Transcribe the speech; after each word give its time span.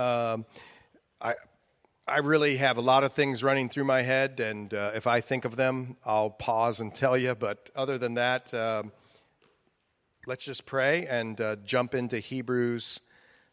Um, 0.00 0.46
I, 1.20 1.34
I 2.08 2.18
really 2.20 2.56
have 2.56 2.78
a 2.78 2.80
lot 2.80 3.04
of 3.04 3.12
things 3.12 3.42
running 3.42 3.68
through 3.68 3.84
my 3.84 4.00
head, 4.00 4.40
and 4.40 4.72
uh, 4.72 4.92
if 4.94 5.06
I 5.06 5.20
think 5.20 5.44
of 5.44 5.56
them, 5.56 5.98
I'll 6.06 6.30
pause 6.30 6.80
and 6.80 6.94
tell 6.94 7.18
you. 7.18 7.34
But 7.34 7.68
other 7.76 7.98
than 7.98 8.14
that, 8.14 8.54
um, 8.54 8.92
let's 10.26 10.42
just 10.42 10.64
pray 10.64 11.06
and 11.06 11.38
uh, 11.38 11.56
jump 11.66 11.94
into 11.94 12.18
Hebrews 12.18 13.02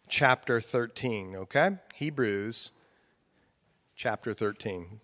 chapter 0.08 0.62
13, 0.62 1.36
okay? 1.36 1.72
Hebrews 1.96 2.72
chapter 3.98 4.34
13. 4.34 5.02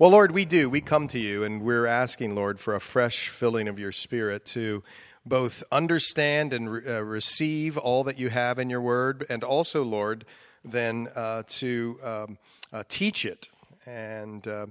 Well, 0.00 0.10
Lord, 0.10 0.32
we 0.32 0.44
do. 0.44 0.68
We 0.68 0.80
come 0.80 1.06
to 1.08 1.20
you, 1.20 1.44
and 1.44 1.62
we're 1.62 1.86
asking, 1.86 2.34
Lord, 2.34 2.58
for 2.58 2.74
a 2.74 2.80
fresh 2.80 3.28
filling 3.28 3.68
of 3.68 3.78
your 3.78 3.92
spirit 3.92 4.44
to 4.46 4.82
both 5.24 5.62
understand 5.70 6.52
and 6.52 6.72
re- 6.72 6.82
uh, 6.84 7.00
receive 7.02 7.78
all 7.78 8.02
that 8.02 8.18
you 8.18 8.28
have 8.30 8.58
in 8.58 8.70
your 8.70 8.80
word, 8.80 9.24
and 9.30 9.44
also, 9.44 9.84
Lord, 9.84 10.24
then 10.64 11.08
uh, 11.14 11.42
to. 11.46 11.98
Um, 12.02 12.38
uh, 12.72 12.84
teach 12.88 13.24
it. 13.24 13.48
And 13.86 14.46
uh, 14.46 14.66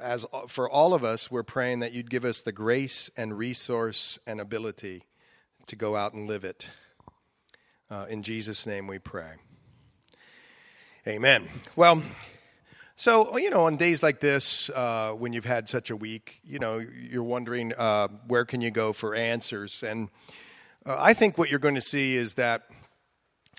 as 0.00 0.24
for 0.48 0.68
all 0.68 0.94
of 0.94 1.04
us, 1.04 1.30
we're 1.30 1.42
praying 1.42 1.80
that 1.80 1.92
you'd 1.92 2.10
give 2.10 2.24
us 2.24 2.42
the 2.42 2.52
grace 2.52 3.10
and 3.16 3.36
resource 3.36 4.18
and 4.26 4.40
ability 4.40 5.04
to 5.66 5.76
go 5.76 5.96
out 5.96 6.12
and 6.12 6.28
live 6.28 6.44
it. 6.44 6.68
Uh, 7.90 8.06
in 8.08 8.22
Jesus' 8.22 8.66
name 8.66 8.86
we 8.86 8.98
pray. 8.98 9.32
Amen. 11.06 11.48
Well, 11.74 12.02
so, 12.94 13.36
you 13.36 13.50
know, 13.50 13.66
on 13.66 13.76
days 13.76 14.02
like 14.02 14.20
this, 14.20 14.70
uh, 14.70 15.12
when 15.12 15.32
you've 15.32 15.44
had 15.44 15.68
such 15.68 15.90
a 15.90 15.96
week, 15.96 16.40
you 16.44 16.58
know, 16.58 16.78
you're 16.78 17.24
wondering 17.24 17.72
uh, 17.76 18.08
where 18.28 18.44
can 18.44 18.60
you 18.60 18.70
go 18.70 18.92
for 18.92 19.14
answers. 19.14 19.82
And 19.82 20.08
I 20.86 21.12
think 21.12 21.38
what 21.38 21.50
you're 21.50 21.58
going 21.58 21.74
to 21.74 21.80
see 21.80 22.14
is 22.14 22.34
that 22.34 22.62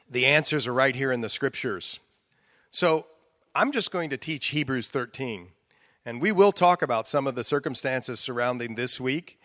the 0.10 0.26
answers 0.26 0.68
are 0.68 0.74
right 0.74 0.96
here 0.96 1.12
in 1.12 1.22
the 1.22 1.30
scriptures. 1.30 2.00
So 2.72 3.08
I'm 3.56 3.72
just 3.72 3.92
going 3.92 4.10
to 4.10 4.18
teach 4.18 4.48
Hebrews 4.48 4.88
13. 4.88 5.48
And 6.06 6.22
we 6.22 6.32
will 6.32 6.52
talk 6.52 6.82
about 6.82 7.08
some 7.08 7.28
of 7.28 7.36
the 7.36 7.44
circumstances 7.44 8.20
surrounding 8.20 8.76
this 8.76 9.00
week 9.00 9.40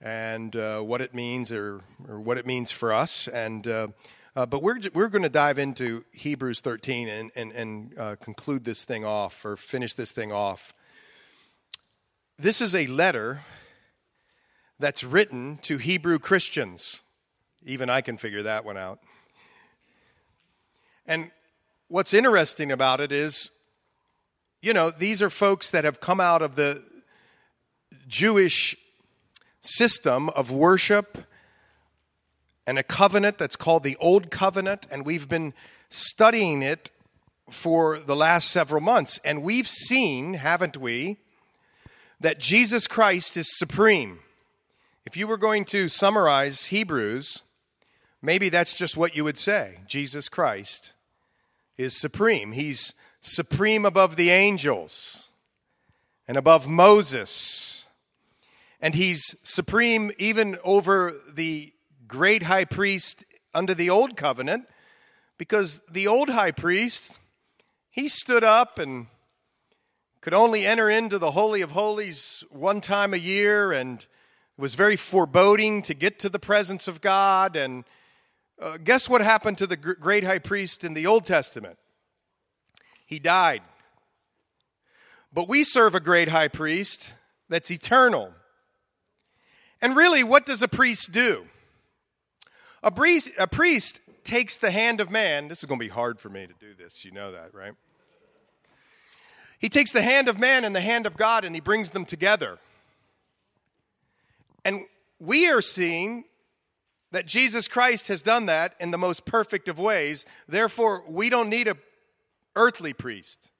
and 0.00 0.54
uh, 0.54 0.80
what 0.80 1.00
it 1.00 1.14
means 1.14 1.50
or, 1.50 1.80
or 2.08 2.20
what 2.20 2.38
it 2.38 2.46
means 2.46 2.70
for 2.70 2.92
us. 2.92 3.28
And, 3.28 3.66
uh, 3.66 3.88
uh, 4.36 4.46
but 4.46 4.62
we're, 4.62 4.78
we're 4.94 5.08
going 5.08 5.22
to 5.22 5.28
dive 5.28 5.58
into 5.58 6.04
Hebrews 6.12 6.60
13 6.60 7.08
and, 7.08 7.30
and, 7.34 7.52
and 7.52 7.98
uh, 7.98 8.16
conclude 8.16 8.64
this 8.64 8.84
thing 8.84 9.04
off 9.04 9.44
or 9.44 9.56
finish 9.56 9.94
this 9.94 10.12
thing 10.12 10.30
off. 10.30 10.74
This 12.38 12.60
is 12.60 12.74
a 12.74 12.86
letter 12.86 13.40
that's 14.78 15.02
written 15.02 15.58
to 15.62 15.78
Hebrew 15.78 16.18
Christians. 16.18 17.02
Even 17.64 17.88
I 17.88 18.02
can 18.02 18.18
figure 18.18 18.42
that 18.42 18.64
one 18.64 18.76
out. 18.76 19.00
And 21.06 21.30
what's 21.88 22.12
interesting 22.12 22.72
about 22.72 23.00
it 23.00 23.12
is, 23.12 23.50
you 24.60 24.72
know, 24.72 24.90
these 24.90 25.22
are 25.22 25.30
folks 25.30 25.70
that 25.70 25.84
have 25.84 26.00
come 26.00 26.20
out 26.20 26.42
of 26.42 26.56
the 26.56 26.82
Jewish 28.08 28.76
system 29.60 30.28
of 30.30 30.50
worship 30.50 31.18
and 32.66 32.78
a 32.78 32.82
covenant 32.82 33.38
that's 33.38 33.54
called 33.54 33.84
the 33.84 33.96
Old 34.00 34.30
Covenant, 34.30 34.88
and 34.90 35.06
we've 35.06 35.28
been 35.28 35.54
studying 35.88 36.62
it 36.62 36.90
for 37.48 38.00
the 38.00 38.16
last 38.16 38.50
several 38.50 38.80
months. 38.80 39.20
And 39.24 39.44
we've 39.44 39.68
seen, 39.68 40.34
haven't 40.34 40.76
we, 40.76 41.18
that 42.18 42.40
Jesus 42.40 42.88
Christ 42.88 43.36
is 43.36 43.56
supreme. 43.56 44.18
If 45.04 45.16
you 45.16 45.28
were 45.28 45.36
going 45.36 45.64
to 45.66 45.86
summarize 45.88 46.66
Hebrews, 46.66 47.42
maybe 48.20 48.48
that's 48.48 48.74
just 48.74 48.96
what 48.96 49.14
you 49.14 49.22
would 49.22 49.38
say 49.38 49.78
Jesus 49.86 50.28
Christ 50.28 50.94
is 51.78 51.98
supreme. 51.98 52.52
He's 52.52 52.94
supreme 53.20 53.84
above 53.84 54.16
the 54.16 54.30
angels 54.30 55.30
and 56.28 56.36
above 56.36 56.68
Moses. 56.68 57.86
And 58.80 58.94
he's 58.94 59.34
supreme 59.42 60.12
even 60.18 60.58
over 60.64 61.14
the 61.32 61.72
great 62.06 62.44
high 62.44 62.64
priest 62.64 63.24
under 63.54 63.74
the 63.74 63.90
old 63.90 64.16
covenant 64.16 64.66
because 65.38 65.80
the 65.90 66.06
old 66.06 66.28
high 66.28 66.52
priest 66.52 67.18
he 67.90 68.08
stood 68.08 68.44
up 68.44 68.78
and 68.78 69.06
could 70.20 70.34
only 70.34 70.66
enter 70.66 70.90
into 70.90 71.18
the 71.18 71.30
holy 71.30 71.62
of 71.62 71.70
holies 71.70 72.44
one 72.50 72.80
time 72.80 73.14
a 73.14 73.18
year 73.18 73.72
and 73.72 74.06
was 74.58 74.74
very 74.74 74.96
foreboding 74.96 75.82
to 75.82 75.94
get 75.94 76.18
to 76.18 76.28
the 76.28 76.38
presence 76.38 76.88
of 76.88 77.00
God 77.00 77.56
and 77.56 77.84
uh, 78.60 78.78
guess 78.82 79.08
what 79.08 79.20
happened 79.20 79.58
to 79.58 79.66
the 79.66 79.76
great 79.76 80.24
high 80.24 80.38
priest 80.38 80.84
in 80.84 80.94
the 80.94 81.06
Old 81.06 81.26
Testament? 81.26 81.78
He 83.06 83.18
died. 83.18 83.62
But 85.32 85.48
we 85.48 85.64
serve 85.64 85.94
a 85.94 86.00
great 86.00 86.28
high 86.28 86.48
priest 86.48 87.12
that's 87.48 87.70
eternal. 87.70 88.32
And 89.82 89.94
really, 89.94 90.24
what 90.24 90.46
does 90.46 90.62
a 90.62 90.68
priest 90.68 91.12
do? 91.12 91.46
A 92.82 92.90
priest, 92.90 93.30
a 93.38 93.46
priest 93.46 94.00
takes 94.24 94.56
the 94.56 94.70
hand 94.70 95.00
of 95.00 95.10
man. 95.10 95.48
This 95.48 95.58
is 95.58 95.64
going 95.66 95.78
to 95.78 95.84
be 95.84 95.90
hard 95.90 96.18
for 96.18 96.28
me 96.28 96.46
to 96.46 96.54
do 96.58 96.74
this. 96.74 97.04
You 97.04 97.12
know 97.12 97.32
that, 97.32 97.54
right? 97.54 97.74
He 99.58 99.68
takes 99.68 99.92
the 99.92 100.02
hand 100.02 100.28
of 100.28 100.38
man 100.38 100.64
and 100.64 100.74
the 100.74 100.80
hand 100.80 101.06
of 101.06 101.16
God 101.16 101.44
and 101.44 101.54
he 101.54 101.60
brings 101.60 101.90
them 101.90 102.04
together. 102.04 102.58
And 104.64 104.84
we 105.18 105.48
are 105.48 105.62
seeing 105.62 106.24
that 107.16 107.26
Jesus 107.26 107.66
Christ 107.66 108.08
has 108.08 108.22
done 108.22 108.44
that 108.46 108.74
in 108.78 108.90
the 108.90 108.98
most 108.98 109.24
perfect 109.24 109.70
of 109.70 109.78
ways. 109.78 110.26
Therefore, 110.46 111.02
we 111.10 111.30
don't 111.30 111.48
need 111.48 111.66
a 111.66 111.76
earthly 112.54 112.92
priest. 112.92 113.50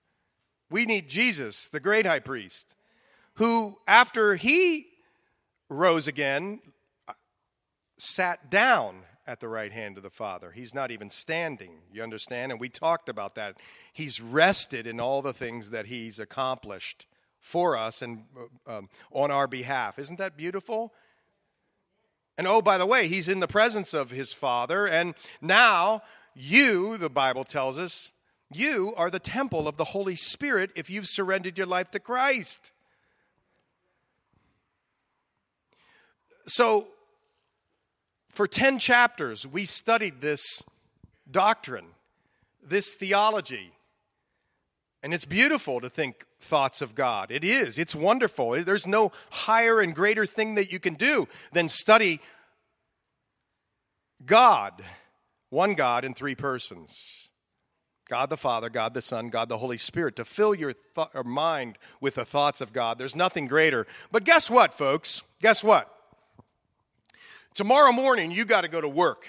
We 0.70 0.84
need 0.84 1.08
Jesus, 1.08 1.68
the 1.68 1.80
great 1.80 2.04
high 2.04 2.20
priest, 2.20 2.74
who, 3.36 3.76
after 3.86 4.36
he 4.36 4.86
rose 5.70 6.06
again, 6.06 6.60
sat 7.98 8.50
down 8.50 8.96
at 9.26 9.40
the 9.40 9.48
right 9.48 9.72
hand 9.72 9.96
of 9.96 10.02
the 10.02 10.10
Father. 10.10 10.50
He's 10.50 10.74
not 10.74 10.90
even 10.90 11.08
standing, 11.08 11.78
you 11.90 12.02
understand? 12.02 12.52
And 12.52 12.60
we 12.60 12.68
talked 12.68 13.08
about 13.08 13.36
that. 13.36 13.56
He's 13.94 14.20
rested 14.20 14.86
in 14.86 15.00
all 15.00 15.22
the 15.22 15.32
things 15.32 15.70
that 15.70 15.86
he's 15.86 16.18
accomplished 16.18 17.06
for 17.40 17.74
us 17.74 18.02
and 18.02 18.24
uh, 18.68 18.78
um, 18.78 18.88
on 19.12 19.30
our 19.30 19.46
behalf. 19.46 19.98
Isn't 19.98 20.18
that 20.18 20.36
beautiful? 20.36 20.92
And 22.38 22.46
oh, 22.46 22.60
by 22.60 22.78
the 22.78 22.86
way, 22.86 23.08
he's 23.08 23.28
in 23.28 23.40
the 23.40 23.48
presence 23.48 23.94
of 23.94 24.10
his 24.10 24.32
Father. 24.32 24.86
And 24.86 25.14
now 25.40 26.02
you, 26.34 26.96
the 26.98 27.08
Bible 27.08 27.44
tells 27.44 27.78
us, 27.78 28.12
you 28.52 28.94
are 28.96 29.10
the 29.10 29.18
temple 29.18 29.66
of 29.66 29.76
the 29.76 29.84
Holy 29.84 30.14
Spirit 30.14 30.70
if 30.76 30.90
you've 30.90 31.08
surrendered 31.08 31.58
your 31.58 31.66
life 31.66 31.90
to 31.92 31.98
Christ. 31.98 32.72
So, 36.46 36.88
for 38.30 38.46
10 38.46 38.78
chapters, 38.78 39.46
we 39.46 39.64
studied 39.64 40.20
this 40.20 40.62
doctrine, 41.28 41.86
this 42.62 42.94
theology. 42.94 43.72
And 45.06 45.14
it's 45.14 45.24
beautiful 45.24 45.80
to 45.82 45.88
think 45.88 46.26
thoughts 46.40 46.82
of 46.82 46.96
God. 46.96 47.30
It 47.30 47.44
is. 47.44 47.78
It's 47.78 47.94
wonderful. 47.94 48.64
There's 48.64 48.88
no 48.88 49.12
higher 49.30 49.78
and 49.78 49.94
greater 49.94 50.26
thing 50.26 50.56
that 50.56 50.72
you 50.72 50.80
can 50.80 50.94
do 50.94 51.28
than 51.52 51.68
study 51.68 52.20
God, 54.24 54.82
one 55.48 55.74
God 55.74 56.04
in 56.04 56.12
three 56.12 56.34
persons. 56.34 57.28
God 58.08 58.30
the 58.30 58.36
Father, 58.36 58.68
God 58.68 58.94
the 58.94 59.00
Son, 59.00 59.28
God 59.28 59.48
the 59.48 59.58
Holy 59.58 59.78
Spirit, 59.78 60.16
to 60.16 60.24
fill 60.24 60.56
your 60.56 60.72
th- 60.72 61.24
mind 61.24 61.78
with 62.00 62.16
the 62.16 62.24
thoughts 62.24 62.60
of 62.60 62.72
God. 62.72 62.98
There's 62.98 63.14
nothing 63.14 63.46
greater. 63.46 63.86
But 64.10 64.24
guess 64.24 64.50
what, 64.50 64.74
folks? 64.74 65.22
Guess 65.40 65.62
what? 65.62 65.88
Tomorrow 67.54 67.92
morning, 67.92 68.32
you 68.32 68.44
got 68.44 68.62
to 68.62 68.68
go 68.68 68.80
to 68.80 68.88
work 68.88 69.24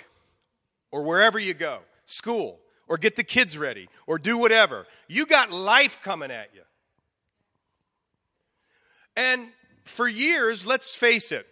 or 0.89 1.03
wherever 1.03 1.37
you 1.37 1.53
go, 1.53 1.81
school, 2.05 2.61
or 2.87 2.97
get 2.97 3.15
the 3.15 3.23
kids 3.23 3.57
ready, 3.57 3.89
or 4.05 4.17
do 4.17 4.37
whatever. 4.37 4.85
You 5.07 5.25
got 5.25 5.51
life 5.51 5.99
coming 6.03 6.31
at 6.31 6.49
you. 6.53 6.61
And 9.15 9.49
for 9.83 10.07
years, 10.07 10.65
let's 10.65 10.93
face 10.95 11.31
it, 11.31 11.47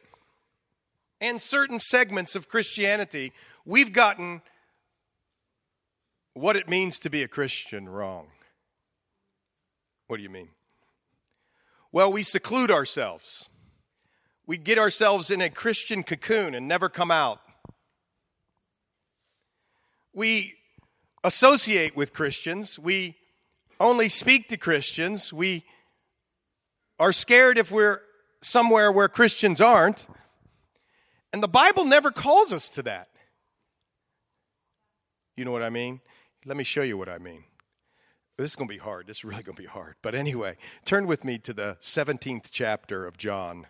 and 1.19 1.41
certain 1.41 1.79
segments 1.79 2.35
of 2.35 2.47
Christianity, 2.47 3.33
we've 3.65 3.91
gotten 3.91 4.41
what 6.33 6.55
it 6.55 6.69
means 6.69 6.99
to 6.99 7.09
be 7.09 7.23
a 7.23 7.27
Christian 7.27 7.89
wrong. 7.89 8.27
What 10.07 10.17
do 10.17 10.23
you 10.23 10.29
mean? 10.29 10.49
Well, 11.91 12.11
we 12.11 12.23
seclude 12.23 12.69
ourselves. 12.69 13.49
We 14.45 14.57
get 14.57 14.77
ourselves 14.77 15.31
in 15.31 15.41
a 15.41 15.49
Christian 15.49 16.03
cocoon 16.03 16.53
and 16.53 16.67
never 16.67 16.89
come 16.89 17.09
out. 17.09 17.39
We 20.13 20.55
associate 21.25 21.97
with 21.97 22.13
Christians. 22.13 22.77
We 22.77 23.17
only 23.79 24.09
speak 24.09 24.47
to 24.49 24.57
Christians. 24.57 25.33
We 25.33 25.65
are 26.99 27.11
scared 27.11 27.57
if 27.57 27.71
we're 27.71 28.01
somewhere 28.41 28.91
where 28.91 29.09
Christians 29.09 29.59
aren't. 29.59 30.05
And 31.33 31.41
the 31.41 31.47
Bible 31.47 31.83
never 31.83 32.11
calls 32.11 32.53
us 32.53 32.69
to 32.69 32.83
that. 32.83 33.09
You 35.35 35.43
know 35.43 35.51
what 35.51 35.63
I 35.63 35.71
mean? 35.71 35.99
Let 36.45 36.55
me 36.55 36.63
show 36.63 36.83
you 36.83 36.95
what 36.95 37.09
I 37.09 37.17
mean. 37.17 37.43
This 38.37 38.51
is 38.51 38.55
going 38.55 38.67
to 38.67 38.73
be 38.73 38.79
hard. 38.79 39.07
This 39.07 39.17
is 39.17 39.25
really 39.25 39.43
going 39.43 39.55
to 39.55 39.61
be 39.61 39.67
hard. 39.67 39.95
But 40.03 40.13
anyway, 40.13 40.57
turn 40.85 41.07
with 41.07 41.25
me 41.25 41.39
to 41.39 41.53
the 41.53 41.77
17th 41.81 42.49
chapter 42.51 43.07
of 43.07 43.17
John. 43.17 43.65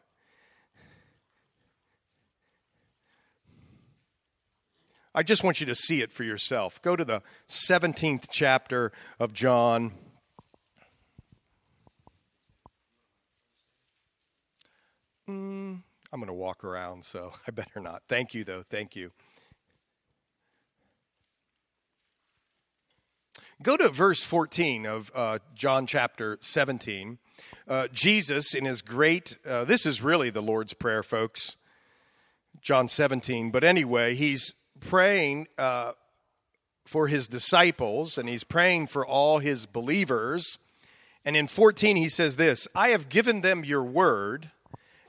I 5.18 5.24
just 5.24 5.46
want 5.46 5.62
you 5.62 5.66
to 5.68 5.76
see 5.76 6.02
it 6.02 6.12
for 6.12 6.26
yourself. 6.26 6.82
Go 6.82 6.98
to 6.98 7.06
the 7.06 7.22
17th 7.48 8.26
chapter 8.30 8.92
of 9.18 9.32
John. 9.32 9.94
Mm, 15.30 15.82
I'm 16.12 16.20
going 16.20 16.28
to 16.28 16.34
walk 16.34 16.66
around, 16.66 17.06
so 17.06 17.32
I 17.48 17.52
better 17.52 17.80
not. 17.80 18.04
Thank 18.10 18.34
you, 18.34 18.44
though. 18.44 18.64
Thank 18.70 18.98
you. 18.98 19.12
Go 23.64 23.78
to 23.78 23.88
verse 23.88 24.22
14 24.22 24.86
of 24.86 25.12
uh, 25.16 25.40
John 25.56 25.88
chapter 25.88 26.38
17. 26.42 27.20
Uh, 27.70 27.88
Jesus, 27.94 28.54
in 28.54 28.66
his 28.66 28.82
great, 28.82 29.38
uh, 29.48 29.64
this 29.64 29.86
is 29.86 30.02
really 30.02 30.30
the 30.30 30.42
Lord's 30.42 30.74
Prayer, 30.74 31.04
folks, 31.04 31.56
John 32.62 32.90
17. 32.90 33.50
But 33.52 33.64
anyway, 33.64 34.14
he's 34.16 34.54
praying 34.86 35.48
uh, 35.58 35.94
for 36.86 37.08
his 37.08 37.28
disciples 37.28 38.18
and 38.18 38.30
he's 38.30 38.44
praying 38.44 38.88
for 38.88 39.06
all 39.06 39.40
his 39.40 39.66
believers. 39.66 40.60
And 41.24 41.36
in 41.36 41.48
14, 41.48 41.96
he 41.98 42.10
says 42.10 42.36
this 42.36 42.68
I 42.76 42.90
have 42.90 43.10
given 43.10 43.42
them 43.42 43.66
your 43.66 43.84
word, 43.84 44.52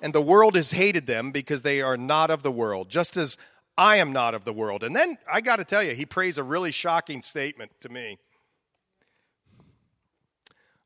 and 0.01 0.15
the 0.15 0.23
world 0.23 0.57
has 0.57 0.73
hated 0.73 1.07
them 1.07 1.31
because 1.31 1.63
they 1.63 1.83
are 1.83 1.97
not 1.97 2.31
of 2.31 2.43
the 2.43 2.53
world, 2.53 2.89
just 2.89 3.17
as 3.17 3.37
I 3.77 3.97
am 3.97 4.13
not 4.13 4.35
of 4.35 4.45
the 4.45 4.53
world. 4.53 4.83
And 4.83 4.97
then 4.97 5.19
I 5.31 5.43
got 5.43 5.57
to 5.57 5.65
tell 5.65 5.83
you, 5.83 5.95
he 5.95 6.07
prays 6.07 6.39
a 6.39 6.43
really 6.43 6.73
shocking 6.73 7.21
statement 7.21 7.73
to 7.81 7.91
me. 7.91 8.19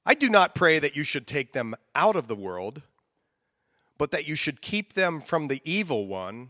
I 0.05 0.15
do 0.15 0.29
not 0.29 0.57
pray 0.57 0.81
that 0.81 0.97
you 0.97 1.05
should 1.05 1.27
take 1.27 1.53
them 1.53 1.77
out 1.95 2.17
of 2.17 2.27
the 2.27 2.35
world, 2.35 2.83
but 3.97 4.11
that 4.11 4.27
you 4.27 4.35
should 4.35 4.61
keep 4.61 4.95
them 4.95 5.21
from 5.21 5.47
the 5.47 5.61
evil 5.65 6.09
one. 6.09 6.49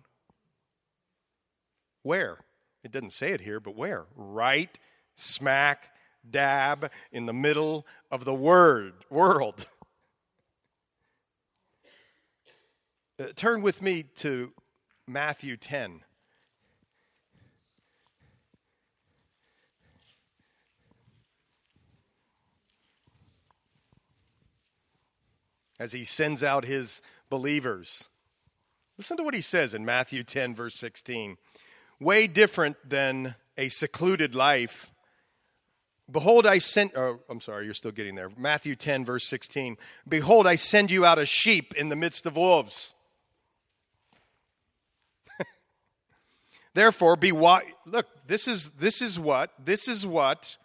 Where? 2.02 2.38
It 2.82 2.92
doesn't 2.92 3.12
say 3.12 3.32
it 3.32 3.40
here, 3.40 3.60
but 3.60 3.76
where? 3.76 4.06
Right 4.14 4.78
smack 5.16 5.92
dab 6.28 6.90
in 7.12 7.26
the 7.26 7.32
middle 7.32 7.86
of 8.10 8.24
the 8.24 8.34
word 8.34 8.94
world. 9.10 9.66
Uh, 13.18 13.26
turn 13.36 13.60
with 13.60 13.82
me 13.82 14.02
to 14.02 14.50
Matthew 15.06 15.58
10. 15.58 16.00
as 25.80 25.92
he 25.92 26.04
sends 26.04 26.42
out 26.42 26.66
his 26.66 27.00
believers. 27.30 28.10
Listen 28.98 29.16
to 29.16 29.22
what 29.24 29.34
he 29.34 29.40
says 29.40 29.72
in 29.72 29.82
Matthew 29.84 30.22
10, 30.22 30.54
verse 30.54 30.74
16. 30.74 31.38
Way 32.00 32.26
different 32.26 32.76
than 32.88 33.34
a 33.58 33.68
secluded 33.68 34.34
life. 34.34 34.90
Behold, 36.10 36.46
I 36.46 36.58
sent, 36.58 36.96
oh, 36.96 37.20
I'm 37.28 37.40
sorry, 37.40 37.66
you're 37.66 37.74
still 37.74 37.92
getting 37.92 38.14
there. 38.14 38.30
Matthew 38.36 38.74
10, 38.74 39.04
verse 39.04 39.28
16. 39.28 39.76
Behold, 40.08 40.46
I 40.46 40.56
send 40.56 40.90
you 40.90 41.04
out 41.04 41.18
as 41.18 41.28
sheep 41.28 41.74
in 41.74 41.90
the 41.90 41.96
midst 41.96 42.26
of 42.26 42.36
wolves. 42.36 42.94
Therefore, 46.74 47.16
be 47.16 47.32
wise. 47.32 47.64
Look, 47.84 48.06
this 48.26 48.48
is, 48.48 48.70
this 48.70 49.02
is 49.02 49.20
what, 49.20 49.52
this 49.62 49.86
is 49.86 50.06
what 50.06 50.56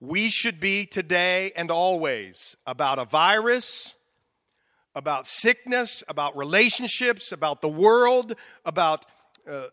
we 0.00 0.30
should 0.30 0.60
be 0.60 0.86
today 0.86 1.52
and 1.56 1.70
always 1.70 2.56
about 2.66 2.98
a 2.98 3.04
virus, 3.04 3.94
about 4.94 5.26
sickness, 5.26 6.02
about 6.08 6.36
relationships, 6.36 7.32
about 7.32 7.60
the 7.60 7.68
world, 7.68 8.34
about 8.64 9.04
uh, 9.48 9.66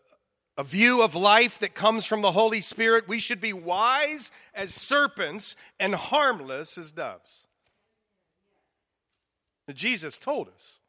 a 0.58 0.64
view 0.64 1.02
of 1.02 1.14
life 1.14 1.58
that 1.58 1.74
comes 1.74 2.06
from 2.06 2.22
the 2.22 2.32
Holy 2.32 2.60
Spirit. 2.60 3.06
We 3.06 3.20
should 3.20 3.40
be 3.40 3.52
wise 3.52 4.30
as 4.54 4.74
serpents 4.74 5.56
and 5.78 5.94
harmless 5.94 6.78
as 6.78 6.92
doves. 6.92 7.46
Jesus 9.74 10.18
told 10.18 10.48
us. 10.48 10.80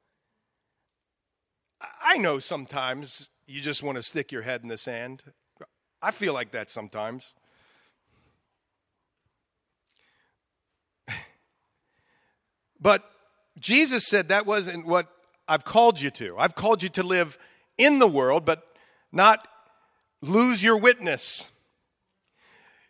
I 2.02 2.18
know 2.18 2.40
sometimes 2.40 3.30
you 3.46 3.62
just 3.62 3.84
want 3.84 3.98
to 3.98 4.04
stick 4.04 4.32
your 4.32 4.42
head 4.42 4.62
in 4.64 4.70
the 4.70 4.78
sand. 4.78 5.24
I 6.02 6.12
feel 6.12 6.34
like 6.34 6.52
that 6.52 6.70
sometimes. 6.70 7.34
But 12.80 13.10
Jesus 13.60 14.06
said 14.08 14.30
that 14.30 14.46
wasn't 14.46 14.86
what 14.86 15.08
I've 15.48 15.66
called 15.66 16.00
you 16.00 16.12
to. 16.12 16.38
I've 16.38 16.54
called 16.54 16.84
you 16.84 16.90
to 16.90 17.02
live 17.02 17.40
in 17.76 17.98
the 17.98 18.08
world, 18.08 18.46
but 18.46 18.64
not 19.12 19.48
lose 20.22 20.64
your 20.64 20.78
witness. 20.78 21.48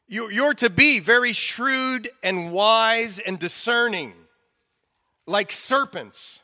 You're 0.08 0.54
to 0.56 0.70
be 0.70 1.00
very 1.00 1.34
shrewd 1.34 2.10
and 2.24 2.52
wise 2.52 3.20
and 3.20 3.38
discerning, 3.38 4.14
like 5.26 5.52
serpents, 5.52 6.40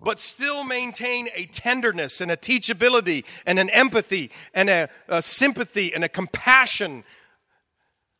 but 0.00 0.18
still 0.18 0.64
maintain 0.64 1.28
a 1.34 1.46
tenderness 1.46 2.20
and 2.20 2.30
a 2.30 2.36
teachability 2.36 3.24
and 3.46 3.60
an 3.60 3.70
empathy 3.70 4.32
and 4.52 4.68
a, 4.68 4.88
a 5.08 5.22
sympathy 5.22 5.94
and 5.94 6.02
a 6.02 6.08
compassion 6.08 7.04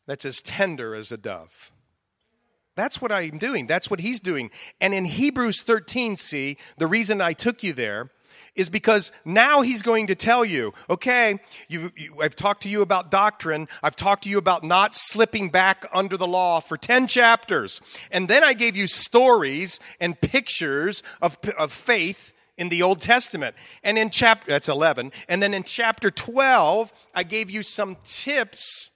that's 0.07 0.25
as 0.25 0.41
tender 0.41 0.95
as 0.95 1.11
a 1.11 1.17
dove. 1.17 1.73
That's 2.77 3.03
what 3.03 3.11
I'm 3.11 3.39
doing. 3.39 3.67
That's 3.67 3.91
what 3.91 3.99
he's 3.99 4.21
doing. 4.21 4.51
And 4.81 4.95
in 4.95 5.05
Hebrews 5.05 5.63
13, 5.63 6.17
see, 6.17 6.57
the 6.77 6.87
reason 6.87 7.21
I 7.21 7.33
took 7.33 7.65
you 7.65 7.73
there 7.73 8.11
is 8.59 8.69
because 8.69 9.13
now 9.25 9.63
he's 9.63 9.83
going 9.83 10.09
to 10.09 10.15
tell 10.15 10.45
you, 10.45 10.75
okay, 10.91 11.39
you, 11.69 11.91
I've 12.21 12.37
talked 12.37 12.65
to 12.65 12.69
you 12.69 12.83
about 12.83 13.11
doctrine. 13.11 13.69
I've 13.83 13.97
talked 13.97 14.25
to 14.25 14.31
you 14.31 14.37
about 14.37 14.65
not 14.65 14.95
slipping 14.95 15.49
back 15.49 15.87
under 15.95 16.17
the 16.17 16.27
law 16.27 16.61
for 16.61 16.77
10 16.77 17.07
chapters. 17.07 17.81
And 18.11 18.29
then 18.29 18.43
I 18.43 18.53
gave 18.53 18.77
you 18.77 18.87
stories 18.87 19.79
and 20.01 20.21
pictures 20.21 21.03
of, 21.23 21.39
of 21.57 21.73
faith 21.73 22.33
in 22.57 22.69
the 22.69 22.83
Old 22.83 23.01
Testament. 23.01 23.55
And 23.85 23.97
in 23.97 24.11
chapter, 24.11 24.51
that's 24.51 24.69
11. 24.69 25.13
And 25.29 25.43
then 25.43 25.55
in 25.55 25.63
chapter 25.63 26.11
12, 26.11 26.93
I 27.15 27.23
gave 27.23 27.51
you 27.51 27.63
some 27.63 27.97
tips 28.05 28.91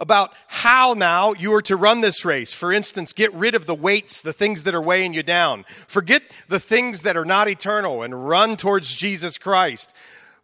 about 0.00 0.32
how 0.46 0.94
now 0.96 1.32
you 1.32 1.52
are 1.54 1.62
to 1.62 1.76
run 1.76 2.00
this 2.00 2.24
race. 2.24 2.52
For 2.52 2.72
instance, 2.72 3.12
get 3.12 3.32
rid 3.34 3.54
of 3.54 3.66
the 3.66 3.74
weights, 3.74 4.20
the 4.20 4.32
things 4.32 4.62
that 4.62 4.74
are 4.74 4.82
weighing 4.82 5.12
you 5.12 5.22
down. 5.22 5.64
Forget 5.86 6.22
the 6.48 6.60
things 6.60 7.02
that 7.02 7.16
are 7.16 7.24
not 7.24 7.48
eternal 7.48 8.02
and 8.02 8.28
run 8.28 8.56
towards 8.56 8.94
Jesus 8.94 9.38
Christ. 9.38 9.92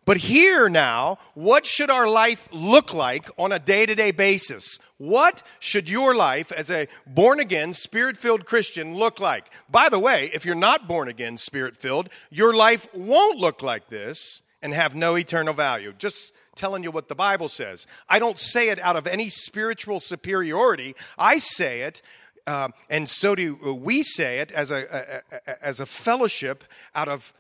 But 0.07 0.19
here 0.19 0.69
now, 0.69 1.19
what 1.33 1.65
should 1.65 1.89
our 1.89 2.07
life 2.07 2.49
look 2.53 2.93
like 2.93 3.29
on 3.39 3.53
a 3.53 3.59
day 3.59 3.87
to 3.87 3.95
day 3.95 4.11
basis? 4.11 4.79
What 4.99 5.43
should 5.61 5.89
your 5.89 6.15
life 6.15 6.53
as 6.53 6.71
a 6.71 6.89
born 7.07 7.41
again, 7.41 7.73
spirit 7.73 8.17
filled 8.19 8.45
Christian 8.45 8.97
look 8.97 9.19
like? 9.19 9.47
By 9.71 9.89
the 9.89 9.99
way, 9.99 10.31
if 10.35 10.45
you're 10.45 10.55
not 10.55 10.87
born 10.87 11.09
again, 11.09 11.37
spirit 11.37 11.77
filled, 11.77 12.11
your 12.31 12.55
life 12.55 12.87
won't 12.93 13.39
look 13.39 13.63
like 13.63 13.89
this 13.89 14.43
and 14.61 14.75
have 14.75 14.95
no 14.95 15.17
eternal 15.17 15.55
value. 15.55 15.95
Just 15.97 16.33
telling 16.55 16.83
you 16.83 16.91
what 16.91 17.09
the 17.09 17.15
Bible 17.15 17.49
says. 17.49 17.87
I 18.09 18.19
don't 18.19 18.39
say 18.39 18.69
it 18.69 18.79
out 18.81 18.97
of 18.97 19.07
any 19.07 19.29
spiritual 19.29 20.01
superiority. 20.01 20.95
I 21.19 21.39
say 21.39 21.83
it, 21.83 22.03
uh, 22.47 22.69
and 22.91 23.09
so 23.09 23.35
do 23.35 23.57
we 23.81 24.03
say 24.03 24.39
it 24.39 24.53
as 24.53 24.71
a, 24.71 25.23
a, 25.37 25.39
a 25.51 25.65
as 25.65 25.81
a 25.81 25.87
fellowship 25.87 26.65
out 26.95 27.09
of 27.09 27.33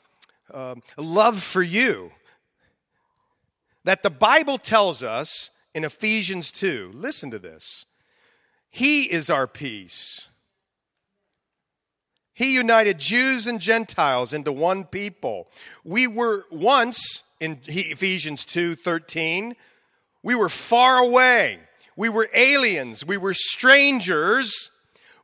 um, 0.52 0.83
love 0.97 1.42
for 1.42 1.62
you. 1.62 2.12
That 3.85 4.02
the 4.02 4.11
Bible 4.11 4.59
tells 4.59 5.02
us 5.02 5.50
in 5.75 5.85
Ephesians 5.85 6.50
2, 6.52 6.92
listen 6.94 7.30
to 7.30 7.38
this. 7.38 7.85
He 8.71 9.04
is 9.04 9.28
our 9.28 9.47
peace. 9.47 10.28
He 12.33 12.54
united 12.54 12.99
Jews 12.99 13.47
and 13.47 13.61
Gentiles 13.61 14.33
into 14.33 14.52
one 14.52 14.85
people. 14.85 15.49
We 15.85 16.06
were 16.06 16.44
once 16.50 17.23
in 17.40 17.60
Ephesians 17.66 18.44
2:13, 18.44 19.56
we 20.22 20.34
were 20.34 20.48
far 20.48 20.98
away. 20.98 21.60
We 21.96 22.08
were 22.08 22.28
aliens, 22.34 23.04
we 23.04 23.16
were 23.16 23.34
strangers, 23.34 24.70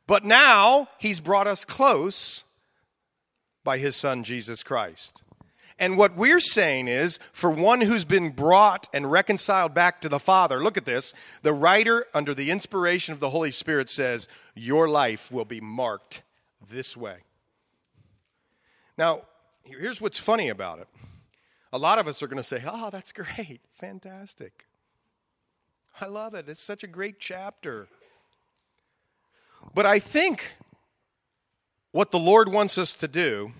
but 0.07 0.23
now 0.23 0.87
he's 0.99 1.19
brought 1.19 1.47
us 1.47 1.65
close 1.65 2.45
by 3.63 3.77
his 3.77 3.95
son 3.95 4.23
Jesus 4.23 4.63
Christ. 4.63 5.23
And 5.81 5.97
what 5.97 6.15
we're 6.15 6.39
saying 6.39 6.87
is, 6.87 7.17
for 7.33 7.49
one 7.49 7.81
who's 7.81 8.05
been 8.05 8.29
brought 8.29 8.87
and 8.93 9.11
reconciled 9.11 9.73
back 9.73 9.99
to 10.01 10.09
the 10.09 10.19
Father, 10.19 10.61
look 10.61 10.77
at 10.77 10.85
this. 10.85 11.13
The 11.41 11.53
writer, 11.53 12.05
under 12.13 12.35
the 12.35 12.51
inspiration 12.51 13.13
of 13.13 13.19
the 13.19 13.31
Holy 13.31 13.51
Spirit, 13.51 13.89
says, 13.89 14.27
Your 14.53 14.87
life 14.87 15.31
will 15.31 15.43
be 15.43 15.59
marked 15.59 16.21
this 16.69 16.95
way. 16.95 17.17
Now, 18.95 19.23
here's 19.63 19.99
what's 19.99 20.19
funny 20.19 20.49
about 20.49 20.79
it 20.79 20.87
a 21.73 21.77
lot 21.77 21.99
of 21.99 22.07
us 22.07 22.21
are 22.21 22.27
going 22.27 22.37
to 22.37 22.43
say, 22.43 22.63
oh, 22.65 22.89
that's 22.89 23.11
great, 23.11 23.61
fantastic. 23.73 24.65
I 25.99 26.05
love 26.05 26.33
it. 26.33 26.49
It's 26.49 26.61
such 26.61 26.83
a 26.83 26.87
great 26.87 27.19
chapter. 27.19 27.87
But 29.73 29.85
I 29.85 29.99
think 29.99 30.53
what 31.91 32.11
the 32.11 32.19
Lord 32.19 32.49
wants 32.49 32.77
us 32.77 32.95
to 32.95 33.07
do 33.07 33.51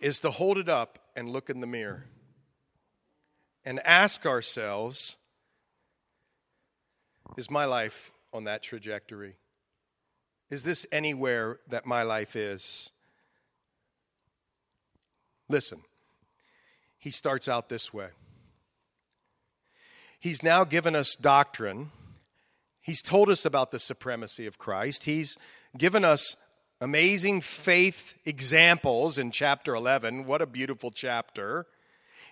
is 0.00 0.20
to 0.20 0.30
hold 0.30 0.58
it 0.58 0.68
up 0.68 0.98
and 1.14 1.28
look 1.28 1.50
in 1.50 1.60
the 1.60 1.66
mirror 1.66 2.06
and 3.64 3.80
ask 3.80 4.26
ourselves 4.26 5.16
is 7.36 7.50
my 7.50 7.64
life 7.64 8.10
on 8.32 8.44
that 8.44 8.62
trajectory? 8.62 9.36
Is 10.50 10.64
this 10.64 10.84
anywhere 10.90 11.60
that 11.68 11.86
my 11.86 12.02
life 12.02 12.34
is? 12.34 12.90
Listen, 15.48 15.82
he 17.00 17.10
starts 17.10 17.48
out 17.48 17.68
this 17.68 17.92
way. 17.92 18.08
He's 20.20 20.42
now 20.42 20.64
given 20.64 20.94
us 20.94 21.16
doctrine. 21.16 21.90
He's 22.82 23.00
told 23.00 23.30
us 23.30 23.46
about 23.46 23.70
the 23.70 23.78
supremacy 23.78 24.46
of 24.46 24.58
Christ. 24.58 25.04
He's 25.04 25.38
given 25.76 26.04
us 26.04 26.36
amazing 26.78 27.40
faith 27.40 28.14
examples 28.26 29.16
in 29.16 29.30
chapter 29.30 29.74
11. 29.74 30.26
What 30.26 30.42
a 30.42 30.46
beautiful 30.46 30.90
chapter. 30.90 31.66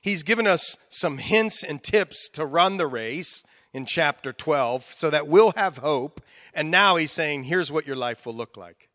He's 0.02 0.22
given 0.22 0.46
us 0.46 0.76
some 0.90 1.16
hints 1.16 1.64
and 1.64 1.82
tips 1.82 2.28
to 2.34 2.44
run 2.44 2.76
the 2.76 2.86
race 2.86 3.42
in 3.72 3.86
chapter 3.86 4.34
12 4.34 4.84
so 4.84 5.08
that 5.08 5.26
we'll 5.26 5.52
have 5.56 5.78
hope. 5.78 6.20
And 6.52 6.70
now 6.70 6.96
he's 6.96 7.12
saying, 7.12 7.44
here's 7.44 7.72
what 7.72 7.86
your 7.86 7.96
life 7.96 8.26
will 8.26 8.34
look 8.34 8.56
like. 8.56 8.90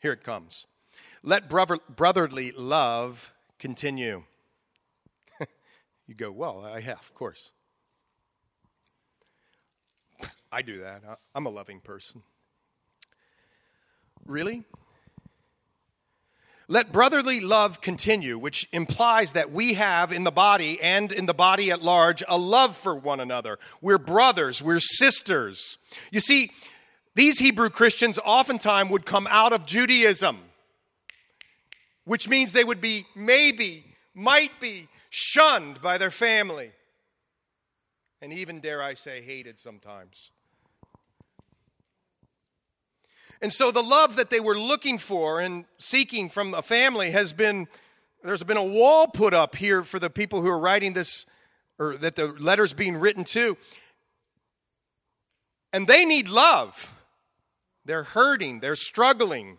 Here 0.00 0.12
it 0.12 0.24
comes. 0.24 0.66
Let 1.22 1.48
brother, 1.48 1.78
brotherly 1.94 2.52
love 2.52 3.32
continue. 3.58 4.24
you 6.06 6.14
go, 6.14 6.30
well, 6.30 6.64
I 6.64 6.80
have, 6.80 7.00
of 7.00 7.14
course. 7.14 7.50
I 10.52 10.62
do 10.62 10.80
that. 10.80 11.02
I'm 11.34 11.46
a 11.46 11.50
loving 11.50 11.80
person. 11.80 12.22
Really? 14.24 14.64
Let 16.70 16.92
brotherly 16.92 17.40
love 17.40 17.80
continue, 17.80 18.36
which 18.36 18.68
implies 18.72 19.32
that 19.32 19.50
we 19.50 19.72
have 19.74 20.12
in 20.12 20.24
the 20.24 20.30
body 20.30 20.78
and 20.82 21.10
in 21.10 21.24
the 21.24 21.32
body 21.32 21.70
at 21.70 21.82
large 21.82 22.22
a 22.28 22.36
love 22.36 22.76
for 22.76 22.94
one 22.94 23.20
another. 23.20 23.58
We're 23.80 23.96
brothers, 23.96 24.60
we're 24.60 24.78
sisters. 24.78 25.78
You 26.12 26.20
see, 26.20 26.50
these 27.14 27.38
Hebrew 27.38 27.70
Christians 27.70 28.18
oftentimes 28.22 28.90
would 28.90 29.06
come 29.06 29.26
out 29.30 29.54
of 29.54 29.64
Judaism, 29.64 30.40
which 32.08 32.26
means 32.26 32.54
they 32.54 32.64
would 32.64 32.80
be 32.80 33.04
maybe, 33.14 33.84
might 34.14 34.58
be 34.60 34.88
shunned 35.10 35.82
by 35.82 35.98
their 35.98 36.10
family, 36.10 36.72
and 38.22 38.32
even, 38.32 38.60
dare 38.60 38.82
I 38.82 38.94
say, 38.94 39.20
hated 39.20 39.58
sometimes. 39.58 40.30
And 43.42 43.52
so 43.52 43.70
the 43.70 43.82
love 43.82 44.16
that 44.16 44.30
they 44.30 44.40
were 44.40 44.56
looking 44.56 44.96
for 44.96 45.38
and 45.38 45.66
seeking 45.76 46.30
from 46.30 46.54
a 46.54 46.62
family 46.62 47.10
has 47.10 47.34
been, 47.34 47.68
there's 48.24 48.42
been 48.42 48.56
a 48.56 48.64
wall 48.64 49.06
put 49.08 49.34
up 49.34 49.54
here 49.54 49.84
for 49.84 49.98
the 49.98 50.08
people 50.08 50.40
who 50.40 50.48
are 50.48 50.58
writing 50.58 50.94
this, 50.94 51.26
or 51.78 51.98
that 51.98 52.16
the 52.16 52.28
letter's 52.38 52.72
being 52.72 52.96
written 52.96 53.24
to. 53.24 53.58
And 55.74 55.86
they 55.86 56.06
need 56.06 56.30
love. 56.30 56.90
They're 57.84 58.04
hurting, 58.04 58.60
they're 58.60 58.76
struggling. 58.76 59.58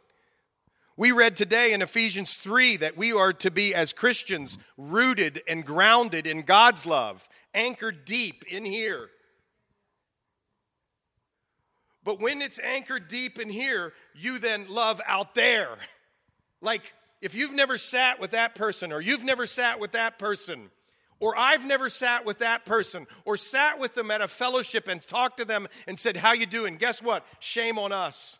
We 0.99 1.13
read 1.13 1.37
today 1.37 1.71
in 1.71 1.81
Ephesians 1.81 2.35
3 2.35 2.75
that 2.77 2.97
we 2.97 3.13
are 3.13 3.31
to 3.31 3.49
be, 3.49 3.73
as 3.73 3.93
Christians, 3.93 4.57
rooted 4.75 5.41
and 5.47 5.65
grounded 5.65 6.27
in 6.27 6.41
God's 6.41 6.85
love, 6.85 7.29
anchored 7.53 8.03
deep 8.03 8.43
in 8.49 8.65
here. 8.65 9.07
But 12.03 12.19
when 12.19 12.41
it's 12.41 12.59
anchored 12.59 13.07
deep 13.07 13.39
in 13.39 13.47
here, 13.47 13.93
you 14.13 14.39
then 14.39 14.67
love 14.67 14.99
out 15.07 15.35
there. 15.35 15.69
Like 16.61 16.81
if 17.21 17.35
you've 17.35 17.53
never 17.53 17.77
sat 17.77 18.19
with 18.19 18.31
that 18.31 18.53
person, 18.53 18.91
or 18.91 18.99
you've 18.99 19.23
never 19.23 19.45
sat 19.45 19.79
with 19.79 19.93
that 19.93 20.19
person, 20.19 20.69
or 21.21 21.33
I've 21.37 21.65
never 21.65 21.89
sat 21.89 22.25
with 22.25 22.39
that 22.39 22.65
person, 22.65 23.07
or 23.23 23.37
sat 23.37 23.79
with 23.79 23.93
them 23.93 24.11
at 24.11 24.19
a 24.19 24.27
fellowship 24.27 24.89
and 24.89 25.01
talked 25.01 25.37
to 25.37 25.45
them 25.45 25.69
and 25.87 25.97
said, 25.97 26.17
How 26.17 26.33
you 26.33 26.45
doing? 26.45 26.75
Guess 26.75 27.01
what? 27.01 27.25
Shame 27.39 27.79
on 27.79 27.93
us. 27.93 28.39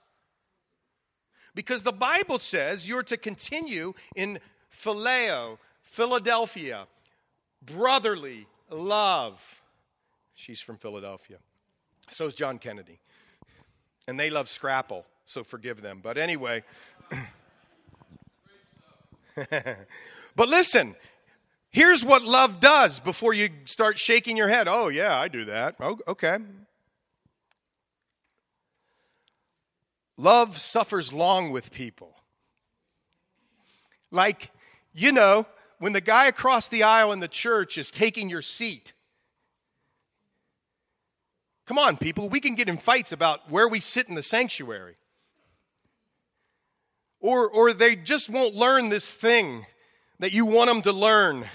Because 1.56 1.84
the 1.84 1.92
Bible 1.92 2.40
says 2.40 2.88
you're 2.88 3.04
to 3.04 3.18
continue 3.18 3.94
in 4.16 4.40
phileo, 4.74 5.58
Philadelphia, 5.84 6.88
brotherly 7.66 8.48
love. 8.70 9.42
She's 10.36 10.62
from 10.62 10.78
Philadelphia. 10.78 11.38
So 12.10 12.26
is 12.26 12.36
John 12.36 12.60
Kennedy 12.60 13.00
and 14.10 14.20
they 14.20 14.32
love 14.32 14.50
Scrapple, 14.50 15.06
so 15.28 15.44
forgive 15.44 15.84
them. 15.84 16.00
But 16.02 16.18
anyway. 16.18 16.64
but 20.36 20.50
listen, 20.50 20.96
here's 21.70 22.04
what 22.04 22.24
love 22.24 22.60
does 22.60 23.00
before 23.00 23.36
you 23.36 23.50
start 23.66 24.00
shaking 24.00 24.36
your 24.36 24.48
head. 24.48 24.68
Oh, 24.68 24.88
yeah, 24.88 25.16
I 25.16 25.28
do 25.28 25.46
that. 25.46 25.76
Oh, 25.80 26.00
okay. 26.08 26.40
Love 30.20 30.58
suffers 30.58 31.14
long 31.14 31.52
with 31.52 31.72
people. 31.72 32.16
Like, 34.12 34.52
you 34.94 35.12
know, 35.12 35.46
when 35.80 35.94
the 35.94 36.02
guy 36.02 36.28
across 36.28 36.68
the 36.68 36.84
aisle 36.84 37.12
in 37.12 37.20
the 37.20 37.28
church 37.28 37.78
is 37.78 37.90
taking 37.90 38.30
your 38.30 38.42
seat 38.42 38.94
Come 41.70 41.78
on, 41.78 41.98
people, 41.98 42.30
we 42.30 42.40
can 42.40 42.56
get 42.56 42.68
in 42.68 42.80
fights 42.80 43.12
about 43.12 43.52
where 43.52 43.68
we 43.68 43.80
sit 43.80 44.10
in 44.10 44.16
the 44.16 44.24
sanctuary. 44.24 44.96
Or, 47.20 47.48
or 47.48 47.74
they 47.74 47.96
just 47.96 48.28
won't 48.28 48.56
learn 48.56 48.90
this 48.90 49.14
thing 49.14 49.68
that 50.18 50.34
you 50.34 50.48
want 50.48 50.68
them 50.68 50.82
to 50.82 50.92
learn. 50.92 51.46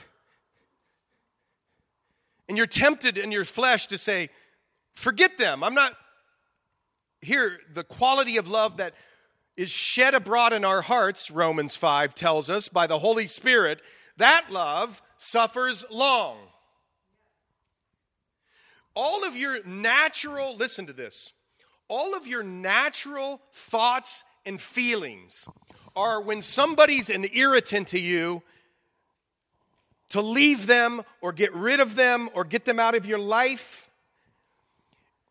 And 2.49 2.57
you're 2.57 2.69
tempted 2.69 3.19
in 3.19 3.33
your 3.33 3.45
flesh 3.45 3.89
to 3.89 3.99
say, 3.99 4.31
forget 4.95 5.37
them. 5.37 5.65
I'm 5.65 5.75
not 5.75 5.95
here. 7.25 7.59
The 7.73 7.85
quality 7.85 8.37
of 8.37 8.49
love 8.49 8.77
that 8.77 8.95
is 9.57 9.71
shed 9.71 10.15
abroad 10.15 10.53
in 10.53 10.65
our 10.65 10.83
hearts, 10.83 11.31
Romans 11.31 11.77
5 11.77 12.15
tells 12.15 12.51
us, 12.51 12.69
by 12.69 12.87
the 12.87 12.99
Holy 12.99 13.27
Spirit, 13.27 13.83
that 14.17 14.51
love 14.51 15.03
suffers 15.19 15.85
long 15.91 16.37
all 18.95 19.25
of 19.25 19.37
your 19.37 19.65
natural, 19.65 20.57
listen 20.57 20.87
to 20.87 20.93
this, 20.93 21.33
all 21.89 22.15
of 22.15 22.27
your 22.27 22.43
natural 22.43 23.41
thoughts 23.53 24.25
and 24.47 24.61
feelings 24.61 25.49
are 25.97 26.21
when 26.21 26.43
somebody's 26.43 27.11
an 27.11 27.27
irritant 27.33 27.89
to 27.89 27.99
you, 27.99 28.43
to 30.11 30.21
leave 30.21 30.67
them 30.67 31.03
or 31.21 31.33
get 31.33 31.53
rid 31.55 31.81
of 31.81 31.97
them 31.97 32.29
or 32.35 32.45
get 32.45 32.65
them 32.65 32.79
out 32.79 32.95
of 32.95 33.05
your 33.05 33.19
life. 33.19 33.91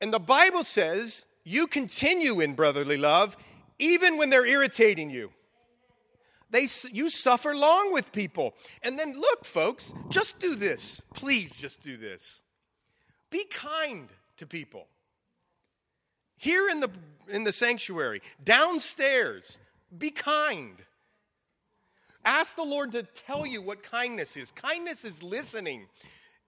And 0.02 0.14
the 0.14 0.20
Bible 0.20 0.66
says 0.66 1.26
you 1.44 1.68
continue 1.68 2.40
in 2.40 2.54
brotherly 2.54 2.98
love 2.98 3.38
even 3.80 4.18
when 4.18 4.30
they're 4.30 4.46
irritating 4.46 5.10
you. 5.10 5.32
They, 6.52 6.68
you 6.92 7.10
suffer 7.10 7.56
long 7.56 7.92
with 7.92 8.12
people. 8.12 8.54
And 8.84 8.98
then 8.98 9.20
look, 9.20 9.44
folks, 9.44 9.94
just 10.10 10.40
do 10.40 10.56
this. 10.56 11.02
Please 11.14 11.58
just 11.58 11.82
do 11.82 11.98
this. 11.98 12.44
Be 13.32 13.44
kind 13.46 14.08
to 14.38 14.46
people. 14.46 14.88
Here 16.38 16.70
in 16.70 16.80
the, 16.80 16.90
in 17.28 17.44
the 17.44 17.52
sanctuary, 17.52 18.22
downstairs, 18.44 19.58
be 19.98 20.12
kind. 20.12 20.76
Ask 22.24 22.56
the 22.56 22.64
Lord 22.64 22.92
to 22.92 23.04
tell 23.04 23.46
you 23.46 23.62
what 23.62 23.82
kindness 23.82 24.38
is. 24.38 24.52
Kindness 24.52 25.04
is 25.04 25.24
listening. 25.24 25.88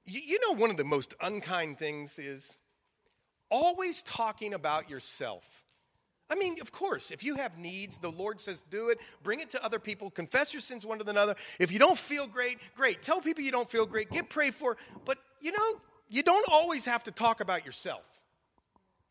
You, 0.05 0.21
you 0.23 0.39
know, 0.41 0.55
one 0.55 0.69
of 0.69 0.77
the 0.77 0.83
most 0.83 1.15
unkind 1.21 1.79
things 1.79 2.19
is 2.19 2.53
always 3.49 4.03
talking 4.03 4.53
about 4.53 4.89
yourself. 4.89 5.43
I 6.29 6.35
mean, 6.35 6.59
of 6.59 6.71
course, 6.71 7.11
if 7.11 7.23
you 7.23 7.35
have 7.35 7.57
needs, 7.57 7.97
the 7.97 8.11
Lord 8.11 8.41
says 8.41 8.63
do 8.71 8.89
it. 8.89 8.99
Bring 9.21 9.41
it 9.41 9.51
to 9.51 9.63
other 9.63 9.77
people. 9.77 10.09
Confess 10.09 10.53
your 10.53 10.61
sins 10.61 10.85
one 10.85 10.97
to 10.97 11.07
another. 11.07 11.35
If 11.59 11.71
you 11.71 11.77
don't 11.77 11.97
feel 11.97 12.25
great, 12.25 12.57
great. 12.75 13.03
Tell 13.03 13.21
people 13.21 13.43
you 13.43 13.51
don't 13.51 13.69
feel 13.69 13.85
great. 13.85 14.09
Get 14.11 14.29
prayed 14.29 14.55
for. 14.55 14.77
But, 15.05 15.19
you 15.39 15.51
know, 15.51 15.81
you 16.09 16.23
don't 16.23 16.47
always 16.49 16.85
have 16.85 17.03
to 17.03 17.11
talk 17.11 17.41
about 17.41 17.65
yourself. 17.65 18.03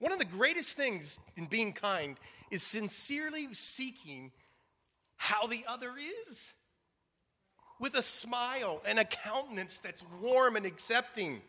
One 0.00 0.12
of 0.12 0.18
the 0.18 0.24
greatest 0.24 0.76
things 0.76 1.18
in 1.36 1.46
being 1.46 1.72
kind 1.72 2.18
is 2.50 2.62
sincerely 2.62 3.48
seeking 3.52 4.32
how 5.16 5.46
the 5.46 5.64
other 5.68 5.92
is 6.28 6.52
with 7.78 7.94
a 7.94 8.02
smile 8.02 8.82
and 8.86 8.98
a 8.98 9.04
countenance 9.04 9.78
that's 9.78 10.04
warm 10.20 10.56
and 10.56 10.66
accepting. 10.66 11.40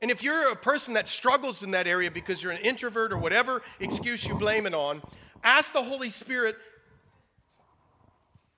And 0.00 0.10
if 0.10 0.22
you're 0.22 0.52
a 0.52 0.56
person 0.56 0.94
that 0.94 1.08
struggles 1.08 1.62
in 1.62 1.72
that 1.72 1.86
area 1.86 2.10
because 2.10 2.42
you're 2.42 2.52
an 2.52 2.62
introvert 2.62 3.12
or 3.12 3.18
whatever 3.18 3.62
excuse 3.80 4.24
you 4.26 4.34
blame 4.36 4.66
it 4.66 4.74
on, 4.74 5.02
ask 5.42 5.72
the 5.72 5.82
Holy 5.82 6.10
Spirit 6.10 6.56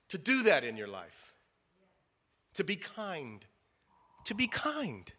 to 0.09 0.17
do 0.17 0.43
that 0.43 0.63
in 0.63 0.77
your 0.77 0.87
life. 0.87 1.33
To 2.55 2.63
be 2.63 2.75
kind. 2.75 3.43
To 4.25 4.35
be 4.35 4.47
kind. 4.47 5.11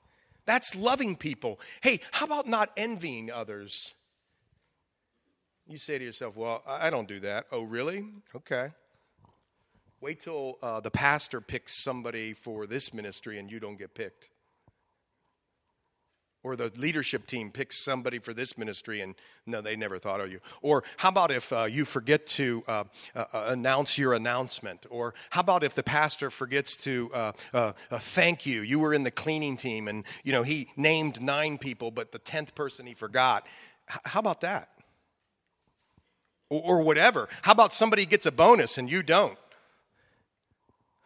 That's 0.45 0.77
loving 0.77 1.17
people. 1.17 1.59
Hey, 1.81 2.01
how 2.13 2.27
about 2.27 2.47
not 2.47 2.71
envying 2.77 3.31
others? 3.31 3.95
You 5.67 5.79
say 5.79 5.99
to 5.99 6.05
yourself, 6.05 6.37
Well, 6.37 6.63
I 6.67 6.91
don't 6.91 7.09
do 7.09 7.21
that. 7.21 7.47
Oh, 7.51 7.63
really? 7.63 8.05
Okay. 8.35 8.69
Wait 10.01 10.23
till 10.23 10.59
uh, 10.63 10.81
the 10.81 10.91
pastor 10.91 11.41
picks 11.41 11.75
somebody 11.75 12.35
for 12.35 12.67
this 12.67 12.93
ministry 12.93 13.39
and 13.39 13.51
you 13.51 13.59
don't 13.61 13.79
get 13.79 13.95
picked 13.95 14.32
or 16.45 16.57
the 16.57 16.73
leadership 16.77 17.27
team 17.27 17.51
picks 17.51 17.79
somebody 17.79 18.19
for 18.19 18.35
this 18.35 18.59
ministry 18.59 19.01
and 19.01 19.15
no 19.47 19.61
they 19.61 19.77
never 19.77 19.99
thought 19.99 20.21
of 20.21 20.31
you. 20.31 20.41
Or 20.61 20.83
how 20.97 21.11
about 21.11 21.31
if 21.31 21.53
uh, 21.53 21.65
you 21.65 21.85
forget 21.85 22.27
to 22.29 22.65
uh, 22.67 22.85
uh, 23.15 23.25
uh 23.33 23.45
announce 23.49 23.97
your 23.97 24.15
announcement? 24.15 24.87
Or 24.91 25.15
how 25.31 25.41
about 25.41 25.63
if 25.63 25.75
the 25.75 25.83
pastor 25.83 26.31
forgets 26.31 26.77
to 26.79 27.11
uh, 27.15 27.33
uh, 27.53 27.73
thank 27.93 28.45
you? 28.47 28.63
You 28.63 28.81
were 28.81 28.93
in 28.93 29.05
the 29.05 29.11
cleaning 29.11 29.57
team 29.57 29.89
and 29.89 30.05
you 30.25 30.33
know 30.33 30.43
he 30.43 30.69
named 30.77 31.23
nine 31.23 31.59
people 31.59 31.91
but 31.91 32.13
the 32.13 32.19
10th 32.19 32.55
person 32.55 32.87
he 32.87 32.95
forgot. 32.95 33.47
H- 33.91 34.01
how 34.05 34.21
about 34.21 34.41
that? 34.41 34.69
Or, 36.49 36.79
or 36.79 36.83
whatever. 36.83 37.29
How 37.43 37.53
about 37.53 37.73
somebody 37.73 38.05
gets 38.05 38.27
a 38.27 38.33
bonus 38.33 38.79
and 38.79 38.91
you 38.91 39.03
don't? 39.03 39.39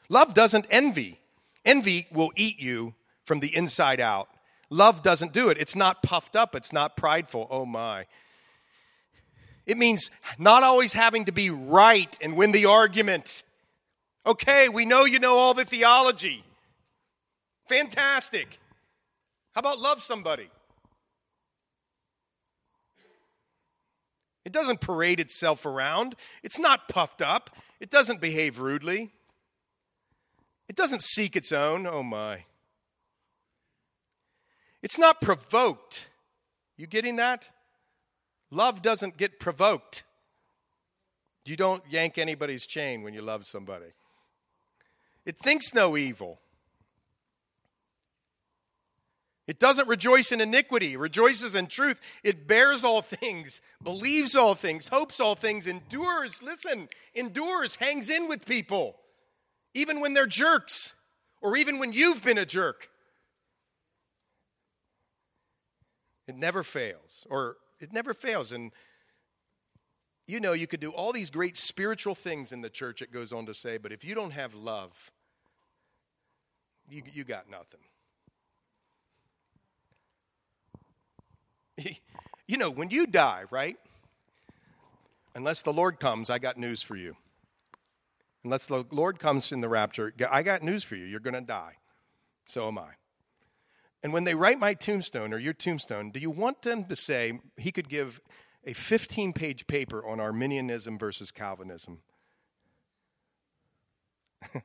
Love 0.09 0.35
doesn't 0.35 0.67
envy. 0.71 1.21
Envy 1.65 2.07
will 2.13 2.33
eat 2.37 2.61
you 2.61 2.95
from 3.25 3.41
the 3.41 3.55
inside 3.55 4.01
out 4.01 4.29
Love 4.71 5.03
doesn't 5.03 5.33
do 5.33 5.49
it. 5.49 5.59
It's 5.59 5.77
not 5.77 6.03
puffed 6.03 6.37
up, 6.37 6.55
it's 6.55 6.73
not 6.73 6.97
prideful. 6.97 7.47
Oh 7.51 7.67
my. 7.67 8.07
It 9.67 9.77
means 9.77 10.11
not 10.39 10.63
always 10.63 10.93
having 10.93 11.25
to 11.25 11.33
be 11.33 11.51
right 11.51 12.17
and 12.21 12.37
win 12.37 12.53
the 12.53 12.67
argument. 12.67 13.43
Okay, 14.25 14.69
we 14.69 14.85
know 14.85 15.05
you 15.05 15.19
know 15.19 15.37
all 15.37 15.55
the 15.55 15.65
theology. 15.65 16.45
Fantastic. 17.69 18.61
How 19.55 19.61
about 19.61 19.81
love 19.81 20.03
somebody? 20.03 20.51
It 24.45 24.53
doesn't 24.53 24.81
parade 24.81 25.19
itself 25.19 25.67
around. 25.67 26.15
It's 26.45 26.59
not 26.59 26.89
puffed 26.89 27.21
up. 27.21 27.51
It 27.81 27.91
doesn't 27.91 28.21
behave 28.21 28.61
rudely. 28.61 29.11
It 30.69 30.77
doesn't 30.77 31.03
seek 31.03 31.35
its 31.35 31.51
own. 31.51 31.87
Oh 31.87 32.05
my. 32.05 32.45
It's 34.83 34.99
not 34.99 35.21
provoked. 35.21 36.07
You 36.77 36.87
getting 36.87 37.17
that? 37.17 37.51
Love 38.51 38.83
doesn't 38.83 39.17
get 39.17 39.41
provoked. 39.41 40.05
You 41.45 41.57
don't 41.57 41.83
yank 41.89 42.19
anybody's 42.19 42.67
chain 42.67 43.03
when 43.03 43.15
you 43.15 43.23
love 43.23 43.47
somebody. 43.47 43.87
It 45.25 45.39
thinks 45.39 45.73
no 45.75 45.97
evil. 45.97 46.41
It 49.47 49.61
doesn't 49.61 49.87
rejoice 49.87 50.33
in 50.33 50.41
iniquity, 50.41 50.95
it 50.95 50.99
rejoices 50.99 51.55
in 51.55 51.69
truth. 51.69 52.01
It 52.25 52.49
bears 52.49 52.83
all 52.83 53.01
things, 53.01 53.63
believes 53.83 54.35
all 54.35 54.57
things, 54.57 54.89
hopes 54.89 55.21
all 55.21 55.37
things, 55.37 55.69
endures. 55.69 56.43
Listen, 56.43 56.89
endures, 57.15 57.77
hangs 57.77 58.11
in 58.11 58.29
with 58.29 58.45
people, 58.45 58.97
even 59.73 60.01
when 60.01 60.15
they're 60.15 60.27
jerks, 60.27 60.95
or 61.41 61.57
even 61.57 61.79
when 61.79 61.93
you've 61.93 62.25
been 62.25 62.39
a 62.39 62.47
jerk. 62.47 62.91
It 66.27 66.37
never 66.37 66.63
fails, 66.63 67.27
or 67.31 67.57
it 67.81 67.93
never 67.93 68.15
fails. 68.15 68.53
And 68.53 68.73
you 70.27 70.41
know, 70.41 70.53
you 70.53 70.67
could 70.67 70.81
do 70.81 70.91
all 70.91 71.13
these 71.13 71.31
great 71.31 71.57
spiritual 71.57 72.15
things 72.15 72.51
in 72.53 72.61
the 72.61 72.71
church, 72.71 73.01
it 73.01 73.13
goes 73.13 73.33
on 73.33 73.47
to 73.47 73.55
say, 73.55 73.79
but 73.79 73.93
if 73.93 74.05
you 74.05 74.15
don't 74.15 74.33
have 74.33 74.55
love, 74.55 75.13
you, 76.89 77.03
you 77.13 77.25
got 77.25 77.47
nothing. 77.49 77.81
You 82.49 82.59
know, 82.59 82.71
when 82.71 82.91
you 82.91 83.09
die, 83.09 83.43
right? 83.51 83.77
Unless 85.35 85.63
the 85.63 85.73
Lord 85.73 85.99
comes, 85.99 86.31
I 86.31 86.39
got 86.39 86.57
news 86.57 86.81
for 86.81 86.95
you. 86.95 87.17
Unless 88.45 88.67
the 88.67 88.85
Lord 88.93 89.19
comes 89.19 89.51
in 89.51 89.61
the 89.61 89.69
rapture, 89.69 90.15
I 90.31 90.45
got 90.45 90.63
news 90.63 90.85
for 90.85 90.95
you. 90.95 91.07
You're 91.07 91.19
going 91.19 91.35
to 91.35 91.41
die. 91.41 91.73
So 92.47 92.69
am 92.69 92.79
I. 92.79 92.91
And 94.03 94.13
when 94.13 94.25
they 94.25 94.35
write 94.35 94.59
my 94.59 94.75
tombstone 94.75 95.33
or 95.33 95.39
your 95.39 95.53
tombstone, 95.53 96.11
do 96.11 96.21
you 96.21 96.31
want 96.31 96.63
them 96.63 96.85
to 96.85 96.97
say 96.97 97.41
he 97.57 97.73
could 97.73 97.89
give 97.89 98.21
a 98.65 98.73
15 98.73 99.33
page 99.33 99.67
paper 99.67 100.07
on 100.07 100.21
Arminianism 100.21 100.99
versus 100.99 101.31
Calvinism? 101.31 101.99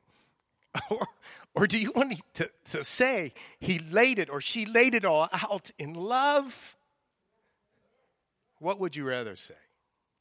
or, 0.90 1.06
or 1.54 1.66
do 1.66 1.78
you 1.78 1.92
want 1.92 2.20
to, 2.34 2.50
to 2.70 2.84
say 2.84 3.32
he 3.58 3.78
laid 3.78 4.18
it 4.18 4.30
or 4.30 4.40
she 4.40 4.66
laid 4.66 4.94
it 4.94 5.04
all 5.04 5.28
out 5.32 5.70
in 5.78 5.94
love? 5.94 6.76
What 8.58 8.78
would 8.78 8.94
you 8.94 9.04
rather 9.04 9.36
say? 9.36 9.54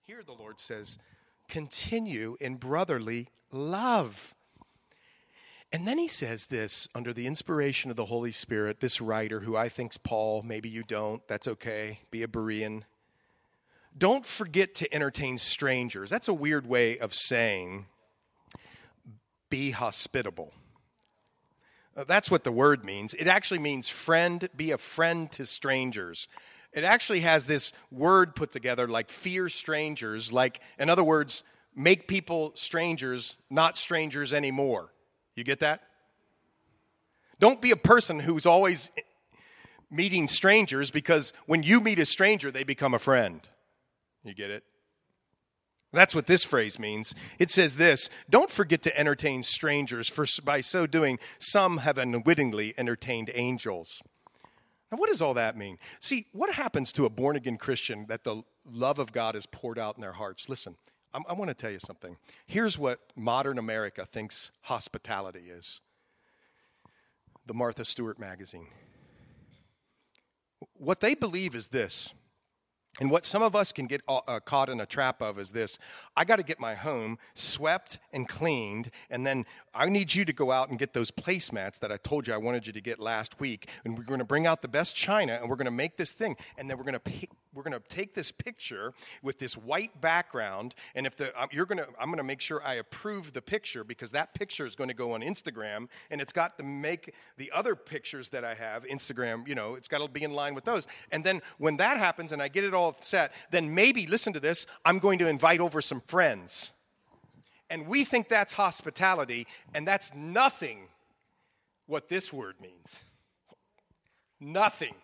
Here 0.07 0.23
the 0.25 0.33
Lord 0.33 0.59
says, 0.59 0.97
continue 1.47 2.37
in 2.41 2.55
brotherly 2.55 3.29
love. 3.51 4.33
And 5.73 5.87
then 5.87 5.97
he 5.97 6.09
says 6.09 6.45
this 6.45 6.89
under 6.93 7.13
the 7.13 7.27
inspiration 7.27 7.89
of 7.89 7.97
the 7.97 8.05
Holy 8.05 8.33
Spirit, 8.33 8.81
this 8.81 8.99
writer 8.99 9.39
who 9.39 9.55
I 9.55 9.69
think's 9.69 9.97
Paul, 9.97 10.43
maybe 10.43 10.67
you 10.67 10.83
don't, 10.83 11.25
that's 11.27 11.47
okay, 11.47 11.99
be 12.11 12.23
a 12.23 12.27
Berean. 12.27 12.83
Don't 13.97 14.25
forget 14.25 14.75
to 14.75 14.93
entertain 14.93 15.37
strangers. 15.37 16.09
That's 16.09 16.27
a 16.27 16.33
weird 16.33 16.67
way 16.67 16.97
of 16.97 17.13
saying 17.13 17.85
be 19.49 19.71
hospitable. 19.71 20.53
Uh, 21.95 22.05
that's 22.05 22.31
what 22.31 22.43
the 22.43 22.51
word 22.51 22.85
means. 22.85 23.13
It 23.13 23.27
actually 23.27 23.59
means 23.59 23.89
friend, 23.89 24.49
be 24.55 24.71
a 24.71 24.77
friend 24.77 25.31
to 25.33 25.45
strangers. 25.45 26.27
It 26.73 26.85
actually 26.85 27.19
has 27.19 27.45
this 27.45 27.73
word 27.91 28.33
put 28.33 28.53
together 28.53 28.87
like 28.87 29.09
fear 29.09 29.49
strangers, 29.49 30.31
like, 30.31 30.61
in 30.79 30.89
other 30.89 31.03
words, 31.03 31.43
make 31.75 32.07
people 32.07 32.53
strangers, 32.55 33.35
not 33.49 33.77
strangers 33.77 34.31
anymore. 34.31 34.93
You 35.35 35.43
get 35.43 35.59
that? 35.59 35.81
Don't 37.39 37.61
be 37.61 37.71
a 37.71 37.75
person 37.75 38.19
who's 38.19 38.45
always 38.45 38.91
meeting 39.89 40.27
strangers 40.27 40.91
because 40.91 41.33
when 41.45 41.63
you 41.63 41.81
meet 41.81 41.99
a 41.99 42.05
stranger, 42.05 42.51
they 42.51 42.63
become 42.63 42.93
a 42.93 42.99
friend. 42.99 43.41
You 44.23 44.33
get 44.33 44.51
it? 44.51 44.63
That's 45.93 46.15
what 46.15 46.27
this 46.27 46.45
phrase 46.45 46.79
means. 46.79 47.13
It 47.37 47.51
says 47.51 47.75
this 47.75 48.09
Don't 48.29 48.49
forget 48.49 48.81
to 48.83 48.97
entertain 48.97 49.43
strangers, 49.43 50.07
for 50.07 50.25
by 50.43 50.61
so 50.61 50.87
doing, 50.87 51.19
some 51.39 51.79
have 51.79 51.97
unwittingly 51.97 52.73
entertained 52.77 53.29
angels. 53.33 54.01
Now, 54.91 54.97
what 54.97 55.09
does 55.09 55.21
all 55.21 55.33
that 55.35 55.57
mean? 55.57 55.77
See, 55.99 56.27
what 56.33 56.53
happens 56.53 56.91
to 56.93 57.05
a 57.05 57.09
born 57.09 57.35
again 57.35 57.57
Christian 57.57 58.05
that 58.07 58.23
the 58.23 58.43
love 58.69 58.99
of 58.99 59.13
God 59.13 59.35
is 59.35 59.45
poured 59.45 59.79
out 59.79 59.95
in 59.95 60.01
their 60.01 60.11
hearts? 60.13 60.49
Listen, 60.49 60.75
I'm, 61.13 61.23
i 61.27 61.33
want 61.33 61.49
to 61.49 61.53
tell 61.53 61.71
you 61.71 61.79
something. 61.79 62.17
Here's 62.45 62.77
what 62.77 62.99
modern 63.15 63.57
America 63.57 64.05
thinks 64.05 64.51
hospitality 64.61 65.49
is 65.49 65.81
the 67.45 67.53
Martha 67.53 67.83
Stewart 67.83 68.19
magazine. 68.19 68.67
What 70.73 70.99
they 70.99 71.15
believe 71.15 71.55
is 71.55 71.67
this 71.67 72.13
and 72.99 73.09
what 73.09 73.25
some 73.25 73.41
of 73.41 73.55
us 73.55 73.71
can 73.71 73.87
get 73.87 74.01
uh, 74.07 74.19
uh 74.27 74.39
caught 74.41 74.67
in 74.67 74.81
a 74.81 74.85
trap 74.85 75.21
of 75.21 75.39
is 75.39 75.51
this 75.51 75.79
I 76.15 76.25
got 76.25 76.35
to 76.35 76.43
get 76.43 76.59
my 76.59 76.75
home 76.75 77.17
swept 77.35 77.99
and 78.11 78.27
cleaned, 78.27 78.91
and 79.09 79.25
then 79.25 79.45
I 79.73 79.87
need 79.87 80.13
you 80.13 80.25
to 80.25 80.33
go 80.33 80.51
out 80.51 80.69
and 80.69 80.77
get 80.77 80.91
those 80.91 81.09
placemats 81.09 81.79
that 81.79 81.91
I 81.91 81.97
told 81.97 82.27
you 82.27 82.33
I 82.33 82.37
wanted 82.37 82.67
you 82.67 82.73
to 82.73 82.81
get 82.81 82.99
last 82.99 83.39
week. 83.39 83.69
And 83.85 83.97
we're 83.97 84.03
going 84.03 84.19
to 84.19 84.25
bring 84.25 84.45
out 84.45 84.61
the 84.61 84.67
best 84.67 84.95
china, 84.95 85.33
and 85.39 85.49
we're 85.49 85.55
going 85.55 85.65
to 85.65 85.71
make 85.71 85.95
this 85.95 86.11
thing. 86.11 86.35
And 86.57 86.69
then 86.69 86.77
we're 86.77 86.83
going 86.83 86.99
to 86.99 87.27
we're 87.53 87.63
going 87.63 87.73
to 87.73 87.81
take 87.89 88.13
this 88.13 88.31
picture 88.31 88.93
with 89.21 89.37
this 89.37 89.57
white 89.57 89.99
background, 89.99 90.73
and 90.95 91.05
if 91.05 91.15
the 91.15 91.39
um, 91.41 91.49
you're 91.51 91.65
going 91.65 91.79
to 91.79 91.87
I'm 91.99 92.07
going 92.07 92.17
to 92.17 92.23
make 92.23 92.41
sure 92.41 92.63
I 92.63 92.75
approve 92.75 93.33
the 93.33 93.41
picture 93.41 93.83
because 93.83 94.11
that 94.11 94.33
picture 94.33 94.65
is 94.65 94.75
going 94.75 94.87
to 94.87 94.93
go 94.93 95.13
on 95.13 95.21
Instagram, 95.21 95.87
and 96.09 96.21
it's 96.21 96.33
got 96.33 96.57
to 96.57 96.63
make 96.63 97.13
the 97.37 97.51
other 97.53 97.75
pictures 97.75 98.29
that 98.29 98.45
I 98.45 98.53
have 98.53 98.83
Instagram. 98.85 99.47
You 99.47 99.55
know, 99.55 99.75
it's 99.75 99.87
got 99.87 99.99
to 99.99 100.07
be 100.07 100.23
in 100.23 100.31
line 100.31 100.55
with 100.55 100.63
those. 100.63 100.87
And 101.11 101.23
then 101.23 101.41
when 101.57 101.77
that 101.77 101.97
happens, 101.97 102.31
and 102.31 102.41
I 102.41 102.47
get 102.47 102.63
it 102.63 102.73
all 102.73 102.95
set, 103.01 103.33
then 103.51 103.73
maybe 103.73 104.07
listen 104.07 104.33
to 104.33 104.39
this. 104.39 104.65
I'm 104.85 104.99
going 104.99 105.19
to 105.19 105.27
invite 105.27 105.59
over 105.59 105.81
some 105.81 106.01
friends, 106.01 106.71
and 107.69 107.87
we 107.87 108.05
think 108.05 108.29
that's 108.29 108.53
hospitality, 108.53 109.47
and 109.73 109.87
that's 109.87 110.13
nothing. 110.13 110.87
What 111.87 112.07
this 112.07 112.31
word 112.31 112.55
means. 112.61 113.03
Nothing. 114.39 114.95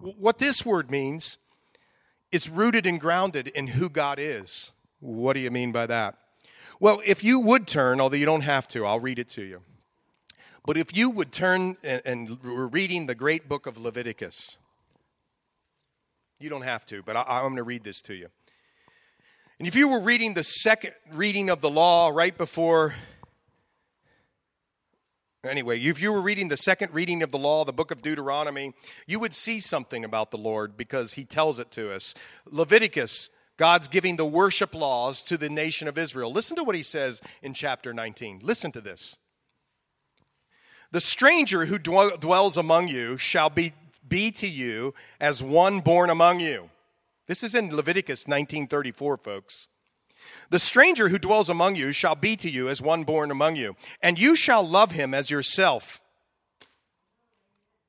What 0.00 0.38
this 0.38 0.64
word 0.64 0.90
means 0.90 1.38
is 2.32 2.48
rooted 2.48 2.86
and 2.86 3.00
grounded 3.00 3.48
in 3.48 3.68
who 3.68 3.88
God 3.88 4.18
is. 4.18 4.70
What 5.00 5.34
do 5.34 5.40
you 5.40 5.50
mean 5.50 5.72
by 5.72 5.86
that? 5.86 6.16
Well, 6.78 7.02
if 7.04 7.22
you 7.22 7.40
would 7.40 7.66
turn, 7.66 8.00
although 8.00 8.16
you 8.16 8.26
don't 8.26 8.42
have 8.42 8.66
to, 8.68 8.86
I'll 8.86 9.00
read 9.00 9.18
it 9.18 9.28
to 9.30 9.42
you. 9.42 9.60
But 10.64 10.76
if 10.76 10.96
you 10.96 11.10
would 11.10 11.32
turn 11.32 11.76
and, 11.82 12.02
and 12.04 12.42
we're 12.42 12.66
reading 12.66 13.06
the 13.06 13.14
great 13.14 13.48
book 13.48 13.66
of 13.66 13.76
Leviticus, 13.76 14.56
you 16.38 16.48
don't 16.48 16.62
have 16.62 16.86
to, 16.86 17.02
but 17.02 17.16
I, 17.16 17.38
am 17.38 17.44
going 17.44 17.56
to 17.56 17.62
read 17.62 17.84
this 17.84 18.00
to 18.02 18.14
you. 18.14 18.28
And 19.58 19.68
if 19.68 19.74
you 19.74 19.88
were 19.88 20.00
reading 20.00 20.32
the 20.32 20.44
second 20.44 20.94
reading 21.12 21.50
of 21.50 21.60
the 21.60 21.68
law 21.68 22.08
right 22.08 22.36
before 22.36 22.94
Anyway, 25.42 25.80
if 25.80 26.02
you 26.02 26.12
were 26.12 26.20
reading 26.20 26.48
the 26.48 26.56
second 26.56 26.92
reading 26.92 27.22
of 27.22 27.30
the 27.30 27.38
law, 27.38 27.64
the 27.64 27.72
book 27.72 27.90
of 27.90 28.02
Deuteronomy, 28.02 28.74
you 29.06 29.18
would 29.18 29.32
see 29.32 29.58
something 29.58 30.04
about 30.04 30.30
the 30.30 30.36
Lord 30.36 30.76
because 30.76 31.14
he 31.14 31.24
tells 31.24 31.58
it 31.58 31.70
to 31.72 31.92
us. 31.92 32.14
Leviticus, 32.44 33.30
God's 33.56 33.88
giving 33.88 34.16
the 34.16 34.26
worship 34.26 34.74
laws 34.74 35.22
to 35.24 35.38
the 35.38 35.48
nation 35.48 35.88
of 35.88 35.96
Israel. 35.96 36.30
Listen 36.30 36.56
to 36.56 36.64
what 36.64 36.74
he 36.74 36.82
says 36.82 37.22
in 37.40 37.54
chapter 37.54 37.94
19. 37.94 38.40
Listen 38.42 38.70
to 38.72 38.82
this. 38.82 39.16
The 40.92 41.00
stranger 41.00 41.64
who 41.64 41.78
dwells 41.78 42.56
among 42.58 42.88
you 42.88 43.16
shall 43.16 43.48
be, 43.48 43.72
be 44.06 44.30
to 44.32 44.48
you 44.48 44.92
as 45.20 45.42
one 45.42 45.80
born 45.80 46.10
among 46.10 46.40
you. 46.40 46.68
This 47.26 47.42
is 47.42 47.54
in 47.54 47.74
Leviticus 47.74 48.26
1934, 48.26 49.16
folks. 49.16 49.68
The 50.50 50.58
stranger 50.58 51.08
who 51.08 51.18
dwells 51.18 51.48
among 51.48 51.76
you 51.76 51.92
shall 51.92 52.14
be 52.14 52.36
to 52.36 52.50
you 52.50 52.68
as 52.68 52.80
one 52.80 53.04
born 53.04 53.30
among 53.30 53.56
you, 53.56 53.76
and 54.02 54.18
you 54.18 54.36
shall 54.36 54.66
love 54.66 54.92
him 54.92 55.14
as 55.14 55.30
yourself. 55.30 56.00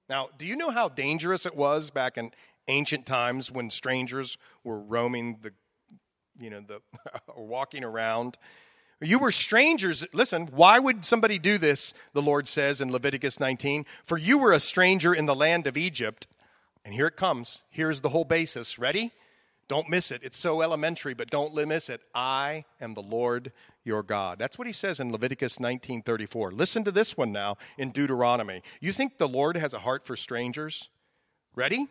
Now, 0.09 0.29
do 0.37 0.45
you 0.45 0.55
know 0.55 0.71
how 0.71 0.89
dangerous 0.89 1.45
it 1.45 1.55
was 1.55 1.89
back 1.89 2.17
in 2.17 2.31
ancient 2.67 3.05
times 3.05 3.49
when 3.51 3.69
strangers 3.69 4.37
were 4.63 4.79
roaming 4.79 5.37
the, 5.41 5.53
you 6.39 6.49
know, 6.49 6.59
the, 6.59 6.81
or 7.27 7.45
walking 7.45 7.83
around? 7.83 8.37
You 8.99 9.17
were 9.17 9.31
strangers. 9.31 10.05
Listen, 10.13 10.47
why 10.51 10.77
would 10.77 11.05
somebody 11.05 11.39
do 11.39 11.57
this? 11.57 11.93
The 12.13 12.21
Lord 12.21 12.47
says 12.47 12.81
in 12.81 12.91
Leviticus 12.91 13.39
19, 13.39 13.85
For 14.05 14.17
you 14.17 14.37
were 14.37 14.51
a 14.51 14.59
stranger 14.59 15.13
in 15.13 15.25
the 15.25 15.33
land 15.33 15.65
of 15.65 15.75
Egypt. 15.75 16.27
And 16.85 16.93
here 16.93 17.07
it 17.07 17.15
comes. 17.15 17.63
Here's 17.69 18.01
the 18.01 18.09
whole 18.09 18.25
basis. 18.25 18.77
Ready? 18.77 19.11
Don't 19.71 19.87
miss 19.87 20.11
it. 20.11 20.19
It's 20.21 20.37
so 20.37 20.61
elementary, 20.61 21.13
but 21.13 21.29
don't 21.29 21.55
miss 21.55 21.87
it. 21.87 22.01
I 22.13 22.65
am 22.81 22.93
the 22.93 23.01
Lord 23.01 23.53
your 23.85 24.03
God. 24.03 24.37
That's 24.37 24.57
what 24.57 24.67
he 24.67 24.73
says 24.73 24.99
in 24.99 25.13
Leviticus 25.13 25.61
19:34. 25.61 26.51
Listen 26.51 26.83
to 26.83 26.91
this 26.91 27.15
one 27.15 27.31
now 27.31 27.55
in 27.77 27.91
Deuteronomy. 27.91 28.63
You 28.81 28.91
think 28.91 29.17
the 29.17 29.29
Lord 29.29 29.55
has 29.55 29.73
a 29.73 29.79
heart 29.79 30.05
for 30.05 30.17
strangers? 30.17 30.89
Ready? 31.55 31.87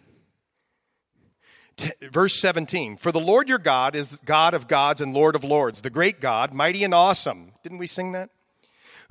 Verse 2.02 2.38
17 2.38 2.98
For 2.98 3.12
the 3.12 3.18
Lord 3.18 3.48
your 3.48 3.56
God 3.56 3.96
is 3.96 4.18
God 4.26 4.52
of 4.52 4.68
gods 4.68 5.00
and 5.00 5.14
Lord 5.14 5.34
of 5.34 5.42
lords, 5.42 5.80
the 5.80 5.88
great 5.88 6.20
God, 6.20 6.52
mighty 6.52 6.84
and 6.84 6.92
awesome. 6.92 7.52
Didn't 7.62 7.78
we 7.78 7.86
sing 7.86 8.12
that? 8.12 8.28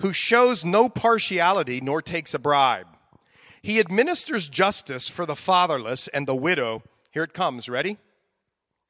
Who 0.01 0.13
shows 0.13 0.63
no 0.63 0.89
partiality 0.89 1.82
nor 1.82 2.03
takes 2.03 2.36
a 2.36 2.39
bribe. 2.39 2.86
He 3.63 3.79
administers 3.79 4.47
justice 4.47 5.10
for 5.10 5.25
the 5.25 5.36
fatherless 5.36 6.08
and 6.10 6.27
the 6.27 6.36
widow. 6.36 6.84
Here 7.10 7.23
it 7.23 7.34
comes. 7.34 7.67
Ready? 7.67 7.97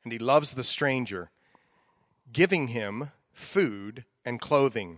And 0.09 0.13
he 0.19 0.25
loves 0.25 0.53
the 0.53 0.63
stranger, 0.63 1.29
giving 2.33 2.69
him 2.69 3.11
food 3.31 4.05
and 4.25 4.41
clothing. 4.41 4.97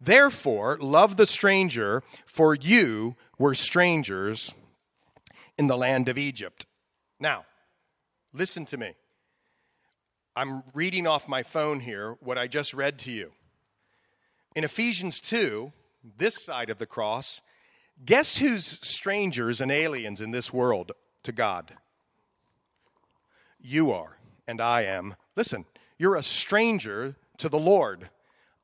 Therefore, 0.00 0.76
love 0.80 1.16
the 1.16 1.24
stranger, 1.24 2.02
for 2.26 2.56
you 2.56 3.14
were 3.38 3.54
strangers 3.54 4.52
in 5.56 5.68
the 5.68 5.76
land 5.76 6.08
of 6.08 6.18
Egypt. 6.18 6.66
Now, 7.20 7.44
listen 8.32 8.66
to 8.66 8.76
me. 8.76 8.94
I'm 10.34 10.64
reading 10.74 11.06
off 11.06 11.28
my 11.28 11.44
phone 11.44 11.78
here 11.78 12.16
what 12.18 12.36
I 12.36 12.48
just 12.48 12.74
read 12.74 12.98
to 13.00 13.12
you. 13.12 13.30
In 14.56 14.64
Ephesians 14.64 15.20
2, 15.20 15.70
this 16.18 16.44
side 16.44 16.70
of 16.70 16.78
the 16.78 16.86
cross, 16.86 17.40
guess 18.04 18.38
who's 18.38 18.64
strangers 18.82 19.60
and 19.60 19.70
aliens 19.70 20.20
in 20.20 20.32
this 20.32 20.52
world 20.52 20.90
to 21.22 21.30
God? 21.30 21.74
You 23.60 23.92
are 23.92 24.16
and 24.50 24.60
I 24.60 24.82
am. 24.82 25.14
Listen, 25.36 25.64
you're 25.96 26.16
a 26.16 26.22
stranger 26.24 27.14
to 27.38 27.48
the 27.48 27.58
Lord. 27.58 28.10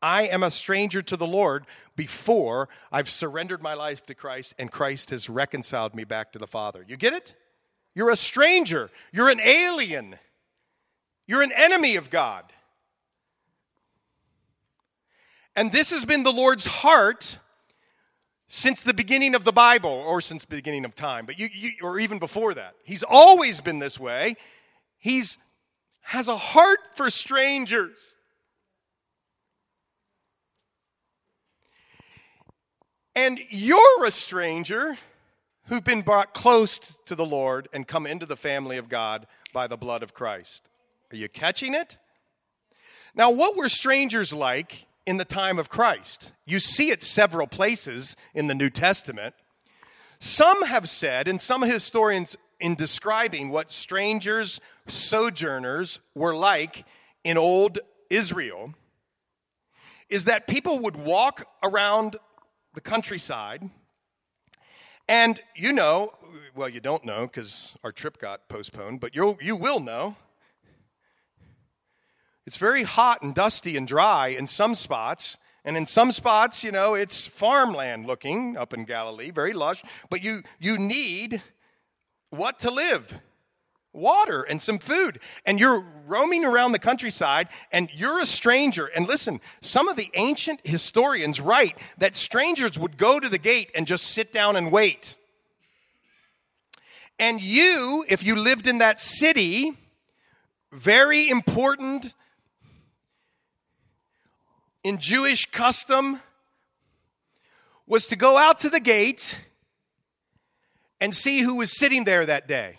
I 0.02 0.22
am 0.22 0.42
a 0.42 0.50
stranger 0.50 1.00
to 1.00 1.16
the 1.16 1.26
Lord 1.26 1.64
before 1.94 2.68
I've 2.90 3.08
surrendered 3.08 3.62
my 3.62 3.74
life 3.74 4.04
to 4.06 4.14
Christ 4.14 4.52
and 4.58 4.70
Christ 4.70 5.10
has 5.10 5.30
reconciled 5.30 5.94
me 5.94 6.02
back 6.02 6.32
to 6.32 6.40
the 6.40 6.46
Father. 6.48 6.84
You 6.86 6.96
get 6.96 7.12
it? 7.12 7.34
You're 7.94 8.10
a 8.10 8.16
stranger. 8.16 8.90
You're 9.12 9.30
an 9.30 9.40
alien. 9.40 10.16
You're 11.28 11.42
an 11.42 11.52
enemy 11.52 11.94
of 11.94 12.10
God. 12.10 12.44
And 15.54 15.70
this 15.70 15.90
has 15.90 16.04
been 16.04 16.24
the 16.24 16.32
Lord's 16.32 16.66
heart 16.66 17.38
since 18.48 18.82
the 18.82 18.92
beginning 18.92 19.36
of 19.36 19.44
the 19.44 19.52
Bible 19.52 19.90
or 19.90 20.20
since 20.20 20.44
the 20.44 20.56
beginning 20.56 20.84
of 20.84 20.96
time, 20.96 21.26
but 21.26 21.38
you, 21.38 21.48
you, 21.52 21.70
or 21.82 21.98
even 22.00 22.18
before 22.18 22.54
that. 22.54 22.74
He's 22.82 23.02
always 23.02 23.60
been 23.60 23.78
this 23.78 23.98
way. 23.98 24.36
He's 24.98 25.38
has 26.06 26.28
a 26.28 26.36
heart 26.36 26.78
for 26.94 27.10
strangers. 27.10 28.14
And 33.16 33.40
you're 33.50 34.04
a 34.04 34.12
stranger 34.12 34.98
who've 35.64 35.82
been 35.82 36.02
brought 36.02 36.32
close 36.32 36.78
to 37.06 37.16
the 37.16 37.26
Lord 37.26 37.68
and 37.72 37.88
come 37.88 38.06
into 38.06 38.24
the 38.24 38.36
family 38.36 38.76
of 38.76 38.88
God 38.88 39.26
by 39.52 39.66
the 39.66 39.76
blood 39.76 40.04
of 40.04 40.14
Christ. 40.14 40.68
Are 41.12 41.16
you 41.16 41.28
catching 41.28 41.74
it? 41.74 41.96
Now, 43.16 43.32
what 43.32 43.56
were 43.56 43.68
strangers 43.68 44.32
like 44.32 44.86
in 45.06 45.16
the 45.16 45.24
time 45.24 45.58
of 45.58 45.68
Christ? 45.68 46.30
You 46.44 46.60
see 46.60 46.90
it 46.90 47.02
several 47.02 47.48
places 47.48 48.14
in 48.32 48.46
the 48.46 48.54
New 48.54 48.70
Testament. 48.70 49.34
Some 50.20 50.66
have 50.66 50.88
said, 50.88 51.26
and 51.26 51.42
some 51.42 51.62
historians 51.62 52.36
in 52.60 52.74
describing 52.74 53.50
what 53.50 53.70
strangers, 53.70 54.60
sojourners 54.86 56.00
were 56.14 56.34
like 56.34 56.84
in 57.24 57.36
old 57.36 57.78
Israel 58.10 58.74
is 60.08 60.24
that 60.24 60.46
people 60.46 60.78
would 60.78 60.96
walk 60.96 61.46
around 61.62 62.16
the 62.74 62.80
countryside 62.80 63.68
and 65.08 65.40
you 65.54 65.72
know, 65.72 66.12
well, 66.54 66.68
you 66.68 66.80
don't 66.80 67.04
know 67.04 67.26
because 67.26 67.74
our 67.84 67.92
trip 67.92 68.18
got 68.18 68.48
postponed, 68.48 69.00
but 69.00 69.14
you'll, 69.14 69.38
you 69.40 69.54
will 69.54 69.78
know. 69.78 70.16
It's 72.44 72.56
very 72.56 72.82
hot 72.82 73.22
and 73.22 73.34
dusty 73.34 73.76
and 73.76 73.86
dry 73.86 74.28
in 74.28 74.46
some 74.46 74.74
spots, 74.74 75.36
and 75.64 75.76
in 75.76 75.86
some 75.86 76.12
spots, 76.12 76.62
you 76.64 76.72
know, 76.72 76.94
it's 76.94 77.26
farmland 77.26 78.06
looking 78.06 78.56
up 78.56 78.72
in 78.72 78.84
Galilee, 78.84 79.30
very 79.30 79.52
lush. 79.52 79.82
But 80.10 80.22
you 80.22 80.42
you 80.60 80.78
need 80.78 81.42
what 82.30 82.58
to 82.60 82.70
live 82.70 83.20
water 83.96 84.42
and 84.42 84.60
some 84.60 84.78
food. 84.78 85.18
And 85.44 85.58
you're 85.58 85.82
roaming 86.06 86.44
around 86.44 86.72
the 86.72 86.78
countryside 86.78 87.48
and 87.72 87.88
you're 87.92 88.20
a 88.20 88.26
stranger. 88.26 88.86
And 88.86 89.08
listen, 89.08 89.40
some 89.60 89.88
of 89.88 89.96
the 89.96 90.10
ancient 90.14 90.60
historians 90.64 91.40
write 91.40 91.78
that 91.98 92.14
strangers 92.14 92.78
would 92.78 92.98
go 92.98 93.18
to 93.18 93.28
the 93.28 93.38
gate 93.38 93.70
and 93.74 93.86
just 93.86 94.08
sit 94.08 94.32
down 94.32 94.56
and 94.56 94.70
wait. 94.70 95.16
And 97.18 97.40
you, 97.40 98.04
if 98.08 98.22
you 98.22 98.36
lived 98.36 98.66
in 98.66 98.78
that 98.78 99.00
city, 99.00 99.72
very 100.70 101.28
important 101.28 102.14
in 104.84 104.98
Jewish 104.98 105.46
custom 105.46 106.20
was 107.86 108.06
to 108.08 108.16
go 108.16 108.36
out 108.36 108.58
to 108.60 108.68
the 108.68 108.80
gate 108.80 109.38
and 111.00 111.14
see 111.14 111.40
who 111.40 111.56
was 111.56 111.78
sitting 111.78 112.04
there 112.04 112.24
that 112.26 112.48
day. 112.48 112.78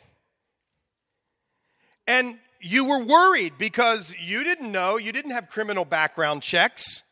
And 2.07 2.37
you 2.59 2.85
were 2.85 3.03
worried 3.03 3.53
because 3.57 4.15
you 4.19 4.43
didn't 4.43 4.71
know, 4.71 4.97
you 4.97 5.11
didn't 5.11 5.31
have 5.31 5.49
criminal 5.49 5.85
background 5.85 6.41
checks. 6.41 7.03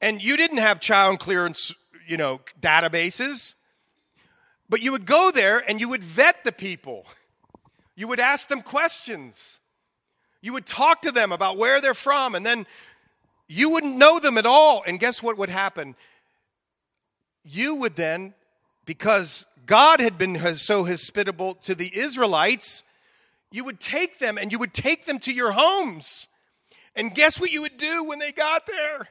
And 0.00 0.22
you 0.22 0.36
didn't 0.36 0.58
have 0.58 0.80
child 0.80 1.18
clearance, 1.18 1.74
you 2.06 2.16
know, 2.16 2.40
databases. 2.60 3.54
But 4.68 4.82
you 4.82 4.92
would 4.92 5.06
go 5.06 5.30
there 5.30 5.58
and 5.66 5.80
you 5.80 5.88
would 5.88 6.04
vet 6.04 6.44
the 6.44 6.52
people. 6.52 7.06
You 7.94 8.08
would 8.08 8.20
ask 8.20 8.48
them 8.48 8.62
questions. 8.62 9.58
You 10.42 10.52
would 10.52 10.66
talk 10.66 11.02
to 11.02 11.12
them 11.12 11.32
about 11.32 11.56
where 11.56 11.80
they're 11.80 11.94
from, 11.94 12.34
and 12.34 12.44
then 12.44 12.66
you 13.48 13.70
wouldn't 13.70 13.96
know 13.96 14.20
them 14.20 14.36
at 14.38 14.46
all. 14.46 14.82
And 14.86 15.00
guess 15.00 15.22
what 15.22 15.38
would 15.38 15.48
happen? 15.48 15.96
You 17.46 17.76
would 17.76 17.96
then, 17.96 18.34
because 18.84 19.46
God 19.66 20.00
had 20.00 20.18
been 20.18 20.36
so 20.56 20.84
hospitable 20.84 21.54
to 21.54 21.74
the 21.74 21.96
Israelites, 21.96 22.82
you 23.52 23.64
would 23.64 23.80
take 23.80 24.18
them 24.18 24.36
and 24.36 24.50
you 24.50 24.58
would 24.58 24.74
take 24.74 25.06
them 25.06 25.18
to 25.20 25.32
your 25.32 25.52
homes. 25.52 26.26
And 26.94 27.14
guess 27.14 27.40
what 27.40 27.52
you 27.52 27.62
would 27.62 27.76
do 27.76 28.04
when 28.04 28.18
they 28.18 28.32
got 28.32 28.66
there? 28.66 29.08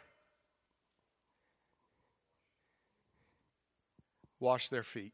Wash 4.40 4.68
their 4.68 4.84
feet. 4.84 5.14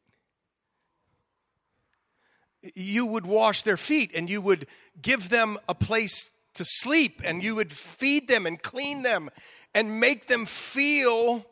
You 2.76 3.06
would 3.08 3.26
wash 3.26 3.64
their 3.64 3.78
feet 3.78 4.12
and 4.16 4.30
you 4.30 4.42
would 4.42 4.68
give 5.02 5.30
them 5.30 5.58
a 5.68 5.76
place 5.76 6.32
to 6.56 6.66
sleep 6.66 7.22
and 7.24 7.44
you 7.44 7.56
would 7.56 7.72
feed 7.72 8.28
them 8.28 8.46
and 8.46 8.62
clean 8.62 9.04
them 9.04 9.30
and 9.74 10.00
make 10.00 10.28
them 10.28 10.46
feel 10.46 11.46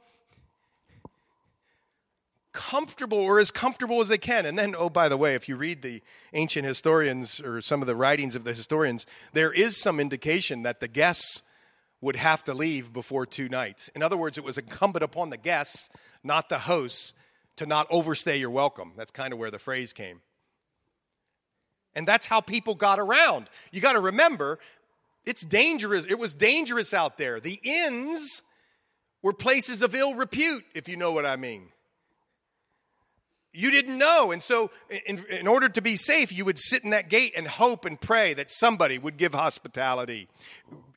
comfortable 2.53 3.17
or 3.17 3.39
as 3.39 3.51
comfortable 3.51 4.01
as 4.01 4.07
they 4.07 4.17
can. 4.17 4.45
And 4.45 4.57
then, 4.57 4.75
oh, 4.77 4.89
by 4.89 5.09
the 5.09 5.17
way, 5.17 5.35
if 5.35 5.47
you 5.47 5.55
read 5.55 5.81
the 5.81 6.01
ancient 6.33 6.65
historians 6.65 7.39
or 7.39 7.61
some 7.61 7.81
of 7.81 7.87
the 7.87 7.95
writings 7.95 8.35
of 8.35 8.43
the 8.43 8.53
historians, 8.53 9.05
there 9.33 9.51
is 9.51 9.79
some 9.79 9.99
indication 9.99 10.63
that 10.63 10.79
the 10.79 10.87
guests 10.87 11.41
would 12.01 12.15
have 12.15 12.43
to 12.45 12.53
leave 12.53 12.93
before 12.93 13.25
two 13.25 13.49
nights. 13.49 13.89
In 13.89 14.01
other 14.01 14.17
words, 14.17 14.37
it 14.37 14.43
was 14.43 14.57
incumbent 14.57 15.03
upon 15.03 15.29
the 15.29 15.37
guests, 15.37 15.89
not 16.23 16.49
the 16.49 16.59
hosts, 16.59 17.13
to 17.57 17.65
not 17.65 17.87
overstay 17.91 18.37
your 18.37 18.49
welcome. 18.49 18.93
That's 18.95 19.11
kind 19.11 19.33
of 19.33 19.39
where 19.39 19.51
the 19.51 19.59
phrase 19.59 19.91
came. 19.91 20.21
And 21.93 22.07
that's 22.07 22.25
how 22.25 22.39
people 22.39 22.75
got 22.75 22.99
around. 22.99 23.49
You 23.71 23.81
got 23.81 23.93
to 23.93 23.99
remember, 23.99 24.59
it's 25.25 25.41
dangerous. 25.41 26.05
It 26.05 26.17
was 26.17 26.33
dangerous 26.33 26.93
out 26.93 27.17
there. 27.17 27.39
The 27.39 27.59
inns 27.63 28.41
were 29.21 29.33
places 29.33 29.81
of 29.81 29.93
ill 29.93 30.15
repute, 30.15 30.63
if 30.73 30.87
you 30.87 30.95
know 30.95 31.11
what 31.11 31.25
I 31.25 31.35
mean. 31.35 31.69
You 33.51 33.71
didn't 33.71 33.97
know. 33.97 34.31
And 34.31 34.43
so, 34.43 34.69
in, 35.07 35.25
in, 35.25 35.47
order 35.47 35.69
to 35.69 35.81
be 35.81 35.95
safe, 35.95 36.31
you 36.31 36.45
would 36.45 36.59
sit 36.59 36.83
in 36.83 36.91
that 36.91 37.09
gate 37.09 37.33
and 37.35 37.47
hope 37.47 37.83
and 37.83 37.99
pray 37.99 38.35
that 38.35 38.51
somebody 38.51 38.99
would 38.99 39.17
give 39.17 39.33
hospitality. 39.33 40.27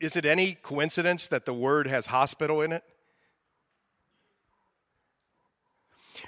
Is 0.00 0.16
it 0.16 0.26
any 0.26 0.54
coincidence 0.54 1.28
that 1.28 1.46
the 1.46 1.54
word 1.54 1.86
has 1.86 2.06
hospital 2.06 2.60
in 2.60 2.72
it? 2.72 2.84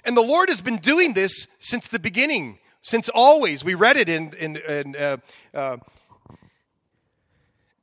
And 0.04 0.16
the 0.16 0.22
Lord 0.22 0.48
has 0.48 0.62
been 0.62 0.78
doing 0.78 1.12
this 1.12 1.46
since 1.58 1.88
the 1.88 1.98
beginning, 1.98 2.58
since 2.80 3.10
always. 3.10 3.62
We 3.62 3.74
read 3.74 3.96
it 3.96 4.08
in, 4.08 4.32
in, 4.34 4.56
in 4.56 4.96
uh, 4.96 5.16
uh, 5.52 5.76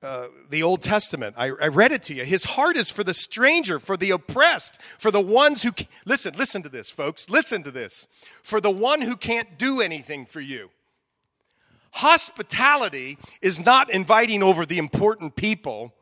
uh, 0.04 0.28
the 0.50 0.64
Old 0.64 0.82
Testament. 0.82 1.36
I, 1.38 1.52
I, 1.62 1.68
read 1.68 1.92
it 1.92 2.02
to 2.04 2.16
you. 2.16 2.24
His 2.24 2.44
heart 2.44 2.76
is 2.76 2.90
for 2.90 3.04
the 3.04 3.14
stranger, 3.14 3.80
for 3.80 3.96
the 3.96 4.10
oppressed, 4.10 4.82
for 4.98 5.12
the 5.12 5.22
ones 5.22 5.62
who. 5.62 5.72
Listen, 6.06 6.34
listen 6.36 6.64
to 6.64 6.70
this, 6.70 6.90
folks. 6.90 7.30
Listen 7.30 7.62
to 7.64 7.72
this. 7.72 8.08
For 8.42 8.60
the 8.60 8.72
one 8.72 9.02
who 9.02 9.16
can't 9.16 9.60
do 9.60 9.80
anything 9.80 10.26
for 10.26 10.42
you. 10.42 10.72
Hospitality 11.92 13.18
is 13.42 13.64
not 13.64 13.92
inviting 13.92 14.42
over 14.42 14.66
the 14.66 14.80
important 14.80 15.36
people 15.36 15.94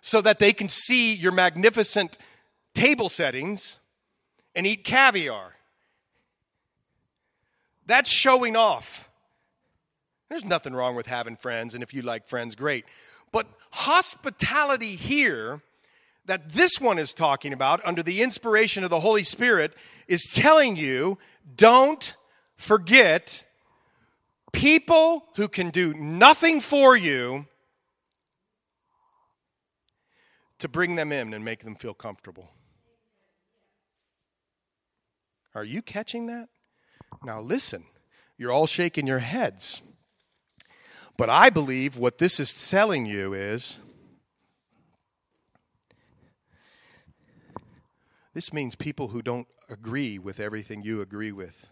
so 0.00 0.20
that 0.20 0.38
they 0.38 0.52
can 0.52 0.68
see 0.68 1.14
your 1.14 1.32
magnificent 1.32 2.18
table 2.74 3.08
settings 3.08 3.78
and 4.54 4.66
eat 4.66 4.82
caviar. 4.82 5.54
That's 7.86 8.10
showing 8.10 8.56
off. 8.56 9.08
There's 10.28 10.44
nothing 10.44 10.74
wrong 10.74 10.96
with 10.96 11.06
having 11.06 11.36
friends, 11.36 11.74
and 11.74 11.82
if 11.82 11.94
you 11.94 12.02
like 12.02 12.26
friends, 12.26 12.56
great. 12.56 12.84
But 13.32 13.46
hospitality 13.70 14.96
here, 14.96 15.62
that 16.26 16.52
this 16.52 16.80
one 16.80 16.98
is 16.98 17.14
talking 17.14 17.52
about 17.52 17.84
under 17.84 18.02
the 18.02 18.22
inspiration 18.22 18.84
of 18.84 18.90
the 18.90 19.00
Holy 19.00 19.24
Spirit, 19.24 19.74
is 20.08 20.22
telling 20.34 20.76
you 20.76 21.18
don't 21.54 22.14
forget 22.56 23.44
people 24.52 25.26
who 25.36 25.48
can 25.48 25.70
do 25.70 25.94
nothing 25.94 26.60
for 26.60 26.96
you 26.96 27.46
to 30.58 30.68
bring 30.68 30.96
them 30.96 31.12
in 31.12 31.34
and 31.34 31.44
make 31.44 31.62
them 31.62 31.74
feel 31.74 31.94
comfortable. 31.94 32.50
Are 35.54 35.64
you 35.64 35.82
catching 35.82 36.26
that? 36.26 36.48
Now, 37.22 37.40
listen, 37.40 37.84
you're 38.36 38.52
all 38.52 38.66
shaking 38.66 39.06
your 39.06 39.20
heads. 39.20 39.82
But 41.16 41.30
I 41.30 41.50
believe 41.50 41.96
what 41.96 42.18
this 42.18 42.38
is 42.38 42.68
telling 42.68 43.06
you 43.06 43.32
is 43.32 43.78
this 48.34 48.52
means 48.52 48.74
people 48.74 49.08
who 49.08 49.22
don't 49.22 49.46
agree 49.70 50.18
with 50.18 50.38
everything 50.38 50.82
you 50.82 51.00
agree 51.00 51.32
with, 51.32 51.68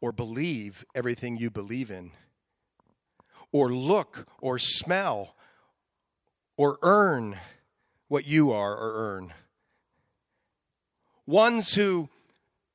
or 0.00 0.12
believe 0.12 0.84
everything 0.94 1.36
you 1.36 1.50
believe 1.50 1.90
in, 1.90 2.12
or 3.52 3.72
look 3.72 4.28
or 4.40 4.58
smell 4.58 5.34
or 6.56 6.78
earn 6.82 7.36
what 8.08 8.26
you 8.26 8.52
are 8.52 8.76
or 8.76 8.92
earn. 8.94 9.32
Ones 11.26 11.74
who 11.74 12.08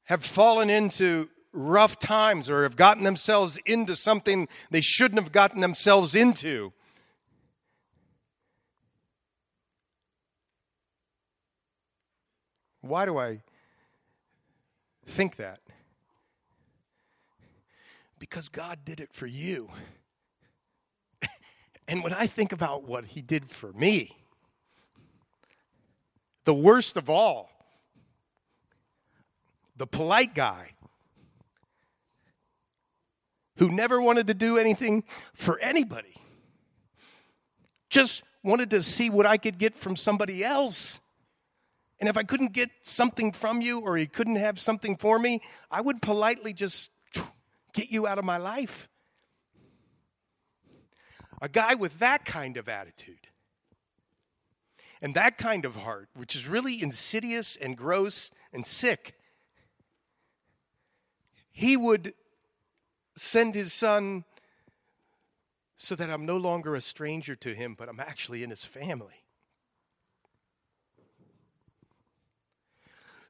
have 0.05 0.23
fallen 0.23 0.69
into 0.69 1.29
rough 1.55 1.97
times 1.97 2.49
or 2.49 2.63
have 2.63 2.75
gotten 2.75 3.03
themselves 3.03 3.59
into 3.65 3.95
something 3.95 4.47
they 4.69 4.81
shouldn't 4.81 5.21
have 5.21 5.31
gotten 5.31 5.61
themselves 5.61 6.13
into. 6.15 6.73
Why 12.81 13.05
do 13.05 13.17
I 13.17 13.41
think 15.07 15.37
that? 15.37 15.59
Because 18.19 18.49
God 18.49 18.79
did 18.85 18.99
it 18.99 19.11
for 19.11 19.25
you. 19.25 19.69
and 21.87 22.03
when 22.03 22.13
I 22.13 22.27
think 22.27 22.51
about 22.51 22.87
what 22.87 23.05
He 23.05 23.21
did 23.21 23.49
for 23.49 23.73
me, 23.73 24.15
the 26.43 26.53
worst 26.53 26.95
of 26.95 27.09
all, 27.09 27.49
the 29.75 29.87
polite 29.87 30.35
guy 30.35 30.74
who 33.57 33.69
never 33.69 34.01
wanted 34.01 34.27
to 34.27 34.33
do 34.33 34.57
anything 34.57 35.03
for 35.33 35.59
anybody, 35.59 36.15
just 37.89 38.23
wanted 38.43 38.69
to 38.71 38.81
see 38.81 39.09
what 39.09 39.25
I 39.25 39.37
could 39.37 39.57
get 39.57 39.75
from 39.75 39.95
somebody 39.95 40.43
else. 40.43 40.99
And 41.99 42.09
if 42.09 42.17
I 42.17 42.23
couldn't 42.23 42.51
get 42.51 42.69
something 42.81 43.31
from 43.31 43.61
you 43.61 43.79
or 43.79 43.95
he 43.95 44.05
couldn't 44.05 44.35
have 44.35 44.59
something 44.59 44.97
for 44.97 45.17
me, 45.17 45.41
I 45.71 45.81
would 45.81 46.01
politely 46.01 46.53
just 46.53 46.89
get 47.73 47.89
you 47.89 48.05
out 48.05 48.19
of 48.19 48.25
my 48.25 48.37
life. 48.37 48.89
A 51.41 51.49
guy 51.49 51.75
with 51.75 51.99
that 51.99 52.25
kind 52.25 52.57
of 52.57 52.67
attitude 52.67 53.27
and 55.01 55.13
that 55.15 55.37
kind 55.37 55.65
of 55.65 55.75
heart, 55.75 56.09
which 56.15 56.35
is 56.35 56.47
really 56.47 56.81
insidious 56.81 57.55
and 57.55 57.77
gross 57.77 58.31
and 58.51 58.65
sick, 58.65 59.15
he 61.51 61.77
would 61.77 62.13
send 63.15 63.55
his 63.55 63.73
son 63.73 64.23
so 65.77 65.95
that 65.95 66.09
I'm 66.09 66.25
no 66.25 66.37
longer 66.37 66.75
a 66.75 66.81
stranger 66.81 67.35
to 67.37 67.53
him, 67.53 67.75
but 67.77 67.89
I'm 67.89 67.99
actually 67.99 68.43
in 68.43 68.49
his 68.49 68.63
family. 68.63 69.25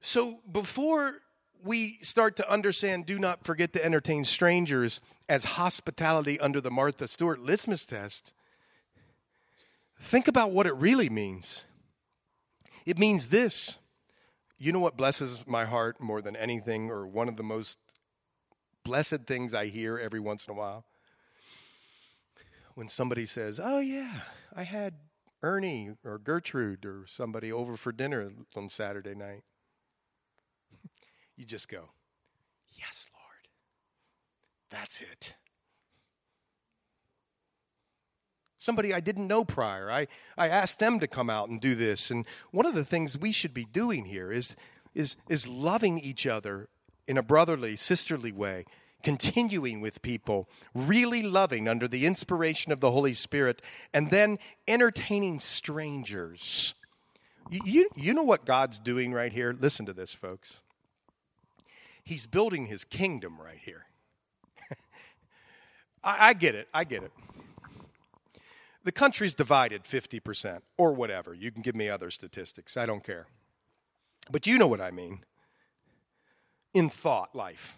So 0.01 0.41
before 0.51 1.21
we 1.63 1.97
start 2.01 2.35
to 2.35 2.49
understand, 2.49 3.07
do 3.07 3.17
not 3.17 3.43
forget 3.43 3.73
to 3.73 3.83
entertain 3.83 4.23
strangers 4.23 5.01
as 5.27 5.43
hospitality 5.43 6.39
under 6.39 6.61
the 6.61 6.69
Martha 6.69 7.07
Stewart 7.07 7.39
litmus 7.39 7.85
test, 7.85 8.33
think 9.99 10.27
about 10.27 10.51
what 10.51 10.67
it 10.67 10.75
really 10.75 11.09
means. 11.09 11.65
It 12.85 12.99
means 12.99 13.27
this. 13.27 13.77
You 14.59 14.71
know 14.71 14.79
what 14.79 14.95
blesses 14.95 15.43
my 15.47 15.65
heart 15.65 15.99
more 15.99 16.21
than 16.21 16.35
anything, 16.35 16.91
or 16.91 17.07
one 17.07 17.27
of 17.27 17.35
the 17.35 17.43
most 17.43 17.79
blessed 18.85 19.23
things 19.25 19.53
I 19.53 19.65
hear 19.65 19.97
every 19.97 20.21
once 20.21 20.47
in 20.47 20.53
a 20.53 20.57
while. 20.57 20.85
When 22.75 22.87
somebody 22.87 23.25
says, 23.25 23.59
Oh, 23.61 23.79
yeah, 23.79 24.21
I 24.55 24.63
had 24.63 24.93
Ernie 25.43 25.91
or 26.05 26.17
Gertrude 26.19 26.85
or 26.85 27.05
somebody 27.07 27.51
over 27.51 27.75
for 27.75 27.91
dinner 27.91 28.31
on 28.55 28.69
Saturday 28.69 29.15
night. 29.15 29.43
you 31.35 31.43
just 31.43 31.67
go, 31.67 31.89
Yes, 32.73 33.07
Lord. 33.13 33.49
That's 34.69 35.01
it. 35.01 35.35
Somebody 38.57 38.93
I 38.93 38.99
didn't 38.99 39.27
know 39.27 39.45
prior. 39.45 39.91
I, 39.91 40.07
I 40.37 40.49
asked 40.49 40.79
them 40.79 40.99
to 40.99 41.07
come 41.07 41.29
out 41.29 41.49
and 41.49 41.61
do 41.61 41.75
this. 41.75 42.09
And 42.09 42.25
one 42.51 42.65
of 42.65 42.73
the 42.73 42.85
things 42.85 43.17
we 43.17 43.31
should 43.31 43.53
be 43.53 43.65
doing 43.65 44.05
here 44.05 44.31
is, 44.31 44.55
is, 44.95 45.17
is 45.29 45.47
loving 45.47 45.99
each 45.99 46.25
other 46.25 46.67
in 47.07 47.17
a 47.17 47.23
brotherly, 47.23 47.75
sisterly 47.75 48.31
way, 48.31 48.65
continuing 49.03 49.81
with 49.81 50.01
people, 50.01 50.49
really 50.73 51.21
loving 51.21 51.67
under 51.67 51.87
the 51.87 52.05
inspiration 52.05 52.71
of 52.71 52.79
the 52.79 52.91
Holy 52.91 53.13
Spirit, 53.13 53.61
and 53.93 54.09
then 54.09 54.39
entertaining 54.67 55.39
strangers. 55.39 56.73
You, 57.49 57.89
you 57.95 58.13
know 58.13 58.23
what 58.23 58.45
God's 58.45 58.79
doing 58.79 59.13
right 59.13 59.31
here? 59.31 59.55
Listen 59.57 59.85
to 59.85 59.93
this, 59.93 60.13
folks. 60.13 60.61
He's 62.03 62.25
building 62.25 62.65
his 62.65 62.83
kingdom 62.83 63.39
right 63.39 63.59
here. 63.59 63.85
I, 66.03 66.29
I 66.29 66.33
get 66.33 66.55
it. 66.55 66.67
I 66.73 66.83
get 66.83 67.03
it. 67.03 67.11
The 68.83 68.91
country's 68.91 69.33
divided 69.33 69.83
50% 69.83 70.61
or 70.77 70.93
whatever. 70.93 71.33
You 71.33 71.51
can 71.51 71.63
give 71.63 71.75
me 71.75 71.89
other 71.89 72.11
statistics. 72.11 72.77
I 72.77 72.85
don't 72.85 73.03
care. 73.03 73.25
But 74.31 74.47
you 74.47 74.57
know 74.57 74.67
what 74.67 74.81
I 74.81 74.91
mean 74.91 75.23
in 76.75 76.89
thought 76.89 77.33
life. 77.33 77.77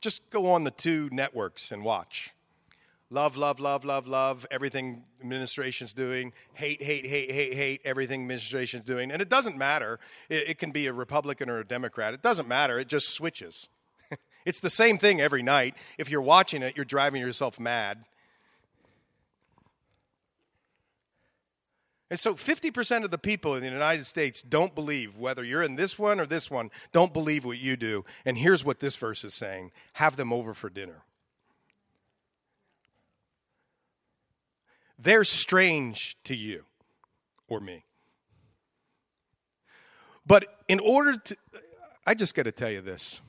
Just 0.00 0.30
go 0.30 0.52
on 0.52 0.64
the 0.64 0.70
two 0.70 1.10
networks 1.12 1.72
and 1.72 1.84
watch. 1.84 2.30
Love, 3.10 3.36
love, 3.36 3.58
love, 3.58 3.84
love, 3.84 4.06
love, 4.06 4.46
everything 4.52 5.02
administration's 5.20 5.92
doing. 5.92 6.32
Hate, 6.54 6.80
hate, 6.80 7.04
hate, 7.04 7.32
hate, 7.32 7.54
hate, 7.54 7.80
everything 7.84 8.22
administration's 8.22 8.84
doing. 8.86 9.10
And 9.10 9.20
it 9.20 9.28
doesn't 9.28 9.58
matter. 9.58 9.98
It, 10.28 10.50
it 10.50 10.58
can 10.58 10.70
be 10.70 10.86
a 10.86 10.92
Republican 10.92 11.50
or 11.50 11.58
a 11.58 11.66
Democrat. 11.66 12.14
It 12.14 12.22
doesn't 12.22 12.46
matter. 12.46 12.78
It 12.78 12.86
just 12.86 13.10
switches. 13.10 13.68
it's 14.46 14.60
the 14.60 14.70
same 14.70 14.96
thing 14.96 15.20
every 15.20 15.42
night. 15.42 15.74
If 15.98 16.08
you're 16.08 16.22
watching 16.22 16.62
it, 16.62 16.76
you're 16.76 16.84
driving 16.84 17.20
yourself 17.20 17.58
mad. 17.58 18.04
And 22.10 22.18
so 22.18 22.34
50% 22.34 23.04
of 23.04 23.12
the 23.12 23.18
people 23.18 23.54
in 23.54 23.62
the 23.62 23.70
United 23.70 24.04
States 24.04 24.42
don't 24.42 24.74
believe, 24.74 25.20
whether 25.20 25.44
you're 25.44 25.62
in 25.62 25.76
this 25.76 25.96
one 25.96 26.18
or 26.18 26.26
this 26.26 26.50
one, 26.50 26.72
don't 26.90 27.12
believe 27.12 27.44
what 27.44 27.58
you 27.58 27.76
do. 27.76 28.04
And 28.24 28.36
here's 28.36 28.64
what 28.64 28.80
this 28.80 28.96
verse 28.96 29.22
is 29.24 29.32
saying 29.32 29.70
have 29.94 30.16
them 30.16 30.32
over 30.32 30.52
for 30.52 30.68
dinner. 30.68 31.04
They're 34.98 35.24
strange 35.24 36.16
to 36.24 36.34
you 36.34 36.64
or 37.48 37.60
me. 37.60 37.84
But 40.26 40.46
in 40.68 40.80
order 40.80 41.16
to, 41.16 41.36
I 42.06 42.14
just 42.14 42.34
got 42.34 42.42
to 42.42 42.52
tell 42.52 42.70
you 42.70 42.80
this. 42.80 43.20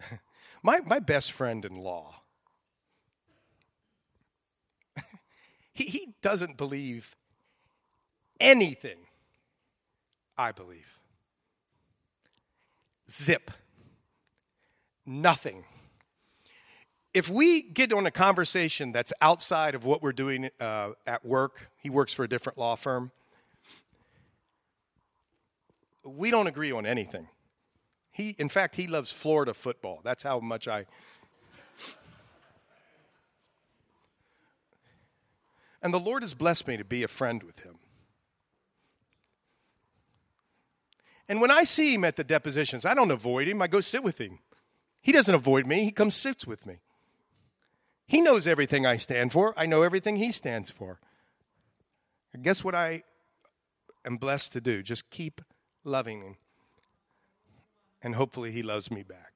My, 0.62 0.80
my 0.80 0.98
best 0.98 1.30
friend 1.30 1.64
in 1.64 1.76
law, 1.76 2.17
he, 5.78 5.84
he 5.84 6.14
doesn't 6.22 6.56
believe 6.56 7.14
anything 8.40 8.98
I 10.36 10.52
believe. 10.52 10.98
Zip. 13.10 13.50
Nothing. 15.06 15.64
If 17.14 17.28
we 17.28 17.62
get 17.62 17.92
on 17.92 18.06
a 18.06 18.10
conversation 18.10 18.92
that's 18.92 19.12
outside 19.20 19.74
of 19.74 19.84
what 19.84 20.02
we're 20.02 20.12
doing 20.12 20.50
uh, 20.60 20.90
at 21.06 21.24
work, 21.24 21.70
he 21.78 21.90
works 21.90 22.12
for 22.12 22.24
a 22.24 22.28
different 22.28 22.58
law 22.58 22.76
firm, 22.76 23.10
we 26.04 26.30
don't 26.30 26.46
agree 26.46 26.72
on 26.72 26.86
anything. 26.86 27.28
He, 28.12 28.34
in 28.38 28.48
fact, 28.48 28.76
he 28.76 28.86
loves 28.86 29.10
Florida 29.10 29.54
football. 29.54 30.00
That's 30.04 30.22
how 30.22 30.40
much 30.40 30.68
I. 30.68 30.86
And 35.80 35.92
the 35.94 36.00
Lord 36.00 36.22
has 36.22 36.34
blessed 36.34 36.66
me 36.66 36.76
to 36.76 36.84
be 36.84 37.02
a 37.02 37.08
friend 37.08 37.42
with 37.42 37.60
him. 37.60 37.76
And 41.28 41.40
when 41.40 41.50
I 41.50 41.64
see 41.64 41.94
him 41.94 42.04
at 42.04 42.16
the 42.16 42.24
depositions, 42.24 42.84
I 42.84 42.94
don't 42.94 43.10
avoid 43.10 43.48
him, 43.48 43.60
I 43.60 43.66
go 43.66 43.80
sit 43.80 44.02
with 44.02 44.18
him. 44.18 44.38
He 45.00 45.12
doesn't 45.12 45.34
avoid 45.34 45.66
me, 45.66 45.84
he 45.84 45.90
comes 45.90 46.14
sits 46.14 46.46
with 46.46 46.66
me. 46.66 46.76
He 48.06 48.22
knows 48.22 48.46
everything 48.46 48.86
I 48.86 48.96
stand 48.96 49.32
for, 49.32 49.52
I 49.56 49.66
know 49.66 49.82
everything 49.82 50.16
he 50.16 50.32
stands 50.32 50.70
for. 50.70 50.98
And 52.32 52.42
guess 52.42 52.64
what 52.64 52.74
I 52.74 53.02
am 54.04 54.16
blessed 54.16 54.52
to 54.52 54.60
do? 54.60 54.82
Just 54.82 55.10
keep 55.10 55.42
loving 55.84 56.22
him 56.22 56.36
and 58.02 58.14
hopefully 58.14 58.52
he 58.52 58.62
loves 58.62 58.90
me 58.90 59.02
back. 59.02 59.34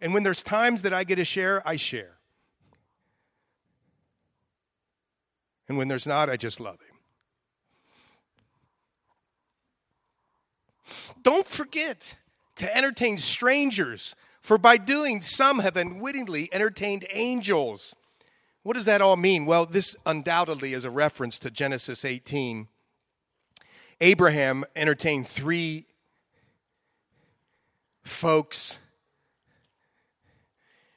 And 0.00 0.14
when 0.14 0.22
there's 0.22 0.42
times 0.42 0.82
that 0.82 0.92
I 0.92 1.04
get 1.04 1.16
to 1.16 1.24
share, 1.24 1.66
I 1.66 1.76
share. 1.76 2.17
And 5.68 5.76
when 5.76 5.88
there's 5.88 6.06
not, 6.06 6.30
I 6.30 6.36
just 6.36 6.60
love 6.60 6.78
him. 6.80 6.96
Don't 11.22 11.46
forget 11.46 12.14
to 12.56 12.76
entertain 12.76 13.18
strangers, 13.18 14.16
for 14.40 14.58
by 14.58 14.76
doing, 14.78 15.20
some 15.20 15.58
have 15.58 15.76
unwittingly 15.76 16.48
entertained 16.52 17.06
angels. 17.10 17.94
What 18.62 18.74
does 18.74 18.86
that 18.86 19.00
all 19.00 19.16
mean? 19.16 19.46
Well, 19.46 19.66
this 19.66 19.94
undoubtedly 20.06 20.72
is 20.72 20.84
a 20.84 20.90
reference 20.90 21.38
to 21.40 21.50
Genesis 21.50 22.04
18. 22.04 22.68
Abraham 24.00 24.64
entertained 24.74 25.28
three 25.28 25.86
folks. 28.02 28.78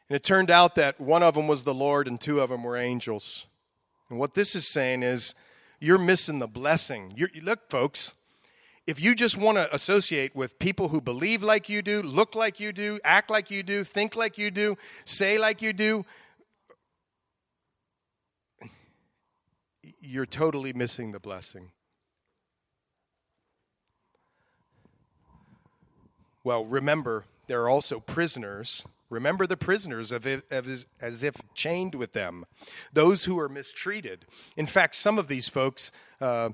And 0.10 0.16
it 0.16 0.24
turned 0.24 0.52
out 0.52 0.76
that 0.76 1.00
one 1.00 1.24
of 1.24 1.36
them 1.36 1.48
was 1.48 1.64
the 1.64 1.74
Lord 1.74 2.08
and 2.08 2.20
two 2.20 2.42
of 2.42 2.50
them 2.50 2.64
were 2.64 2.78
angels. 2.78 3.48
And 4.12 4.20
what 4.20 4.34
this 4.34 4.56
is 4.56 4.68
saying 4.68 5.04
is 5.04 5.34
you're 5.80 5.98
missing 5.98 6.40
the 6.40 6.48
blessing. 6.48 7.14
You're, 7.16 7.30
look, 7.42 7.70
folks, 7.70 8.14
if 8.86 9.00
you 9.02 9.16
just 9.16 9.38
want 9.38 9.58
to 9.58 9.74
associate 9.74 10.36
with 10.36 10.60
people 10.60 10.90
who 10.90 11.00
believe 11.00 11.44
like 11.44 11.70
you 11.70 11.82
do, 11.82 12.02
look 12.02 12.36
like 12.36 12.60
you 12.60 12.74
do, 12.74 13.00
act 13.06 13.30
like 13.30 13.50
you 13.50 13.64
do, 13.64 13.86
think 13.86 14.18
like 14.18 14.38
you 14.38 14.52
do, 14.52 14.78
say 15.06 15.38
like 15.38 15.62
you 15.62 15.72
do, 15.72 16.04
you're 20.02 20.26
totally 20.26 20.74
missing 20.74 21.14
the 21.14 21.20
blessing. 21.20 21.72
Well, 26.44 26.66
remember, 26.66 27.24
there 27.48 27.62
are 27.62 27.70
also 27.70 28.02
prisoners. 28.02 28.84
Remember 29.12 29.46
the 29.46 29.58
prisoners 29.58 30.14
as 30.14 31.24
if 31.24 31.36
chained 31.54 31.96
with 31.96 32.14
them, 32.14 32.46
those 32.94 33.26
who 33.26 33.38
are 33.38 33.50
mistreated. 33.50 34.26
In 34.56 34.66
fact, 34.66 34.96
some 34.96 35.20
of 35.20 35.28
these 35.28 35.50
folks 35.50 35.92
uh, 36.22 36.52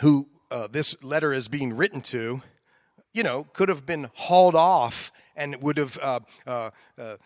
who 0.00 0.30
uh, 0.50 0.68
this 0.68 0.96
letter 1.02 1.34
is 1.34 1.48
being 1.48 1.76
written 1.76 2.00
to, 2.00 2.40
you 3.12 3.22
know, 3.22 3.44
could 3.52 3.68
have 3.68 3.84
been 3.84 4.10
hauled 4.14 4.54
off 4.54 5.12
and 5.40 5.60
would 5.62 5.78
have 5.78 5.98
uh, 6.02 6.20
uh, 6.46 6.70
uh, 7.00 7.16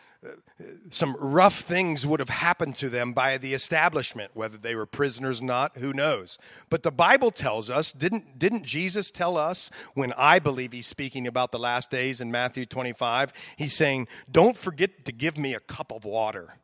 some 0.90 1.16
rough 1.18 1.61
things 1.61 2.07
would 2.07 2.20
have 2.20 2.31
happened 2.31 2.77
to 2.77 2.88
them 2.88 3.12
by 3.12 3.37
the 3.37 3.53
establishment 3.53 4.31
whether 4.35 4.57
they 4.57 4.74
were 4.74 4.87
prisoners 4.87 5.42
or 5.42 5.44
not 5.44 5.77
who 5.77 5.92
knows 5.92 6.38
but 6.70 6.83
the 6.83 6.92
bible 6.92 7.31
tells 7.31 7.68
us 7.68 7.92
didn't 7.92 8.38
didn't 8.38 8.64
jesus 8.64 9.11
tell 9.11 9.37
us 9.37 9.70
when 9.94 10.12
i 10.14 10.38
believe 10.38 10.72
he's 10.72 10.87
speaking 10.87 11.27
about 11.27 11.50
the 11.53 11.59
last 11.59 11.90
days 11.90 12.20
in 12.20 12.31
matthew 12.31 12.64
25 12.64 13.33
he's 13.57 13.77
saying 13.77 14.07
don't 14.31 14.57
forget 14.57 15.05
to 15.05 15.12
give 15.12 15.37
me 15.37 15.53
a 15.53 15.61
cup 15.61 15.92
of 15.92 16.05
water 16.05 16.55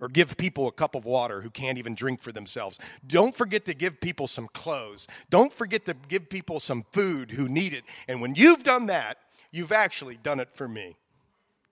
or 0.00 0.08
give 0.08 0.36
people 0.36 0.66
a 0.66 0.72
cup 0.72 0.96
of 0.96 1.04
water 1.04 1.40
who 1.40 1.48
can't 1.48 1.78
even 1.78 1.94
drink 1.94 2.20
for 2.20 2.32
themselves. 2.32 2.76
Don't 3.06 3.36
forget 3.36 3.64
to 3.66 3.72
give 3.72 4.00
people 4.00 4.26
some 4.26 4.48
clothes. 4.52 5.06
Don't 5.30 5.52
forget 5.52 5.84
to 5.84 5.94
give 6.08 6.28
people 6.28 6.58
some 6.58 6.84
food 6.90 7.30
who 7.30 7.48
need 7.48 7.72
it. 7.72 7.84
And 8.08 8.20
when 8.20 8.34
you've 8.34 8.64
done 8.64 8.86
that, 8.86 9.18
You've 9.52 9.70
actually 9.70 10.16
done 10.16 10.40
it 10.40 10.48
for 10.54 10.66
me. 10.66 10.96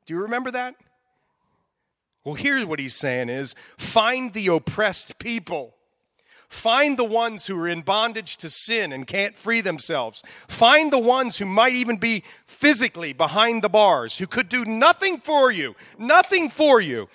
Do 0.06 0.14
you 0.14 0.20
remember 0.20 0.50
that? 0.52 0.76
Well, 2.24 2.34
here's 2.34 2.66
what 2.66 2.78
he's 2.78 2.94
saying 2.94 3.30
is 3.30 3.54
find 3.78 4.32
the 4.32 4.48
oppressed 4.48 5.18
people. 5.18 5.74
Find 6.50 6.98
the 6.98 7.04
ones 7.04 7.46
who 7.46 7.56
are 7.60 7.68
in 7.68 7.82
bondage 7.82 8.36
to 8.38 8.50
sin 8.50 8.92
and 8.92 9.06
can't 9.06 9.36
free 9.36 9.60
themselves. 9.60 10.22
Find 10.48 10.92
the 10.92 10.98
ones 10.98 11.36
who 11.36 11.46
might 11.46 11.74
even 11.74 11.96
be 11.96 12.24
physically 12.44 13.12
behind 13.12 13.62
the 13.62 13.68
bars, 13.68 14.18
who 14.18 14.26
could 14.26 14.48
do 14.48 14.64
nothing 14.64 15.18
for 15.18 15.52
you, 15.52 15.76
nothing 15.96 16.50
for 16.50 16.80
you. 16.80 17.08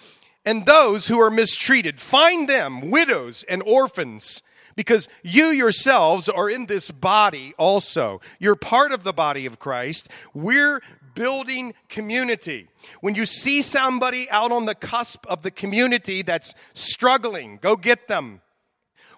And 0.46 0.66
those 0.66 1.08
who 1.08 1.20
are 1.20 1.30
mistreated, 1.30 2.00
find 2.00 2.48
them, 2.48 2.90
widows 2.90 3.44
and 3.50 3.62
orphans, 3.64 4.42
because 4.76 5.08
you 5.24 5.48
yourselves 5.48 6.28
are 6.30 6.50
in 6.50 6.66
this 6.66 6.92
body 6.92 7.54
also. 7.58 8.22
You're 8.40 8.56
part 8.56 8.92
of 8.92 9.04
the 9.04 9.14
body 9.14 9.46
of 9.46 9.60
Christ. 9.60 10.10
We're 10.34 10.82
building 11.16 11.74
community. 11.90 12.68
When 13.02 13.16
you 13.16 13.26
see 13.26 13.62
somebody 13.62 14.30
out 14.30 14.52
on 14.52 14.66
the 14.66 14.76
cusp 14.76 15.26
of 15.28 15.42
the 15.42 15.52
community 15.52 16.22
that's 16.22 16.54
struggling, 16.74 17.58
go 17.62 17.76
get 17.76 18.08
them. 18.08 18.42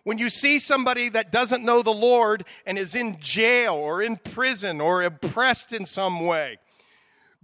When 0.04 0.20
you 0.20 0.30
see 0.30 0.60
somebody 0.60 1.10
that 1.10 1.34
doesn't 1.34 1.66
know 1.66 1.82
the 1.82 1.90
Lord 1.92 2.46
and 2.66 2.78
is 2.78 2.96
in 2.96 3.20
jail 3.20 3.74
or 3.74 4.02
in 4.02 4.16
prison 4.16 4.80
or 4.80 5.02
oppressed 5.02 5.74
in 5.74 5.86
some 5.86 6.22
way, 6.22 6.60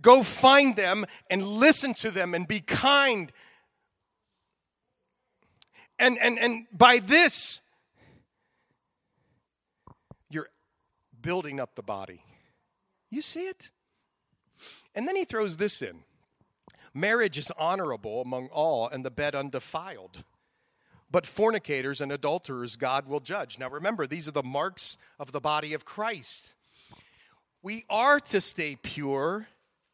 go 0.01 0.23
find 0.23 0.75
them 0.75 1.05
and 1.29 1.45
listen 1.45 1.93
to 1.95 2.11
them 2.11 2.33
and 2.33 2.47
be 2.47 2.61
kind. 2.61 3.33
And, 5.99 6.17
and, 6.19 6.39
and 6.39 6.65
by 6.71 6.99
this, 6.99 7.59
building 11.23 11.59
up 11.59 11.73
the 11.73 11.81
body. 11.81 12.23
You 13.09 13.23
see 13.23 13.47
it? 13.47 13.71
And 14.93 15.07
then 15.07 15.15
he 15.15 15.25
throws 15.25 15.57
this 15.57 15.81
in 15.81 16.03
marriage 16.93 17.37
is 17.37 17.51
honorable 17.57 18.21
among 18.21 18.47
all, 18.47 18.87
and 18.87 19.03
the 19.03 19.11
bed 19.11 19.33
undefiled. 19.35 20.23
But 21.09 21.25
fornicators 21.25 22.01
and 22.01 22.11
adulterers 22.11 22.75
God 22.75 23.07
will 23.07 23.19
judge. 23.19 23.59
Now 23.59 23.69
remember, 23.69 24.07
these 24.07 24.27
are 24.27 24.31
the 24.31 24.43
marks 24.43 24.97
of 25.19 25.31
the 25.31 25.41
body 25.41 25.73
of 25.73 25.85
Christ. 25.85 26.55
We 27.61 27.85
are 27.89 28.19
to 28.19 28.41
stay 28.41 28.75
pure 28.75 29.47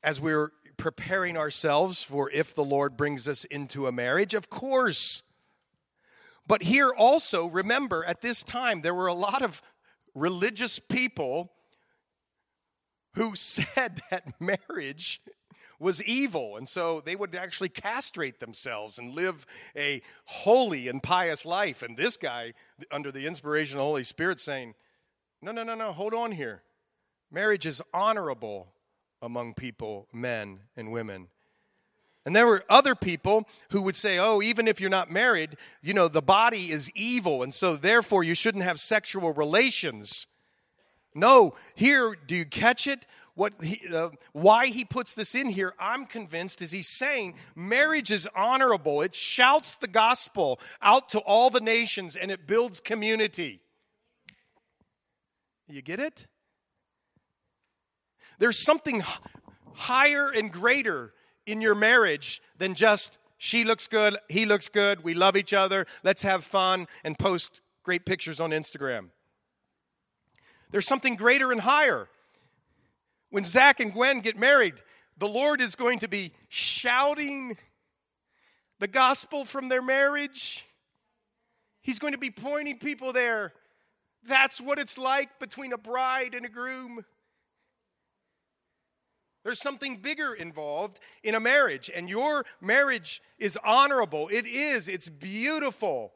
as 0.03 0.19
we're 0.19 0.51
preparing 0.77 1.37
ourselves 1.37 2.01
for 2.01 2.31
if 2.31 2.55
the 2.55 2.63
Lord 2.63 2.95
brings 2.95 3.27
us 3.27 3.43
into 3.45 3.85
a 3.85 3.91
marriage, 3.91 4.33
of 4.33 4.49
course. 4.49 5.23
But 6.47 6.63
here 6.63 6.89
also, 6.89 7.47
remember, 7.47 8.03
at 8.05 8.21
this 8.21 8.41
time, 8.41 8.81
there 8.81 8.93
were 8.93 9.07
a 9.07 9.13
lot 9.13 9.41
of 9.41 9.61
religious 10.19 10.79
people 10.79 11.51
who 13.15 13.35
said 13.35 14.01
that 14.11 14.39
marriage 14.39 15.21
was 15.79 16.03
evil. 16.03 16.57
And 16.57 16.67
so 16.67 17.01
they 17.01 17.15
would 17.15 17.33
actually 17.35 17.69
castrate 17.69 18.39
themselves 18.39 18.99
and 18.99 19.13
live 19.13 19.45
a 19.75 20.01
holy 20.25 20.87
and 20.87 21.01
pious 21.01 21.45
life. 21.45 21.81
And 21.81 21.95
this 21.95 22.17
guy, 22.17 22.53
under 22.91 23.11
the 23.11 23.25
inspiration 23.25 23.77
of 23.77 23.79
the 23.79 23.85
Holy 23.85 24.03
Spirit, 24.03 24.39
saying, 24.39 24.75
No, 25.41 25.51
no, 25.51 25.63
no, 25.63 25.75
no, 25.75 25.93
hold 25.93 26.13
on 26.13 26.31
here. 26.33 26.63
Marriage 27.31 27.65
is 27.65 27.81
honorable 27.93 28.73
among 29.21 29.53
people, 29.53 30.07
men 30.11 30.59
and 30.75 30.91
women. 30.91 31.27
And 32.25 32.35
there 32.35 32.45
were 32.45 32.63
other 32.69 32.95
people 32.95 33.47
who 33.71 33.81
would 33.83 33.95
say, 33.95 34.19
oh, 34.19 34.41
even 34.41 34.67
if 34.67 34.81
you're 34.81 34.89
not 34.89 35.09
married, 35.09 35.57
you 35.81 35.93
know, 35.93 36.07
the 36.07 36.21
body 36.21 36.71
is 36.71 36.91
evil, 36.93 37.43
and 37.43 37.53
so 37.53 37.75
therefore 37.75 38.23
you 38.23 38.35
shouldn't 38.35 38.63
have 38.63 38.79
sexual 38.79 39.31
relations. 39.33 40.27
No, 41.15 41.55
here, 41.75 42.15
do 42.27 42.35
you 42.35 42.45
catch 42.45 42.87
it? 42.87 43.05
What 43.35 43.53
he, 43.63 43.81
uh, 43.87 44.09
why 44.33 44.67
he 44.67 44.83
puts 44.83 45.13
this 45.13 45.33
in 45.33 45.47
here, 45.47 45.73
I'm 45.79 46.05
convinced, 46.05 46.61
is 46.61 46.71
he's 46.71 46.89
saying 46.89 47.35
marriage 47.55 48.11
is 48.11 48.27
honorable. 48.35 49.01
It 49.01 49.15
shouts 49.15 49.75
the 49.75 49.87
gospel 49.87 50.59
out 50.81 51.09
to 51.09 51.19
all 51.19 51.49
the 51.49 51.61
nations 51.61 52.17
and 52.17 52.31
it 52.31 52.45
builds 52.45 52.81
community. 52.81 53.61
You 55.69 55.81
get 55.81 56.01
it? 56.01 56.27
There's 58.39 58.61
something 58.61 59.03
higher 59.73 60.29
and 60.29 60.51
greater 60.51 61.13
in 61.49 61.61
your 61.61 61.75
marriage 61.75 62.41
than 62.57 62.75
just 62.75 63.17
she 63.37 63.63
looks 63.63 63.87
good, 63.87 64.17
he 64.27 64.45
looks 64.45 64.67
good, 64.67 65.03
we 65.03 65.13
love 65.13 65.37
each 65.37 65.53
other, 65.53 65.85
let's 66.03 66.21
have 66.21 66.43
fun 66.43 66.87
and 67.03 67.17
post 67.17 67.61
great 67.83 68.05
pictures 68.05 68.39
on 68.39 68.51
Instagram. 68.51 69.09
There's 70.71 70.87
something 70.87 71.15
greater 71.15 71.51
and 71.51 71.61
higher. 71.61 72.07
When 73.31 73.43
Zach 73.43 73.79
and 73.79 73.93
Gwen 73.93 74.19
get 74.19 74.37
married, 74.37 74.75
the 75.17 75.27
Lord 75.27 75.61
is 75.61 75.75
going 75.75 75.99
to 75.99 76.07
be 76.07 76.33
shouting 76.49 77.57
the 78.79 78.87
gospel 78.87 79.45
from 79.45 79.69
their 79.69 79.81
marriage. 79.81 80.65
He's 81.81 81.99
going 81.99 82.13
to 82.13 82.19
be 82.19 82.31
pointing 82.31 82.77
people 82.77 83.13
there. 83.13 83.53
That's 84.27 84.59
what 84.59 84.79
it's 84.79 84.97
like 84.97 85.39
between 85.39 85.73
a 85.73 85.77
bride 85.77 86.33
and 86.35 86.45
a 86.45 86.49
groom. 86.49 87.05
There's 89.49 89.59
something 89.59 89.97
bigger 89.97 90.35
involved 90.35 90.99
in 91.23 91.33
a 91.33 91.39
marriage, 91.39 91.89
and 91.95 92.07
your 92.07 92.45
marriage 92.61 93.19
is 93.39 93.57
honorable. 93.65 94.27
It 94.27 94.45
is, 94.45 94.87
it's 94.87 95.09
beautiful. 95.09 96.13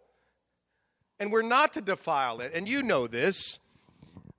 And 1.19 1.31
we're 1.31 1.41
not 1.41 1.73
to 1.73 1.81
defile 1.81 2.41
it. 2.41 2.51
And 2.53 2.69
you 2.69 2.83
know 2.83 3.07
this. 3.07 3.57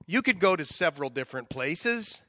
You 0.07 0.21
could 0.21 0.39
go 0.39 0.55
to 0.55 0.63
several 0.63 1.09
different 1.09 1.49
places 1.49 2.21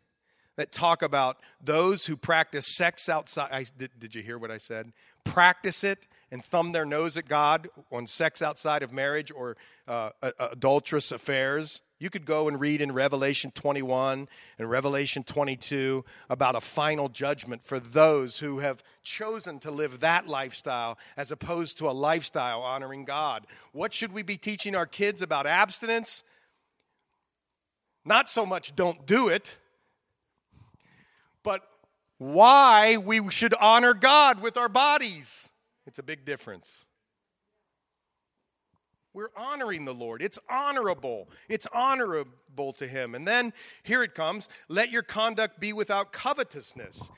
that 0.56 0.72
talk 0.72 1.02
about 1.02 1.36
those 1.62 2.06
who 2.06 2.16
practice 2.16 2.74
sex 2.74 3.08
outside. 3.08 3.50
I, 3.52 3.66
did, 3.78 3.92
did 4.00 4.16
you 4.16 4.22
hear 4.24 4.36
what 4.36 4.50
I 4.50 4.58
said? 4.58 4.92
Practice 5.22 5.84
it 5.84 6.08
and 6.32 6.44
thumb 6.44 6.72
their 6.72 6.84
nose 6.84 7.16
at 7.16 7.28
God 7.28 7.68
on 7.92 8.08
sex 8.08 8.42
outside 8.42 8.82
of 8.82 8.92
marriage 8.92 9.30
or 9.30 9.56
uh, 9.86 10.10
adulterous 10.40 11.12
affairs. 11.12 11.80
You 11.98 12.10
could 12.10 12.26
go 12.26 12.46
and 12.46 12.60
read 12.60 12.82
in 12.82 12.92
Revelation 12.92 13.50
21 13.52 14.28
and 14.58 14.70
Revelation 14.70 15.22
22 15.22 16.04
about 16.28 16.54
a 16.54 16.60
final 16.60 17.08
judgment 17.08 17.64
for 17.64 17.80
those 17.80 18.38
who 18.38 18.58
have 18.58 18.82
chosen 19.02 19.58
to 19.60 19.70
live 19.70 20.00
that 20.00 20.28
lifestyle 20.28 20.98
as 21.16 21.32
opposed 21.32 21.78
to 21.78 21.88
a 21.88 21.92
lifestyle 21.92 22.60
honoring 22.60 23.06
God. 23.06 23.46
What 23.72 23.94
should 23.94 24.12
we 24.12 24.22
be 24.22 24.36
teaching 24.36 24.74
our 24.74 24.86
kids 24.86 25.22
about 25.22 25.46
abstinence? 25.46 26.22
Not 28.04 28.28
so 28.28 28.44
much 28.44 28.76
don't 28.76 29.06
do 29.06 29.28
it, 29.28 29.58
but 31.42 31.62
why 32.18 32.98
we 32.98 33.30
should 33.30 33.54
honor 33.54 33.94
God 33.94 34.40
with 34.42 34.56
our 34.56 34.68
bodies. 34.68 35.48
It's 35.86 35.98
a 35.98 36.02
big 36.02 36.24
difference. 36.24 36.85
We're 39.16 39.30
honoring 39.34 39.86
the 39.86 39.94
Lord. 39.94 40.20
It's 40.20 40.38
honorable. 40.46 41.30
It's 41.48 41.66
honorable 41.72 42.74
to 42.74 42.86
Him. 42.86 43.14
And 43.14 43.26
then 43.26 43.54
here 43.82 44.02
it 44.02 44.14
comes 44.14 44.46
let 44.68 44.90
your 44.90 45.02
conduct 45.02 45.58
be 45.58 45.72
without 45.72 46.12
covetousness. 46.12 47.10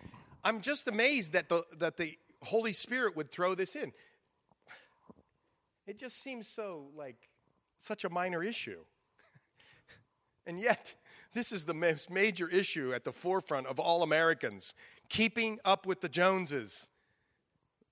I'm 0.45 0.61
just 0.61 0.87
amazed 0.87 1.33
that 1.33 1.49
the, 1.49 1.65
that 1.79 1.97
the 1.97 2.17
Holy 2.45 2.73
Spirit 2.73 3.17
would 3.17 3.33
throw 3.33 3.57
this 3.57 3.75
in. 3.75 3.93
It 5.89 5.99
just 5.99 6.23
seems 6.23 6.47
so 6.47 6.87
like 6.97 7.17
such 7.81 8.05
a 8.05 8.09
minor 8.09 8.45
issue. 8.45 8.79
and 10.47 10.61
yet, 10.61 10.95
this 11.35 11.51
is 11.51 11.65
the 11.65 11.75
most 11.75 12.11
major 12.11 12.49
issue 12.49 12.93
at 12.95 13.03
the 13.03 13.13
forefront 13.13 13.67
of 13.67 13.81
all 13.81 14.05
Americans 14.05 14.73
keeping 15.09 15.59
up 15.65 15.85
with 15.85 16.01
the 16.01 16.09
Joneses. 16.09 16.91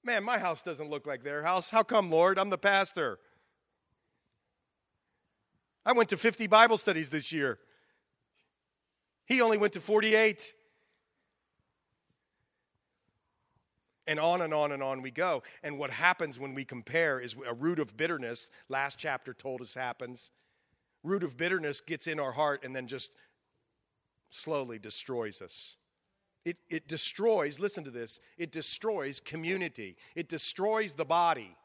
Man, 0.04 0.22
my 0.22 0.38
house 0.38 0.62
doesn't 0.62 0.90
look 0.90 1.08
like 1.08 1.24
their 1.24 1.42
house. 1.42 1.70
How 1.70 1.82
come, 1.82 2.08
Lord? 2.08 2.38
I'm 2.38 2.50
the 2.50 2.56
pastor. 2.56 3.18
I 5.86 5.92
went 5.92 6.08
to 6.08 6.16
50 6.16 6.48
Bible 6.48 6.76
studies 6.76 7.10
this 7.10 7.30
year. 7.30 7.60
He 9.24 9.40
only 9.40 9.56
went 9.56 9.72
to 9.74 9.80
48. 9.80 10.52
And 14.08 14.18
on 14.18 14.42
and 14.42 14.52
on 14.52 14.72
and 14.72 14.82
on 14.82 15.00
we 15.00 15.12
go. 15.12 15.44
And 15.62 15.78
what 15.78 15.90
happens 15.90 16.40
when 16.40 16.54
we 16.54 16.64
compare 16.64 17.20
is 17.20 17.36
a 17.46 17.54
root 17.54 17.78
of 17.78 17.96
bitterness, 17.96 18.50
last 18.68 18.98
chapter 18.98 19.32
told 19.32 19.62
us 19.62 19.74
happens. 19.74 20.32
Root 21.04 21.22
of 21.22 21.36
bitterness 21.36 21.80
gets 21.80 22.08
in 22.08 22.18
our 22.18 22.32
heart 22.32 22.64
and 22.64 22.74
then 22.74 22.88
just 22.88 23.12
slowly 24.30 24.80
destroys 24.80 25.40
us. 25.40 25.76
It, 26.44 26.56
it 26.68 26.88
destroys, 26.88 27.58
listen 27.60 27.84
to 27.84 27.90
this, 27.90 28.20
it 28.38 28.52
destroys 28.52 29.20
community, 29.20 29.96
it 30.14 30.28
destroys 30.28 30.94
the 30.94 31.04
body. 31.04 31.56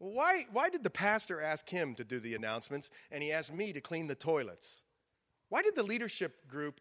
Why, 0.00 0.46
why 0.50 0.70
did 0.70 0.82
the 0.82 0.90
pastor 0.90 1.42
ask 1.42 1.68
him 1.68 1.94
to 1.96 2.04
do 2.04 2.20
the 2.20 2.34
announcements 2.34 2.90
and 3.12 3.22
he 3.22 3.32
asked 3.32 3.52
me 3.52 3.74
to 3.74 3.82
clean 3.82 4.06
the 4.06 4.14
toilets? 4.14 4.80
Why 5.50 5.60
did 5.60 5.74
the 5.74 5.82
leadership 5.82 6.48
group 6.48 6.80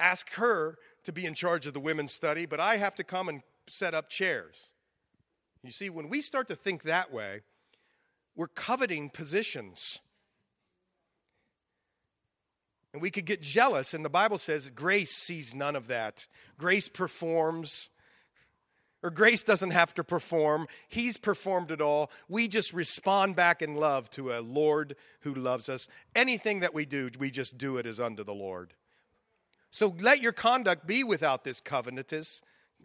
ask 0.00 0.32
her 0.32 0.78
to 1.04 1.12
be 1.12 1.26
in 1.26 1.34
charge 1.34 1.66
of 1.66 1.74
the 1.74 1.80
women's 1.80 2.14
study, 2.14 2.46
but 2.46 2.60
I 2.60 2.78
have 2.78 2.94
to 2.94 3.04
come 3.04 3.28
and 3.28 3.42
set 3.68 3.92
up 3.92 4.08
chairs? 4.08 4.72
You 5.62 5.72
see, 5.72 5.90
when 5.90 6.08
we 6.08 6.22
start 6.22 6.48
to 6.48 6.56
think 6.56 6.84
that 6.84 7.12
way, 7.12 7.42
we're 8.34 8.48
coveting 8.48 9.10
positions. 9.10 9.98
And 12.94 13.02
we 13.02 13.10
could 13.10 13.26
get 13.26 13.42
jealous, 13.42 13.92
and 13.92 14.02
the 14.02 14.08
Bible 14.08 14.38
says 14.38 14.70
grace 14.70 15.12
sees 15.12 15.54
none 15.54 15.76
of 15.76 15.88
that. 15.88 16.26
Grace 16.56 16.88
performs 16.88 17.90
or 19.04 19.10
grace 19.10 19.42
doesn't 19.42 19.72
have 19.72 19.92
to 19.94 20.02
perform. 20.02 20.66
He's 20.88 21.18
performed 21.18 21.70
it 21.70 21.82
all. 21.82 22.10
We 22.26 22.48
just 22.48 22.72
respond 22.72 23.36
back 23.36 23.60
in 23.60 23.76
love 23.76 24.10
to 24.12 24.32
a 24.32 24.40
Lord 24.40 24.96
who 25.20 25.34
loves 25.34 25.68
us. 25.68 25.88
Anything 26.16 26.60
that 26.60 26.72
we 26.72 26.86
do, 26.86 27.10
we 27.18 27.30
just 27.30 27.58
do 27.58 27.76
it 27.76 27.84
as 27.84 28.00
unto 28.00 28.24
the 28.24 28.34
Lord. 28.34 28.72
So 29.70 29.94
let 30.00 30.22
your 30.22 30.32
conduct 30.32 30.86
be 30.86 31.04
without 31.04 31.44
this 31.44 31.60
covetous. 31.60 32.40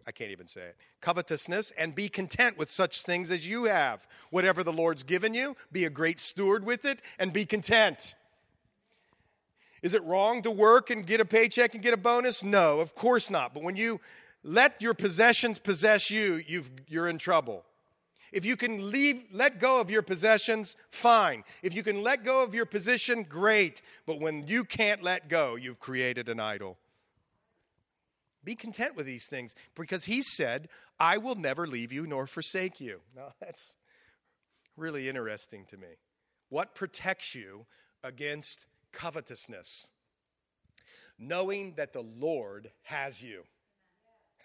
I 0.06 0.12
can't 0.12 0.30
even 0.30 0.46
say 0.46 0.60
it. 0.60 0.76
Covetousness, 1.00 1.72
and 1.78 1.94
be 1.94 2.10
content 2.10 2.58
with 2.58 2.70
such 2.70 3.02
things 3.02 3.30
as 3.30 3.46
you 3.46 3.64
have. 3.64 4.06
Whatever 4.30 4.62
the 4.62 4.72
Lord's 4.72 5.02
given 5.02 5.32
you, 5.32 5.56
be 5.72 5.86
a 5.86 5.90
great 5.90 6.20
steward 6.20 6.66
with 6.66 6.84
it 6.84 7.00
and 7.18 7.32
be 7.32 7.46
content. 7.46 8.14
Is 9.82 9.94
it 9.94 10.04
wrong 10.04 10.42
to 10.42 10.50
work 10.50 10.90
and 10.90 11.06
get 11.06 11.20
a 11.20 11.24
paycheck 11.24 11.72
and 11.72 11.82
get 11.82 11.94
a 11.94 11.98
bonus? 11.98 12.44
No, 12.44 12.80
of 12.80 12.94
course 12.94 13.30
not. 13.30 13.54
But 13.54 13.62
when 13.62 13.76
you 13.76 14.00
let 14.42 14.80
your 14.80 14.94
possessions 14.94 15.58
possess 15.58 16.10
you, 16.10 16.42
you 16.46 17.02
are 17.02 17.08
in 17.08 17.18
trouble. 17.18 17.64
If 18.32 18.44
you 18.44 18.56
can 18.56 18.90
leave, 18.90 19.24
let 19.32 19.58
go 19.58 19.80
of 19.80 19.90
your 19.90 20.02
possessions, 20.02 20.76
fine. 20.90 21.42
If 21.62 21.74
you 21.74 21.82
can 21.82 22.02
let 22.02 22.24
go 22.24 22.42
of 22.42 22.54
your 22.54 22.66
position, 22.66 23.24
great. 23.24 23.82
But 24.06 24.20
when 24.20 24.46
you 24.46 24.64
can't 24.64 25.02
let 25.02 25.28
go, 25.28 25.56
you've 25.56 25.80
created 25.80 26.28
an 26.28 26.38
idol. 26.38 26.78
Be 28.42 28.54
content 28.54 28.96
with 28.96 29.06
these 29.06 29.26
things 29.26 29.54
because 29.74 30.04
he 30.04 30.22
said, 30.22 30.68
I 30.98 31.18
will 31.18 31.34
never 31.34 31.66
leave 31.66 31.92
you 31.92 32.06
nor 32.06 32.26
forsake 32.26 32.80
you. 32.80 33.00
Now, 33.16 33.32
that's 33.40 33.74
really 34.76 35.08
interesting 35.08 35.66
to 35.66 35.76
me. 35.76 35.88
What 36.48 36.74
protects 36.74 37.34
you 37.34 37.66
against 38.02 38.66
covetousness? 38.92 39.88
Knowing 41.18 41.74
that 41.76 41.92
the 41.92 42.02
Lord 42.02 42.70
has 42.84 43.20
you. 43.20 43.42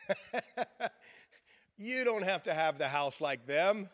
you 1.77 2.03
don't 2.03 2.23
have 2.23 2.43
to 2.43 2.53
have 2.53 2.77
the 2.77 2.87
house 2.87 3.21
like 3.21 3.45
them. 3.45 3.89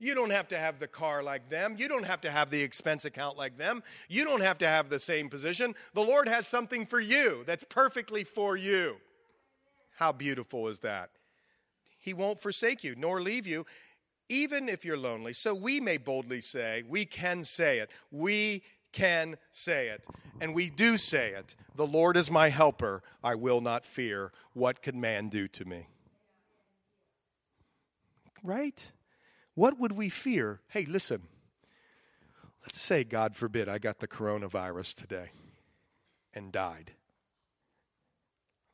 You 0.00 0.14
don't 0.14 0.30
have 0.30 0.48
to 0.48 0.58
have 0.58 0.78
the 0.78 0.86
car 0.86 1.22
like 1.22 1.48
them. 1.48 1.74
You 1.76 1.88
don't 1.88 2.06
have 2.06 2.20
to 2.20 2.30
have 2.30 2.50
the 2.50 2.62
expense 2.62 3.04
account 3.04 3.36
like 3.36 3.56
them. 3.56 3.82
You 4.08 4.24
don't 4.24 4.42
have 4.42 4.58
to 4.58 4.68
have 4.68 4.90
the 4.90 5.00
same 5.00 5.28
position. 5.28 5.74
The 5.94 6.02
Lord 6.04 6.28
has 6.28 6.46
something 6.46 6.86
for 6.86 7.00
you 7.00 7.42
that's 7.46 7.64
perfectly 7.64 8.22
for 8.22 8.56
you. 8.56 8.96
How 9.96 10.12
beautiful 10.12 10.68
is 10.68 10.80
that? 10.80 11.10
He 11.98 12.14
won't 12.14 12.40
forsake 12.40 12.84
you 12.84 12.94
nor 12.96 13.20
leave 13.20 13.46
you, 13.46 13.66
even 14.28 14.68
if 14.68 14.84
you're 14.84 14.96
lonely. 14.96 15.32
So 15.32 15.52
we 15.52 15.80
may 15.80 15.96
boldly 15.96 16.40
say, 16.42 16.84
we 16.88 17.04
can 17.04 17.42
say 17.42 17.78
it. 17.78 17.90
We 18.12 18.62
can 18.92 19.36
say 19.50 19.88
it. 19.88 20.04
And 20.40 20.54
we 20.54 20.70
do 20.70 20.96
say 20.96 21.30
it 21.30 21.54
The 21.76 21.86
Lord 21.86 22.16
is 22.16 22.30
my 22.30 22.48
helper. 22.48 23.02
I 23.22 23.34
will 23.34 23.60
not 23.60 23.84
fear. 23.84 24.32
What 24.52 24.82
can 24.82 25.00
man 25.00 25.28
do 25.28 25.48
to 25.48 25.64
me? 25.64 25.88
Right? 28.42 28.92
What 29.54 29.78
would 29.78 29.92
we 29.92 30.08
fear? 30.08 30.60
Hey, 30.68 30.84
listen. 30.84 31.22
Let's 32.62 32.80
say, 32.80 33.02
God 33.04 33.34
forbid, 33.34 33.68
I 33.68 33.78
got 33.78 33.98
the 33.98 34.08
coronavirus 34.08 34.94
today 34.94 35.30
and 36.34 36.52
died. 36.52 36.92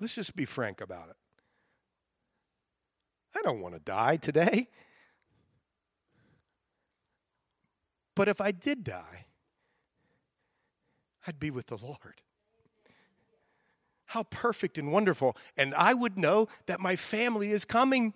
Let's 0.00 0.14
just 0.14 0.34
be 0.34 0.44
frank 0.44 0.80
about 0.80 1.10
it. 1.10 1.16
I 3.36 3.42
don't 3.42 3.60
want 3.60 3.74
to 3.74 3.80
die 3.80 4.16
today. 4.16 4.68
But 8.14 8.28
if 8.28 8.40
I 8.40 8.52
did 8.52 8.84
die, 8.84 9.26
I'd 11.26 11.40
be 11.40 11.50
with 11.50 11.66
the 11.66 11.76
Lord. 11.76 12.20
How 14.06 14.24
perfect 14.24 14.78
and 14.78 14.92
wonderful. 14.92 15.36
And 15.56 15.74
I 15.74 15.94
would 15.94 16.18
know 16.18 16.48
that 16.66 16.80
my 16.80 16.96
family 16.96 17.52
is 17.52 17.64
coming. 17.64 18.12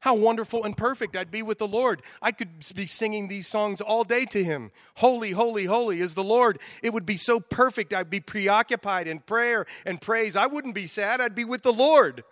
How 0.00 0.14
wonderful 0.14 0.64
and 0.64 0.76
perfect 0.76 1.16
I'd 1.16 1.30
be 1.30 1.42
with 1.42 1.58
the 1.58 1.66
Lord. 1.66 2.02
I 2.20 2.30
could 2.30 2.50
be 2.74 2.86
singing 2.86 3.28
these 3.28 3.46
songs 3.46 3.80
all 3.80 4.04
day 4.04 4.24
to 4.26 4.44
Him. 4.44 4.70
Holy, 4.96 5.30
holy, 5.30 5.64
holy 5.64 6.00
is 6.00 6.14
the 6.14 6.22
Lord. 6.22 6.58
It 6.82 6.92
would 6.92 7.06
be 7.06 7.16
so 7.16 7.40
perfect. 7.40 7.92
I'd 7.92 8.10
be 8.10 8.20
preoccupied 8.20 9.08
in 9.08 9.20
prayer 9.20 9.66
and 9.84 10.00
praise. 10.00 10.36
I 10.36 10.46
wouldn't 10.46 10.74
be 10.74 10.86
sad. 10.86 11.20
I'd 11.20 11.34
be 11.34 11.44
with 11.44 11.62
the 11.62 11.72
Lord. 11.72 12.22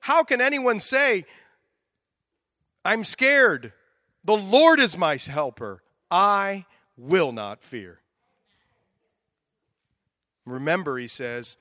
How 0.00 0.22
can 0.24 0.40
anyone 0.40 0.80
say, 0.80 1.24
I'm 2.84 3.04
scared? 3.04 3.72
The 4.24 4.36
Lord 4.36 4.80
is 4.80 4.96
my 4.96 5.16
helper. 5.16 5.82
I 6.10 6.66
will 6.96 7.32
not 7.32 7.62
fear. 7.62 8.00
Remember, 10.44 10.96
he 10.96 11.08
says, 11.08 11.56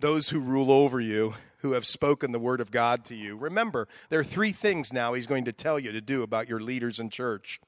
those 0.00 0.30
who 0.30 0.40
rule 0.40 0.72
over 0.72 1.00
you 1.00 1.34
who 1.58 1.72
have 1.72 1.84
spoken 1.86 2.32
the 2.32 2.38
word 2.38 2.60
of 2.60 2.70
God 2.70 3.04
to 3.04 3.14
you. 3.14 3.36
Remember, 3.36 3.86
there 4.08 4.18
are 4.20 4.24
three 4.24 4.52
things 4.52 4.92
now 4.92 5.12
he's 5.12 5.26
going 5.26 5.44
to 5.44 5.52
tell 5.52 5.78
you 5.78 5.92
to 5.92 6.00
do 6.00 6.22
about 6.22 6.48
your 6.48 6.60
leaders 6.60 6.98
in 6.98 7.10
church. 7.10 7.60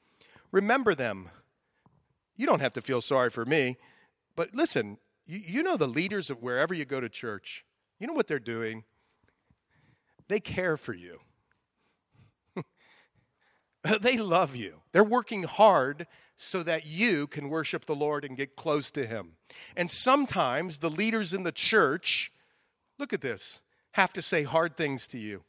Remember 0.50 0.94
them. 0.94 1.28
You 2.36 2.46
don't 2.46 2.60
have 2.60 2.72
to 2.74 2.80
feel 2.80 3.02
sorry 3.02 3.28
for 3.28 3.44
me, 3.44 3.76
but 4.34 4.54
listen, 4.54 4.96
you, 5.26 5.38
you 5.38 5.62
know 5.62 5.76
the 5.76 5.86
leaders 5.86 6.30
of 6.30 6.42
wherever 6.42 6.72
you 6.72 6.86
go 6.86 7.00
to 7.00 7.08
church, 7.08 7.64
you 8.00 8.06
know 8.06 8.14
what 8.14 8.26
they're 8.26 8.38
doing? 8.38 8.84
They 10.28 10.40
care 10.40 10.78
for 10.78 10.94
you. 10.94 11.20
they 14.00 14.16
love 14.16 14.54
you. 14.54 14.80
They're 14.92 15.04
working 15.04 15.42
hard 15.44 16.06
so 16.36 16.62
that 16.62 16.86
you 16.86 17.26
can 17.26 17.48
worship 17.48 17.84
the 17.84 17.94
Lord 17.94 18.24
and 18.24 18.36
get 18.36 18.56
close 18.56 18.90
to 18.92 19.06
Him. 19.06 19.32
And 19.76 19.90
sometimes 19.90 20.78
the 20.78 20.90
leaders 20.90 21.32
in 21.32 21.42
the 21.42 21.52
church, 21.52 22.32
look 22.98 23.12
at 23.12 23.20
this, 23.20 23.60
have 23.92 24.12
to 24.14 24.22
say 24.22 24.42
hard 24.42 24.76
things 24.76 25.06
to 25.08 25.18
you. 25.18 25.42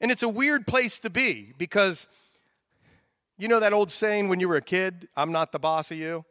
And 0.00 0.10
it's 0.10 0.22
a 0.22 0.28
weird 0.28 0.66
place 0.66 0.98
to 1.00 1.10
be 1.10 1.52
because 1.56 2.08
you 3.38 3.48
know 3.48 3.60
that 3.60 3.72
old 3.72 3.90
saying 3.90 4.28
when 4.28 4.40
you 4.40 4.48
were 4.48 4.56
a 4.56 4.62
kid, 4.62 5.08
I'm 5.16 5.32
not 5.32 5.52
the 5.52 5.58
boss 5.58 5.90
of 5.90 5.96
you? 5.96 6.24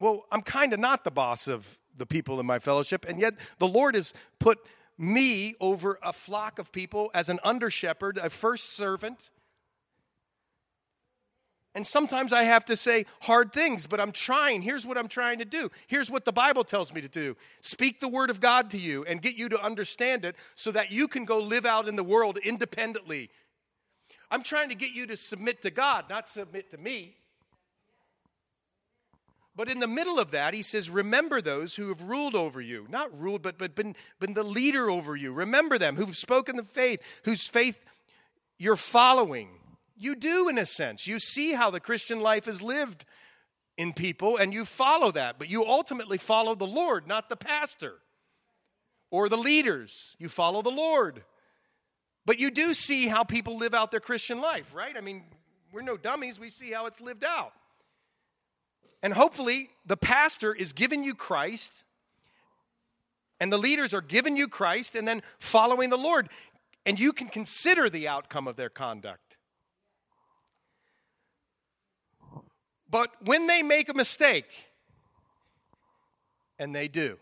Well, 0.00 0.26
I'm 0.30 0.42
kind 0.42 0.72
of 0.72 0.78
not 0.78 1.04
the 1.04 1.10
boss 1.10 1.48
of 1.48 1.78
the 1.96 2.06
people 2.06 2.38
in 2.38 2.46
my 2.46 2.60
fellowship, 2.60 3.04
and 3.08 3.20
yet 3.20 3.34
the 3.58 3.66
Lord 3.66 3.96
has 3.96 4.14
put 4.38 4.58
me 4.98 5.54
over 5.60 5.98
a 6.02 6.12
flock 6.12 6.58
of 6.58 6.72
people 6.72 7.10
as 7.14 7.28
an 7.28 7.38
under 7.44 7.70
shepherd, 7.70 8.18
a 8.18 8.28
first 8.28 8.72
servant, 8.74 9.30
and 11.78 11.86
sometimes 11.86 12.32
I 12.32 12.42
have 12.42 12.64
to 12.64 12.76
say 12.76 13.06
hard 13.20 13.52
things, 13.52 13.86
but 13.86 14.00
I'm 14.00 14.10
trying. 14.10 14.62
Here's 14.62 14.84
what 14.84 14.98
I'm 14.98 15.06
trying 15.06 15.38
to 15.38 15.44
do. 15.44 15.70
Here's 15.86 16.10
what 16.10 16.24
the 16.24 16.32
Bible 16.32 16.64
tells 16.64 16.92
me 16.92 17.00
to 17.00 17.08
do 17.08 17.36
speak 17.60 18.00
the 18.00 18.08
word 18.08 18.30
of 18.30 18.40
God 18.40 18.70
to 18.70 18.78
you 18.78 19.04
and 19.04 19.22
get 19.22 19.36
you 19.36 19.48
to 19.50 19.62
understand 19.62 20.24
it 20.24 20.34
so 20.56 20.72
that 20.72 20.90
you 20.90 21.06
can 21.06 21.24
go 21.24 21.38
live 21.38 21.64
out 21.64 21.86
in 21.86 21.94
the 21.94 22.02
world 22.02 22.36
independently. 22.38 23.30
I'm 24.28 24.42
trying 24.42 24.70
to 24.70 24.74
get 24.74 24.90
you 24.90 25.06
to 25.06 25.16
submit 25.16 25.62
to 25.62 25.70
God, 25.70 26.06
not 26.10 26.28
submit 26.28 26.70
to 26.72 26.78
me. 26.78 27.14
But 29.58 29.68
in 29.68 29.80
the 29.80 29.88
middle 29.88 30.20
of 30.20 30.30
that, 30.30 30.54
he 30.54 30.62
says, 30.62 30.88
Remember 30.88 31.40
those 31.40 31.74
who 31.74 31.88
have 31.88 32.00
ruled 32.04 32.36
over 32.36 32.60
you. 32.60 32.86
Not 32.88 33.10
ruled, 33.20 33.42
but, 33.42 33.58
but 33.58 33.74
been, 33.74 33.96
been 34.20 34.34
the 34.34 34.44
leader 34.44 34.88
over 34.88 35.16
you. 35.16 35.32
Remember 35.32 35.78
them 35.78 35.96
who've 35.96 36.16
spoken 36.16 36.54
the 36.54 36.62
faith, 36.62 37.02
whose 37.24 37.44
faith 37.44 37.76
you're 38.56 38.76
following 38.76 39.48
you 39.96 40.14
do, 40.14 40.48
in 40.48 40.58
a 40.58 40.64
sense. 40.64 41.08
You 41.08 41.18
see 41.18 41.54
how 41.54 41.70
the 41.70 41.80
Christian 41.80 42.20
life 42.20 42.46
is 42.46 42.62
lived 42.62 43.04
in 43.76 43.92
people 43.92 44.36
and 44.36 44.54
you 44.54 44.64
follow 44.64 45.10
that, 45.10 45.40
but 45.40 45.50
you 45.50 45.66
ultimately 45.66 46.18
follow 46.18 46.54
the 46.54 46.64
Lord, 46.64 47.08
not 47.08 47.28
the 47.28 47.36
pastor 47.36 47.94
or 49.10 49.28
the 49.28 49.36
leaders. 49.36 50.14
You 50.20 50.28
follow 50.28 50.62
the 50.62 50.70
Lord. 50.70 51.24
But 52.24 52.38
you 52.38 52.52
do 52.52 52.74
see 52.74 53.08
how 53.08 53.24
people 53.24 53.56
live 53.56 53.74
out 53.74 53.90
their 53.90 53.98
Christian 53.98 54.40
life, 54.40 54.72
right? 54.72 54.96
I 54.96 55.00
mean, 55.00 55.24
we're 55.72 55.82
no 55.82 55.96
dummies, 55.96 56.38
we 56.38 56.48
see 56.48 56.70
how 56.70 56.86
it's 56.86 57.00
lived 57.00 57.24
out. 57.24 57.54
And 59.02 59.14
hopefully, 59.14 59.70
the 59.86 59.96
pastor 59.96 60.52
is 60.52 60.72
giving 60.72 61.04
you 61.04 61.14
Christ, 61.14 61.84
and 63.38 63.52
the 63.52 63.58
leaders 63.58 63.94
are 63.94 64.00
giving 64.00 64.36
you 64.36 64.48
Christ, 64.48 64.96
and 64.96 65.06
then 65.06 65.22
following 65.38 65.90
the 65.90 65.98
Lord. 65.98 66.28
And 66.84 66.98
you 66.98 67.12
can 67.12 67.28
consider 67.28 67.88
the 67.88 68.08
outcome 68.08 68.48
of 68.48 68.56
their 68.56 68.70
conduct. 68.70 69.36
But 72.90 73.10
when 73.20 73.46
they 73.46 73.62
make 73.62 73.88
a 73.88 73.94
mistake, 73.94 74.46
and 76.58 76.74
they 76.74 76.88
do, 76.88 77.18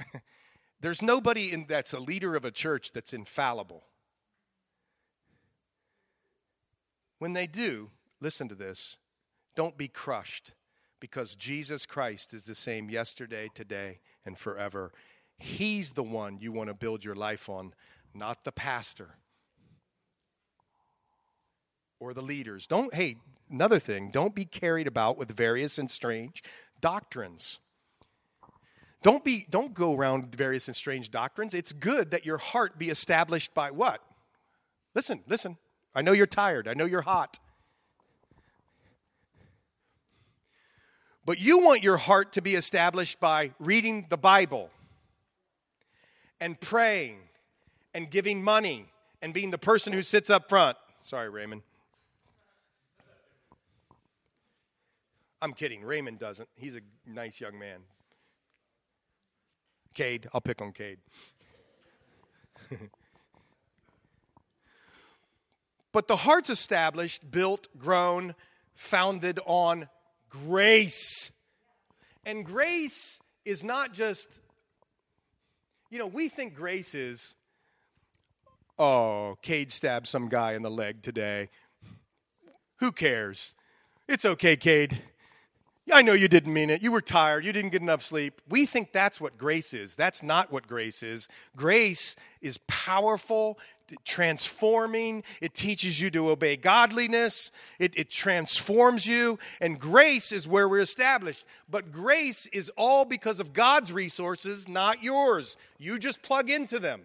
there's 0.80 1.02
nobody 1.02 1.52
in, 1.52 1.66
that's 1.68 1.92
a 1.92 2.00
leader 2.00 2.34
of 2.34 2.44
a 2.44 2.50
church 2.50 2.92
that's 2.92 3.12
infallible. 3.12 3.84
When 7.18 7.32
they 7.32 7.46
do, 7.46 7.90
listen 8.20 8.48
to 8.48 8.54
this, 8.54 8.96
don't 9.56 9.76
be 9.76 9.88
crushed 9.88 10.52
because 11.00 11.34
Jesus 11.34 11.84
Christ 11.84 12.32
is 12.32 12.42
the 12.42 12.54
same 12.54 12.88
yesterday, 12.88 13.50
today, 13.54 13.98
and 14.24 14.38
forever. 14.38 14.92
He's 15.38 15.92
the 15.92 16.02
one 16.02 16.38
you 16.40 16.52
want 16.52 16.68
to 16.68 16.74
build 16.74 17.04
your 17.04 17.14
life 17.14 17.48
on, 17.48 17.74
not 18.14 18.44
the 18.44 18.52
pastor 18.52 19.16
or 21.98 22.14
the 22.14 22.22
leaders. 22.22 22.66
Don't, 22.66 22.94
hey, 22.94 23.16
another 23.50 23.78
thing, 23.78 24.10
don't 24.10 24.34
be 24.34 24.44
carried 24.44 24.86
about 24.86 25.18
with 25.18 25.36
various 25.36 25.78
and 25.78 25.90
strange 25.90 26.42
doctrines. 26.80 27.60
Don't 29.02 29.22
be 29.22 29.46
don't 29.48 29.72
go 29.72 29.94
around 29.94 30.34
various 30.34 30.66
and 30.66 30.76
strange 30.76 31.10
doctrines. 31.10 31.54
It's 31.54 31.72
good 31.72 32.10
that 32.10 32.26
your 32.26 32.38
heart 32.38 32.78
be 32.78 32.90
established 32.90 33.54
by 33.54 33.70
what? 33.70 34.00
Listen, 34.94 35.22
listen. 35.28 35.58
I 35.94 36.02
know 36.02 36.12
you're 36.12 36.26
tired. 36.26 36.66
I 36.66 36.74
know 36.74 36.86
you're 36.86 37.02
hot. 37.02 37.38
But 41.26 41.40
you 41.40 41.58
want 41.58 41.82
your 41.82 41.96
heart 41.96 42.32
to 42.34 42.40
be 42.40 42.54
established 42.54 43.18
by 43.18 43.50
reading 43.58 44.06
the 44.08 44.16
Bible 44.16 44.70
and 46.40 46.58
praying 46.60 47.18
and 47.92 48.08
giving 48.08 48.44
money 48.44 48.86
and 49.20 49.34
being 49.34 49.50
the 49.50 49.58
person 49.58 49.92
who 49.92 50.02
sits 50.02 50.30
up 50.30 50.48
front. 50.48 50.78
Sorry, 51.00 51.28
Raymond. 51.28 51.62
I'm 55.42 55.52
kidding. 55.52 55.82
Raymond 55.82 56.20
doesn't. 56.20 56.48
He's 56.54 56.76
a 56.76 56.80
nice 57.04 57.40
young 57.40 57.58
man. 57.58 57.80
Cade, 59.94 60.28
I'll 60.32 60.40
pick 60.40 60.62
on 60.62 60.70
Cade. 60.72 60.98
but 65.92 66.06
the 66.06 66.16
heart's 66.16 66.50
established, 66.50 67.28
built, 67.32 67.66
grown, 67.76 68.36
founded 68.76 69.40
on 69.44 69.88
grace. 70.44 71.30
And 72.24 72.44
grace 72.44 73.18
is 73.44 73.62
not 73.62 73.92
just, 73.92 74.40
you 75.90 75.98
know, 75.98 76.06
we 76.06 76.28
think 76.28 76.54
grace 76.54 76.94
is, 76.94 77.36
oh, 78.78 79.36
Cade 79.42 79.70
stabbed 79.70 80.08
some 80.08 80.28
guy 80.28 80.54
in 80.54 80.62
the 80.62 80.70
leg 80.70 81.02
today. 81.02 81.48
Who 82.80 82.92
cares? 82.92 83.54
It's 84.08 84.24
okay, 84.24 84.56
Cade. 84.56 85.02
I 85.92 86.02
know 86.02 86.14
you 86.14 86.26
didn't 86.26 86.52
mean 86.52 86.68
it. 86.68 86.82
You 86.82 86.90
were 86.90 87.00
tired. 87.00 87.44
You 87.44 87.52
didn't 87.52 87.70
get 87.70 87.80
enough 87.80 88.02
sleep. 88.02 88.42
We 88.48 88.66
think 88.66 88.90
that's 88.92 89.20
what 89.20 89.38
grace 89.38 89.72
is. 89.72 89.94
That's 89.94 90.22
not 90.22 90.50
what 90.50 90.66
grace 90.66 91.02
is. 91.02 91.28
Grace 91.54 92.16
is 92.40 92.58
powerful, 92.66 93.58
transforming. 94.04 95.22
It 95.40 95.54
teaches 95.54 96.00
you 96.00 96.10
to 96.10 96.30
obey 96.30 96.56
godliness, 96.56 97.52
it, 97.78 97.96
it 97.96 98.10
transforms 98.10 99.06
you. 99.06 99.38
And 99.60 99.78
grace 99.78 100.32
is 100.32 100.48
where 100.48 100.68
we're 100.68 100.80
established. 100.80 101.44
But 101.68 101.92
grace 101.92 102.46
is 102.46 102.68
all 102.76 103.04
because 103.04 103.38
of 103.38 103.52
God's 103.52 103.92
resources, 103.92 104.68
not 104.68 105.04
yours. 105.04 105.56
You 105.78 105.98
just 105.98 106.20
plug 106.20 106.50
into 106.50 106.80
them. 106.80 107.02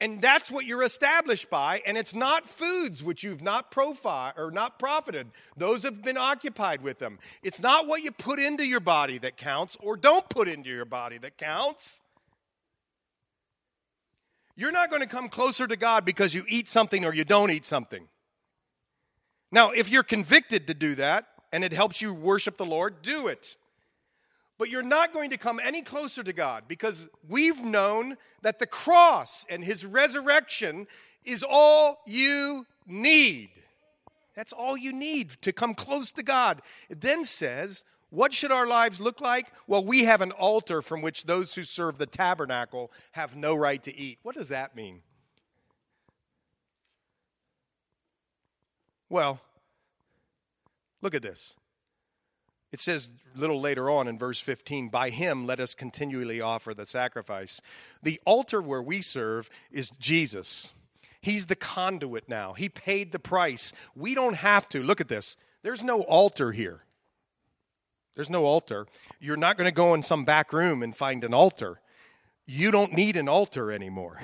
And 0.00 0.22
that's 0.22 0.48
what 0.48 0.64
you're 0.64 0.84
established 0.84 1.50
by, 1.50 1.82
and 1.84 1.98
it's 1.98 2.14
not 2.14 2.46
foods 2.46 3.02
which 3.02 3.24
you've 3.24 3.42
not 3.42 3.72
profiled 3.72 4.34
or 4.36 4.52
not 4.52 4.78
profited. 4.78 5.26
Those 5.56 5.82
have 5.82 6.02
been 6.02 6.16
occupied 6.16 6.82
with 6.82 7.00
them. 7.00 7.18
It's 7.42 7.60
not 7.60 7.88
what 7.88 8.02
you 8.04 8.12
put 8.12 8.38
into 8.38 8.64
your 8.64 8.78
body 8.78 9.18
that 9.18 9.36
counts 9.36 9.76
or 9.80 9.96
don't 9.96 10.28
put 10.28 10.46
into 10.46 10.70
your 10.70 10.84
body 10.84 11.18
that 11.18 11.36
counts. 11.36 12.00
You're 14.54 14.72
not 14.72 14.88
going 14.88 15.02
to 15.02 15.08
come 15.08 15.28
closer 15.28 15.66
to 15.66 15.76
God 15.76 16.04
because 16.04 16.32
you 16.32 16.44
eat 16.48 16.68
something 16.68 17.04
or 17.04 17.12
you 17.12 17.24
don't 17.24 17.50
eat 17.50 17.66
something. 17.66 18.06
Now, 19.50 19.70
if 19.70 19.90
you're 19.90 20.04
convicted 20.04 20.68
to 20.68 20.74
do 20.74 20.94
that, 20.96 21.26
and 21.52 21.64
it 21.64 21.72
helps 21.72 22.02
you 22.02 22.12
worship 22.12 22.56
the 22.56 22.66
Lord, 22.66 23.02
do 23.02 23.26
it. 23.28 23.56
But 24.58 24.70
you're 24.70 24.82
not 24.82 25.12
going 25.12 25.30
to 25.30 25.38
come 25.38 25.60
any 25.62 25.82
closer 25.82 26.24
to 26.24 26.32
God 26.32 26.64
because 26.66 27.08
we've 27.28 27.64
known 27.64 28.16
that 28.42 28.58
the 28.58 28.66
cross 28.66 29.46
and 29.48 29.64
his 29.64 29.86
resurrection 29.86 30.88
is 31.24 31.44
all 31.48 31.98
you 32.06 32.66
need. 32.86 33.50
That's 34.34 34.52
all 34.52 34.76
you 34.76 34.92
need 34.92 35.30
to 35.42 35.52
come 35.52 35.74
close 35.74 36.10
to 36.12 36.24
God. 36.24 36.60
It 36.88 37.00
then 37.00 37.24
says, 37.24 37.84
What 38.10 38.32
should 38.32 38.50
our 38.50 38.66
lives 38.66 39.00
look 39.00 39.20
like? 39.20 39.46
Well, 39.68 39.84
we 39.84 40.04
have 40.04 40.22
an 40.22 40.32
altar 40.32 40.82
from 40.82 41.02
which 41.02 41.24
those 41.24 41.54
who 41.54 41.62
serve 41.62 41.98
the 41.98 42.06
tabernacle 42.06 42.90
have 43.12 43.36
no 43.36 43.54
right 43.54 43.82
to 43.84 43.96
eat. 43.96 44.18
What 44.22 44.34
does 44.34 44.48
that 44.48 44.74
mean? 44.74 45.02
Well, 49.08 49.40
look 51.00 51.14
at 51.14 51.22
this. 51.22 51.54
It 52.70 52.80
says 52.80 53.10
a 53.34 53.38
little 53.38 53.60
later 53.60 53.88
on 53.88 54.08
in 54.08 54.18
verse 54.18 54.40
15, 54.40 54.88
by 54.90 55.10
him 55.10 55.46
let 55.46 55.60
us 55.60 55.74
continually 55.74 56.40
offer 56.40 56.74
the 56.74 56.84
sacrifice. 56.84 57.60
The 58.02 58.20
altar 58.26 58.60
where 58.60 58.82
we 58.82 59.00
serve 59.00 59.48
is 59.70 59.90
Jesus. 59.98 60.74
He's 61.20 61.46
the 61.46 61.56
conduit 61.56 62.28
now. 62.28 62.52
He 62.52 62.68
paid 62.68 63.12
the 63.12 63.18
price. 63.18 63.72
We 63.94 64.14
don't 64.14 64.36
have 64.36 64.68
to. 64.70 64.82
Look 64.82 65.00
at 65.00 65.08
this. 65.08 65.36
There's 65.62 65.82
no 65.82 66.02
altar 66.02 66.52
here. 66.52 66.82
There's 68.14 68.30
no 68.30 68.44
altar. 68.44 68.86
You're 69.20 69.36
not 69.36 69.56
going 69.56 69.66
to 69.66 69.72
go 69.72 69.94
in 69.94 70.02
some 70.02 70.24
back 70.24 70.52
room 70.52 70.82
and 70.82 70.96
find 70.96 71.24
an 71.24 71.32
altar. 71.32 71.80
You 72.46 72.70
don't 72.70 72.92
need 72.92 73.16
an 73.16 73.28
altar 73.28 73.72
anymore. 73.72 74.20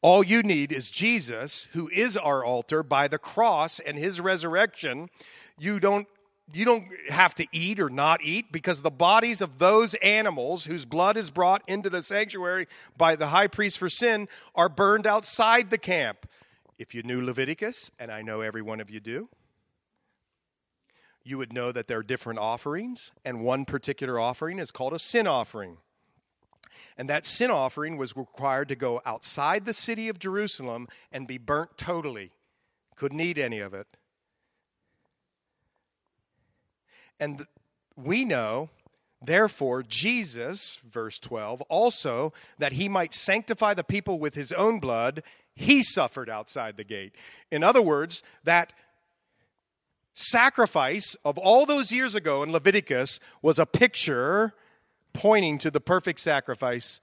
All 0.00 0.22
you 0.22 0.42
need 0.42 0.70
is 0.70 0.90
Jesus, 0.90 1.66
who 1.72 1.88
is 1.88 2.16
our 2.16 2.44
altar 2.44 2.82
by 2.82 3.08
the 3.08 3.18
cross 3.18 3.80
and 3.80 3.96
his 3.96 4.20
resurrection. 4.20 5.08
You 5.58 5.80
don't 5.80 6.06
you 6.52 6.64
don't 6.64 6.86
have 7.08 7.34
to 7.36 7.46
eat 7.52 7.80
or 7.80 7.88
not 7.88 8.22
eat 8.22 8.52
because 8.52 8.82
the 8.82 8.90
bodies 8.90 9.40
of 9.40 9.58
those 9.58 9.94
animals 9.94 10.64
whose 10.64 10.84
blood 10.84 11.16
is 11.16 11.30
brought 11.30 11.62
into 11.66 11.88
the 11.88 12.02
sanctuary 12.02 12.68
by 12.96 13.16
the 13.16 13.28
high 13.28 13.46
priest 13.46 13.78
for 13.78 13.88
sin 13.88 14.28
are 14.54 14.68
burned 14.68 15.06
outside 15.06 15.70
the 15.70 15.78
camp. 15.78 16.26
If 16.78 16.94
you 16.94 17.02
knew 17.02 17.24
Leviticus, 17.24 17.90
and 17.98 18.10
I 18.10 18.22
know 18.22 18.40
every 18.40 18.62
one 18.62 18.80
of 18.80 18.90
you 18.90 19.00
do, 19.00 19.28
you 21.24 21.38
would 21.38 21.52
know 21.52 21.72
that 21.72 21.88
there 21.88 21.98
are 21.98 22.02
different 22.02 22.38
offerings, 22.38 23.10
and 23.24 23.40
one 23.42 23.64
particular 23.64 24.20
offering 24.20 24.58
is 24.58 24.70
called 24.70 24.92
a 24.92 24.98
sin 24.98 25.26
offering. 25.26 25.78
And 26.98 27.08
that 27.08 27.24
sin 27.24 27.50
offering 27.50 27.96
was 27.96 28.16
required 28.16 28.68
to 28.68 28.76
go 28.76 29.00
outside 29.06 29.64
the 29.64 29.72
city 29.72 30.08
of 30.08 30.18
Jerusalem 30.18 30.88
and 31.10 31.26
be 31.26 31.38
burnt 31.38 31.78
totally. 31.78 32.32
Couldn't 32.96 33.20
eat 33.20 33.38
any 33.38 33.60
of 33.60 33.72
it. 33.72 33.86
And 37.20 37.46
we 37.96 38.24
know, 38.24 38.70
therefore, 39.22 39.82
Jesus, 39.82 40.80
verse 40.88 41.18
12, 41.18 41.62
also 41.62 42.32
that 42.58 42.72
he 42.72 42.88
might 42.88 43.14
sanctify 43.14 43.74
the 43.74 43.84
people 43.84 44.18
with 44.18 44.34
his 44.34 44.52
own 44.52 44.80
blood, 44.80 45.22
he 45.54 45.82
suffered 45.82 46.28
outside 46.28 46.76
the 46.76 46.84
gate. 46.84 47.14
In 47.50 47.62
other 47.62 47.82
words, 47.82 48.22
that 48.42 48.72
sacrifice 50.14 51.16
of 51.24 51.38
all 51.38 51.66
those 51.66 51.92
years 51.92 52.14
ago 52.14 52.42
in 52.42 52.52
Leviticus 52.52 53.20
was 53.42 53.58
a 53.58 53.66
picture 53.66 54.54
pointing 55.12 55.58
to 55.58 55.70
the 55.70 55.80
perfect 55.80 56.20
sacrifice 56.20 57.00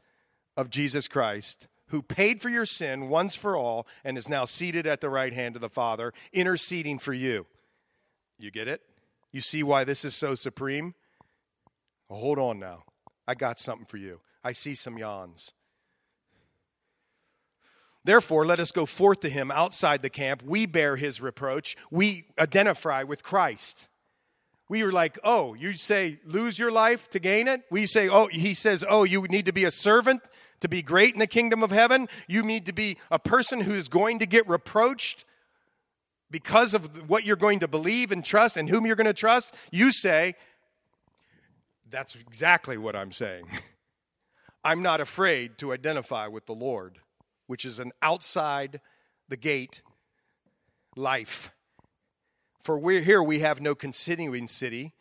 of 0.57 0.69
Jesus 0.69 1.07
Christ, 1.07 1.67
who 1.87 2.01
paid 2.01 2.41
for 2.41 2.49
your 2.49 2.65
sin 2.65 3.09
once 3.09 3.35
for 3.35 3.55
all 3.55 3.87
and 4.03 4.17
is 4.17 4.29
now 4.29 4.45
seated 4.45 4.85
at 4.85 5.01
the 5.01 5.09
right 5.09 5.33
hand 5.33 5.55
of 5.55 5.61
the 5.61 5.69
Father, 5.69 6.13
interceding 6.33 6.99
for 6.99 7.13
you. 7.13 7.45
You 8.37 8.51
get 8.51 8.67
it? 8.67 8.81
You 9.31 9.41
see 9.41 9.63
why 9.63 9.83
this 9.83 10.03
is 10.03 10.15
so 10.15 10.35
supreme? 10.35 10.93
Well, 12.09 12.19
hold 12.19 12.39
on 12.39 12.59
now. 12.59 12.83
I 13.27 13.35
got 13.35 13.59
something 13.59 13.85
for 13.85 13.97
you. 13.97 14.19
I 14.43 14.53
see 14.53 14.75
some 14.75 14.97
yawns. 14.97 15.53
Therefore, 18.03 18.45
let 18.45 18.59
us 18.59 18.71
go 18.71 18.85
forth 18.85 19.19
to 19.21 19.29
him 19.29 19.51
outside 19.51 20.01
the 20.01 20.09
camp. 20.09 20.43
We 20.43 20.65
bear 20.65 20.95
his 20.95 21.21
reproach. 21.21 21.77
We 21.91 22.25
identify 22.39 23.03
with 23.03 23.21
Christ. 23.21 23.87
We 24.67 24.81
are 24.81 24.91
like, 24.91 25.19
oh, 25.23 25.53
you 25.53 25.73
say 25.73 26.19
lose 26.25 26.57
your 26.57 26.71
life 26.71 27.09
to 27.11 27.19
gain 27.19 27.47
it? 27.47 27.61
We 27.69 27.85
say, 27.85 28.09
oh, 28.09 28.27
he 28.27 28.53
says, 28.53 28.83
oh, 28.87 29.03
you 29.03 29.23
need 29.23 29.45
to 29.45 29.53
be 29.53 29.65
a 29.65 29.71
servant 29.71 30.21
to 30.61 30.67
be 30.67 30.81
great 30.81 31.13
in 31.13 31.19
the 31.19 31.27
kingdom 31.27 31.61
of 31.61 31.71
heaven. 31.71 32.07
You 32.27 32.43
need 32.43 32.65
to 32.67 32.73
be 32.73 32.97
a 33.11 33.19
person 33.19 33.61
who 33.61 33.73
is 33.73 33.87
going 33.87 34.19
to 34.19 34.25
get 34.25 34.47
reproached 34.47 35.25
because 36.31 36.73
of 36.73 37.09
what 37.09 37.25
you're 37.25 37.35
going 37.35 37.59
to 37.59 37.67
believe 37.67 38.11
and 38.11 38.23
trust 38.23 38.57
and 38.57 38.69
whom 38.69 38.85
you're 38.85 38.95
going 38.95 39.05
to 39.05 39.13
trust, 39.13 39.53
you 39.69 39.91
say, 39.91 40.35
That's 41.89 42.15
exactly 42.15 42.77
what 42.77 42.95
I'm 42.95 43.11
saying. 43.11 43.45
I'm 44.63 44.81
not 44.81 45.01
afraid 45.01 45.57
to 45.57 45.73
identify 45.73 46.27
with 46.27 46.45
the 46.45 46.53
Lord, 46.53 46.99
which 47.47 47.65
is 47.65 47.79
an 47.79 47.91
outside 48.01 48.79
the 49.27 49.37
gate 49.37 49.81
life. 50.95 51.51
For 52.61 52.77
we're 52.77 53.01
here, 53.01 53.23
we 53.23 53.39
have 53.39 53.59
no 53.59 53.73
continuing 53.73 54.47
city 54.47 54.93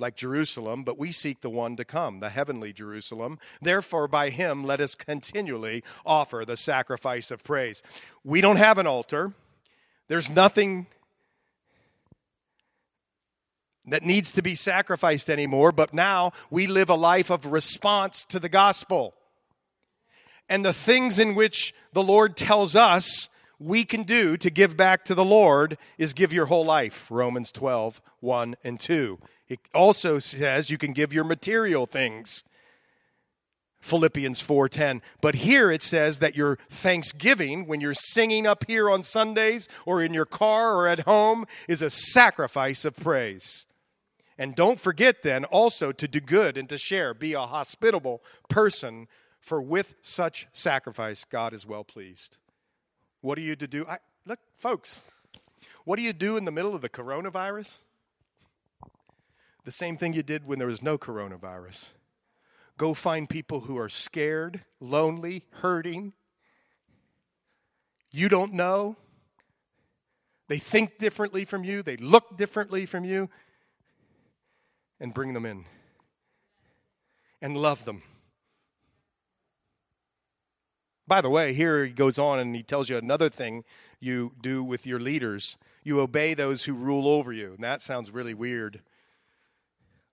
like 0.00 0.16
Jerusalem, 0.16 0.82
but 0.82 0.98
we 0.98 1.12
seek 1.12 1.42
the 1.42 1.50
one 1.50 1.76
to 1.76 1.84
come, 1.84 2.20
the 2.20 2.30
heavenly 2.30 2.72
Jerusalem. 2.72 3.38
Therefore, 3.62 4.08
by 4.08 4.30
him, 4.30 4.64
let 4.64 4.80
us 4.80 4.94
continually 4.94 5.84
offer 6.04 6.44
the 6.44 6.56
sacrifice 6.56 7.30
of 7.30 7.44
praise. 7.44 7.82
We 8.24 8.40
don't 8.40 8.56
have 8.56 8.78
an 8.78 8.86
altar. 8.86 9.34
There's 10.10 10.28
nothing 10.28 10.88
that 13.86 14.02
needs 14.02 14.32
to 14.32 14.42
be 14.42 14.56
sacrificed 14.56 15.30
anymore, 15.30 15.70
but 15.70 15.94
now 15.94 16.32
we 16.50 16.66
live 16.66 16.90
a 16.90 16.96
life 16.96 17.30
of 17.30 17.46
response 17.46 18.24
to 18.24 18.40
the 18.40 18.48
gospel. 18.48 19.14
And 20.48 20.64
the 20.64 20.72
things 20.72 21.20
in 21.20 21.36
which 21.36 21.72
the 21.92 22.02
Lord 22.02 22.36
tells 22.36 22.74
us 22.74 23.28
we 23.60 23.84
can 23.84 24.02
do 24.02 24.36
to 24.38 24.50
give 24.50 24.76
back 24.76 25.04
to 25.04 25.14
the 25.14 25.24
Lord 25.24 25.78
is 25.96 26.12
give 26.12 26.32
your 26.32 26.46
whole 26.46 26.64
life. 26.64 27.06
Romans 27.08 27.52
12, 27.52 28.02
1 28.18 28.56
and 28.64 28.80
2. 28.80 29.16
It 29.48 29.60
also 29.72 30.18
says 30.18 30.70
you 30.70 30.78
can 30.78 30.92
give 30.92 31.12
your 31.12 31.22
material 31.22 31.86
things. 31.86 32.42
Philippians 33.80 34.40
4:10. 34.40 35.00
But 35.20 35.36
here 35.36 35.70
it 35.70 35.82
says 35.82 36.18
that 36.18 36.36
your 36.36 36.58
thanksgiving 36.68 37.66
when 37.66 37.80
you're 37.80 37.94
singing 37.94 38.46
up 38.46 38.64
here 38.66 38.90
on 38.90 39.02
Sundays 39.02 39.68
or 39.86 40.02
in 40.02 40.14
your 40.14 40.26
car 40.26 40.76
or 40.76 40.86
at 40.86 41.00
home 41.00 41.46
is 41.66 41.82
a 41.82 41.90
sacrifice 41.90 42.84
of 42.84 42.96
praise. 42.96 43.66
And 44.38 44.54
don't 44.54 44.80
forget 44.80 45.22
then 45.22 45.44
also 45.44 45.92
to 45.92 46.08
do 46.08 46.20
good 46.20 46.56
and 46.56 46.68
to 46.68 46.78
share, 46.78 47.12
be 47.12 47.32
a 47.34 47.40
hospitable 47.40 48.22
person, 48.48 49.06
for 49.38 49.60
with 49.60 49.94
such 50.02 50.46
sacrifice 50.52 51.24
God 51.24 51.52
is 51.52 51.66
well 51.66 51.84
pleased. 51.84 52.36
What 53.20 53.36
are 53.38 53.42
you 53.42 53.56
to 53.56 53.66
do? 53.66 53.86
I, 53.86 53.98
look, 54.24 54.38
folks, 54.56 55.04
what 55.84 55.96
do 55.96 56.02
you 56.02 56.12
do 56.12 56.36
in 56.36 56.44
the 56.44 56.52
middle 56.52 56.74
of 56.74 56.80
the 56.80 56.88
coronavirus? 56.88 57.80
The 59.64 59.72
same 59.72 59.98
thing 59.98 60.14
you 60.14 60.22
did 60.22 60.46
when 60.46 60.58
there 60.58 60.68
was 60.68 60.82
no 60.82 60.96
coronavirus 60.96 61.88
Go 62.80 62.94
find 62.94 63.28
people 63.28 63.60
who 63.60 63.76
are 63.76 63.90
scared, 63.90 64.62
lonely, 64.80 65.44
hurting. 65.50 66.14
You 68.10 68.30
don't 68.30 68.54
know. 68.54 68.96
They 70.48 70.56
think 70.56 70.96
differently 70.96 71.44
from 71.44 71.62
you, 71.62 71.82
they 71.82 71.98
look 71.98 72.38
differently 72.38 72.86
from 72.86 73.04
you, 73.04 73.28
and 74.98 75.12
bring 75.12 75.34
them 75.34 75.44
in 75.44 75.66
and 77.42 77.54
love 77.54 77.84
them. 77.84 78.02
By 81.06 81.20
the 81.20 81.28
way, 81.28 81.52
here 81.52 81.84
he 81.84 81.92
goes 81.92 82.18
on 82.18 82.38
and 82.38 82.56
he 82.56 82.62
tells 82.62 82.88
you 82.88 82.96
another 82.96 83.28
thing 83.28 83.64
you 84.00 84.32
do 84.40 84.64
with 84.64 84.86
your 84.86 85.00
leaders. 85.00 85.58
You 85.84 86.00
obey 86.00 86.32
those 86.32 86.64
who 86.64 86.72
rule 86.72 87.06
over 87.06 87.30
you. 87.30 87.52
And 87.52 87.62
that 87.62 87.82
sounds 87.82 88.10
really 88.10 88.32
weird. 88.32 88.80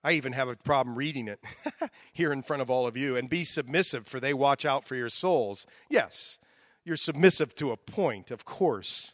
I 0.08 0.12
even 0.12 0.32
have 0.32 0.48
a 0.48 0.56
problem 0.56 0.96
reading 0.96 1.28
it 1.28 1.38
here 2.14 2.32
in 2.32 2.40
front 2.40 2.62
of 2.62 2.70
all 2.70 2.86
of 2.86 2.96
you. 2.96 3.14
And 3.18 3.28
be 3.28 3.44
submissive, 3.44 4.06
for 4.06 4.20
they 4.20 4.32
watch 4.32 4.64
out 4.64 4.86
for 4.86 4.94
your 4.96 5.10
souls. 5.10 5.66
Yes, 5.90 6.38
you're 6.82 6.96
submissive 6.96 7.54
to 7.56 7.72
a 7.72 7.76
point, 7.76 8.30
of 8.30 8.46
course. 8.46 9.12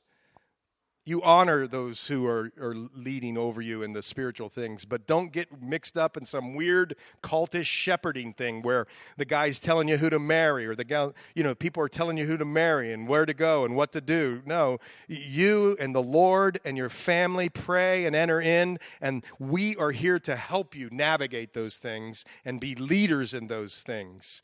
You 1.06 1.22
honor 1.22 1.66
those 1.66 2.06
who 2.06 2.26
are, 2.26 2.50
are 2.58 2.74
leading 2.74 3.36
over 3.36 3.60
you 3.60 3.82
in 3.82 3.92
the 3.92 4.00
spiritual 4.00 4.48
things, 4.48 4.86
but 4.86 5.06
don't 5.06 5.32
get 5.32 5.62
mixed 5.62 5.98
up 5.98 6.16
in 6.16 6.24
some 6.24 6.54
weird 6.54 6.96
cultish 7.22 7.66
shepherding 7.66 8.32
thing 8.32 8.62
where 8.62 8.86
the 9.18 9.26
guy's 9.26 9.60
telling 9.60 9.86
you 9.86 9.98
who 9.98 10.08
to 10.08 10.18
marry 10.18 10.66
or 10.66 10.74
the 10.74 10.84
guy, 10.84 11.10
you 11.34 11.42
know, 11.42 11.54
people 11.54 11.82
are 11.82 11.90
telling 11.90 12.16
you 12.16 12.24
who 12.24 12.38
to 12.38 12.46
marry 12.46 12.90
and 12.94 13.06
where 13.06 13.26
to 13.26 13.34
go 13.34 13.66
and 13.66 13.76
what 13.76 13.92
to 13.92 14.00
do. 14.00 14.40
No, 14.46 14.78
you 15.06 15.76
and 15.78 15.94
the 15.94 16.02
Lord 16.02 16.58
and 16.64 16.74
your 16.74 16.88
family 16.88 17.50
pray 17.50 18.06
and 18.06 18.16
enter 18.16 18.40
in, 18.40 18.78
and 19.02 19.26
we 19.38 19.76
are 19.76 19.90
here 19.90 20.18
to 20.20 20.36
help 20.36 20.74
you 20.74 20.88
navigate 20.90 21.52
those 21.52 21.76
things 21.76 22.24
and 22.46 22.60
be 22.60 22.74
leaders 22.74 23.34
in 23.34 23.48
those 23.48 23.82
things, 23.82 24.40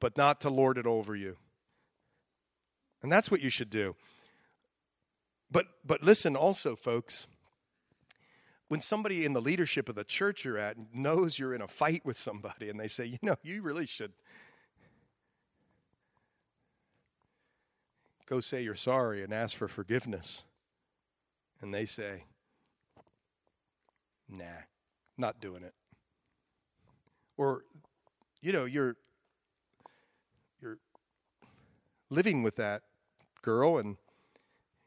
but 0.00 0.18
not 0.18 0.38
to 0.42 0.50
lord 0.50 0.76
it 0.76 0.86
over 0.86 1.16
you. 1.16 1.38
And 3.02 3.10
that's 3.10 3.30
what 3.30 3.40
you 3.40 3.48
should 3.48 3.70
do. 3.70 3.96
But, 5.54 5.68
but 5.86 6.02
listen 6.02 6.36
also, 6.36 6.76
folks. 6.76 7.28
when 8.68 8.80
somebody 8.80 9.24
in 9.24 9.32
the 9.34 9.40
leadership 9.40 9.88
of 9.88 9.94
the 9.94 10.04
church 10.04 10.44
you're 10.44 10.58
at 10.58 10.76
knows 10.92 11.38
you're 11.38 11.54
in 11.54 11.60
a 11.62 11.68
fight 11.68 12.04
with 12.04 12.18
somebody 12.18 12.68
and 12.68 12.80
they 12.80 12.88
say, 12.88 13.04
you 13.04 13.18
know, 13.22 13.36
you 13.42 13.62
really 13.62 13.86
should 13.86 14.12
go 18.26 18.40
say 18.40 18.62
you're 18.62 18.74
sorry 18.74 19.22
and 19.22 19.32
ask 19.32 19.56
for 19.56 19.68
forgiveness. 19.68 20.44
And 21.60 21.72
they 21.72 21.84
say, 21.84 22.24
nah, 24.28 24.44
not 25.16 25.40
doing 25.40 25.62
it. 25.62 25.74
Or, 27.36 27.64
you 28.40 28.52
know, 28.52 28.64
you're 28.64 28.96
you're 30.60 30.78
living 32.10 32.42
with 32.42 32.56
that 32.56 32.82
girl 33.42 33.78
and 33.78 33.96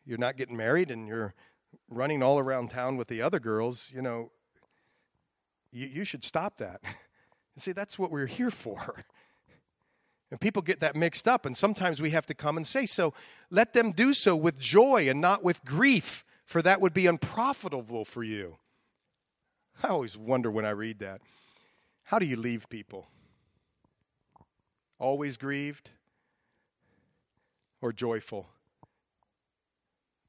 you're 0.08 0.18
not 0.18 0.38
getting 0.38 0.56
married 0.56 0.90
and 0.90 1.08
you're 1.08 1.34
running 1.90 2.24
all 2.24 2.40
around 2.40 2.70
town 2.70 2.98
with 2.98 3.10
the 3.10 3.22
other 3.22 3.40
girls, 3.40 3.92
you 3.94 4.02
know, 4.02 4.32
you, 5.72 5.88
you 5.88 6.04
should 6.04 6.24
stop 6.24 6.58
that. 6.58 6.82
See, 7.58 7.74
that's 7.74 8.00
what 8.00 8.12
we're 8.12 8.28
here 8.28 8.52
for. 8.52 9.04
And 10.30 10.42
people 10.42 10.62
get 10.62 10.82
that 10.82 10.94
mixed 10.94 11.26
up, 11.26 11.46
and 11.46 11.56
sometimes 11.56 12.02
we 12.02 12.10
have 12.10 12.26
to 12.26 12.34
come 12.34 12.58
and 12.58 12.68
say 12.68 12.86
so. 12.86 13.14
Let 13.50 13.72
them 13.72 13.94
do 13.94 14.12
so 14.12 14.36
with 14.36 14.60
joy 14.60 15.08
and 15.10 15.22
not 15.22 15.42
with 15.42 15.64
grief, 15.64 16.26
for 16.44 16.62
that 16.64 16.82
would 16.82 16.94
be 16.94 17.08
unprofitable 17.08 18.04
for 18.04 18.26
you. 18.26 18.58
I 19.82 19.88
always 19.88 20.18
wonder 20.18 20.52
when 20.52 20.66
I 20.66 20.72
read 20.72 21.00
that. 21.00 21.22
How 22.04 22.20
do 22.20 22.26
you 22.26 22.36
leave 22.36 22.68
people? 22.68 23.08
Always 25.00 25.38
grieved 25.38 25.92
or 27.80 27.94
joyful? 27.94 28.48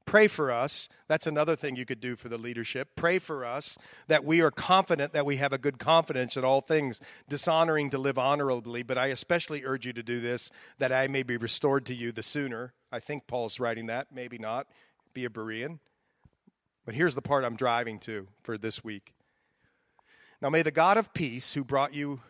Pray 0.09 0.27
for 0.27 0.51
us. 0.51 0.89
That's 1.07 1.27
another 1.27 1.55
thing 1.55 1.75
you 1.75 1.85
could 1.85 1.99
do 1.99 2.15
for 2.15 2.29
the 2.29 2.37
leadership. 2.39 2.95
Pray 2.95 3.19
for 3.19 3.45
us 3.45 3.77
that 4.07 4.25
we 4.25 4.41
are 4.41 4.49
confident 4.49 5.13
that 5.13 5.23
we 5.23 5.35
have 5.35 5.53
a 5.53 5.59
good 5.59 5.77
confidence 5.77 6.35
in 6.35 6.43
all 6.43 6.61
things, 6.61 6.99
dishonoring 7.29 7.91
to 7.91 7.99
live 7.99 8.17
honorably. 8.17 8.81
But 8.81 8.97
I 8.97 9.07
especially 9.07 9.63
urge 9.63 9.85
you 9.85 9.93
to 9.93 10.01
do 10.01 10.19
this 10.19 10.49
that 10.79 10.91
I 10.91 11.07
may 11.07 11.21
be 11.21 11.37
restored 11.37 11.85
to 11.85 11.93
you 11.93 12.11
the 12.11 12.23
sooner. 12.23 12.73
I 12.91 12.99
think 12.99 13.27
Paul's 13.27 13.59
writing 13.59 13.85
that, 13.85 14.07
maybe 14.11 14.39
not. 14.39 14.65
Be 15.13 15.25
a 15.25 15.29
Berean. 15.29 15.77
But 16.87 16.95
here's 16.95 17.13
the 17.13 17.21
part 17.21 17.45
I'm 17.45 17.55
driving 17.55 17.99
to 17.99 18.29
for 18.41 18.57
this 18.57 18.83
week. 18.83 19.13
Now 20.41 20.49
may 20.49 20.63
the 20.63 20.71
God 20.71 20.97
of 20.97 21.13
peace 21.13 21.53
who 21.53 21.63
brought 21.63 21.93
you 21.93 22.21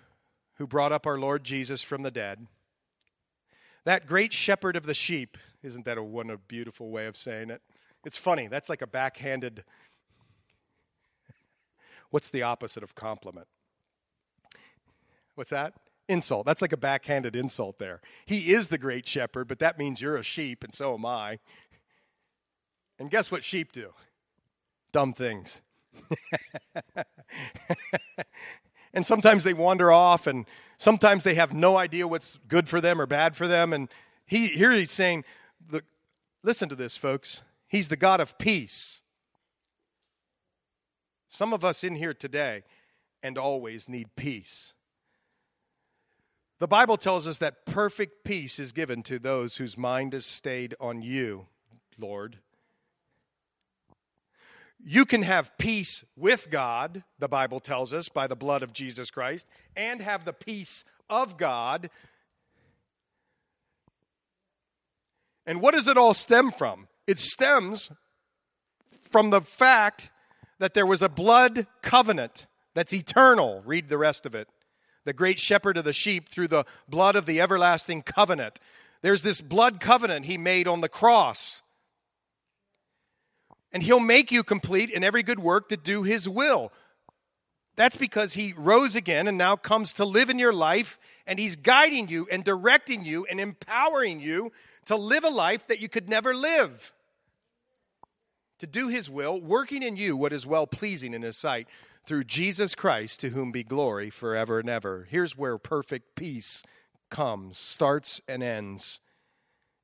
who 0.55 0.67
brought 0.67 0.91
up 0.91 1.07
our 1.07 1.17
Lord 1.17 1.45
Jesus 1.45 1.81
from 1.81 2.03
the 2.03 2.11
dead, 2.11 2.45
that 3.89 4.05
great 4.05 4.31
shepherd 4.31 4.75
of 4.75 4.85
the 4.85 4.93
sheep, 4.93 5.35
isn't 5.63 5.83
that 5.85 5.97
a 5.97 6.03
one 6.03 6.29
a 6.29 6.37
beautiful 6.37 6.91
way 6.91 7.07
of 7.07 7.17
saying 7.17 7.49
it? 7.49 7.59
It's 8.05 8.17
funny. 8.17 8.45
That's 8.45 8.69
like 8.69 8.83
a 8.83 8.87
backhanded. 8.87 9.63
What's 12.11 12.29
the 12.29 12.43
opposite 12.43 12.83
of 12.83 12.93
compliment? 12.93 13.47
What's 15.33 15.49
that? 15.49 15.73
Insult. 16.07 16.45
That's 16.45 16.61
like 16.61 16.71
a 16.71 16.77
backhanded 16.77 17.35
insult 17.35 17.79
there. 17.79 17.99
He 18.27 18.53
is 18.53 18.67
the 18.67 18.77
great 18.77 19.07
shepherd, 19.07 19.47
but 19.47 19.57
that 19.57 19.79
means 19.79 20.03
you're 20.03 20.17
a 20.17 20.23
sheep, 20.23 20.63
and 20.63 20.71
so 20.71 20.93
am 20.93 21.07
I. 21.07 21.39
And 22.99 23.09
guess 23.09 23.31
what 23.31 23.43
sheep 23.43 23.71
do? 23.71 23.89
Dumb 24.91 25.13
things. 25.13 25.61
and 28.93 29.05
sometimes 29.05 29.43
they 29.43 29.53
wander 29.53 29.91
off, 29.91 30.27
and 30.27 30.45
sometimes 30.77 31.23
they 31.23 31.35
have 31.35 31.53
no 31.53 31.77
idea 31.77 32.07
what's 32.07 32.39
good 32.47 32.67
for 32.67 32.81
them 32.81 32.99
or 32.99 33.05
bad 33.05 33.35
for 33.35 33.47
them. 33.47 33.73
And 33.73 33.89
he, 34.25 34.47
here 34.47 34.71
he's 34.71 34.91
saying, 34.91 35.25
the, 35.69 35.83
listen 36.43 36.69
to 36.69 36.75
this, 36.75 36.97
folks. 36.97 37.43
He's 37.67 37.87
the 37.87 37.95
God 37.95 38.19
of 38.19 38.37
peace. 38.37 39.01
Some 41.27 41.53
of 41.53 41.63
us 41.63 41.83
in 41.83 41.95
here 41.95 42.13
today 42.13 42.63
and 43.21 43.37
always 43.37 43.87
need 43.87 44.15
peace. 44.15 44.73
The 46.59 46.67
Bible 46.67 46.97
tells 46.97 47.27
us 47.27 47.37
that 47.37 47.65
perfect 47.65 48.23
peace 48.25 48.59
is 48.59 48.71
given 48.71 49.03
to 49.03 49.19
those 49.19 49.57
whose 49.57 49.77
mind 49.77 50.13
is 50.13 50.25
stayed 50.25 50.75
on 50.79 51.01
you, 51.01 51.45
Lord. 51.97 52.39
You 54.83 55.05
can 55.05 55.23
have 55.23 55.57
peace 55.57 56.03
with 56.15 56.49
God, 56.49 57.03
the 57.19 57.27
Bible 57.27 57.59
tells 57.59 57.93
us, 57.93 58.07
by 58.07 58.27
the 58.27 58.35
blood 58.35 58.63
of 58.63 58.73
Jesus 58.73 59.11
Christ, 59.11 59.45
and 59.75 60.01
have 60.01 60.23
the 60.25 60.33
peace 60.33 60.83
of 61.09 61.37
God. 61.37 61.89
And 65.45 65.61
what 65.61 65.73
does 65.73 65.87
it 65.87 65.97
all 65.97 66.13
stem 66.13 66.51
from? 66.51 66.87
It 67.07 67.19
stems 67.19 67.91
from 69.09 69.31
the 69.31 69.41
fact 69.41 70.11
that 70.59 70.73
there 70.73 70.85
was 70.85 71.01
a 71.01 71.09
blood 71.09 71.67
covenant 71.81 72.47
that's 72.73 72.93
eternal. 72.93 73.63
Read 73.65 73.89
the 73.89 73.97
rest 73.97 74.25
of 74.25 74.35
it. 74.35 74.47
The 75.05 75.13
great 75.13 75.39
shepherd 75.39 75.77
of 75.77 75.85
the 75.85 75.93
sheep 75.93 76.29
through 76.29 76.49
the 76.49 76.65
blood 76.87 77.15
of 77.15 77.25
the 77.25 77.41
everlasting 77.41 78.03
covenant. 78.03 78.59
There's 79.01 79.23
this 79.23 79.41
blood 79.41 79.79
covenant 79.79 80.25
he 80.25 80.37
made 80.37 80.67
on 80.67 80.81
the 80.81 80.89
cross. 80.89 81.63
And 83.71 83.83
he'll 83.83 83.99
make 83.99 84.31
you 84.31 84.43
complete 84.43 84.89
in 84.89 85.03
every 85.03 85.23
good 85.23 85.39
work 85.39 85.69
to 85.69 85.77
do 85.77 86.03
his 86.03 86.27
will. 86.27 86.71
That's 87.75 87.95
because 87.95 88.33
he 88.33 88.53
rose 88.57 88.95
again 88.95 89.27
and 89.27 89.37
now 89.37 89.55
comes 89.55 89.93
to 89.93 90.05
live 90.05 90.29
in 90.29 90.39
your 90.39 90.51
life, 90.51 90.99
and 91.25 91.39
he's 91.39 91.55
guiding 91.55 92.09
you 92.09 92.27
and 92.31 92.43
directing 92.43 93.05
you 93.05 93.25
and 93.29 93.39
empowering 93.39 94.19
you 94.19 94.51
to 94.85 94.95
live 94.95 95.23
a 95.23 95.29
life 95.29 95.67
that 95.67 95.79
you 95.79 95.87
could 95.87 96.09
never 96.09 96.33
live 96.33 96.91
to 98.59 98.67
do 98.67 98.89
his 98.89 99.09
will, 99.09 99.39
working 99.39 99.81
in 99.81 99.95
you 99.95 100.15
what 100.15 100.33
is 100.33 100.45
well 100.45 100.67
pleasing 100.67 101.13
in 101.13 101.21
his 101.21 101.37
sight 101.37 101.67
through 102.05 102.25
Jesus 102.25 102.75
Christ, 102.75 103.19
to 103.21 103.29
whom 103.29 103.51
be 103.51 103.63
glory 103.63 104.09
forever 104.09 104.59
and 104.59 104.69
ever. 104.69 105.07
Here's 105.09 105.37
where 105.37 105.57
perfect 105.57 106.15
peace 106.15 106.63
comes, 107.09 107.57
starts 107.57 108.21
and 108.27 108.43
ends. 108.43 108.99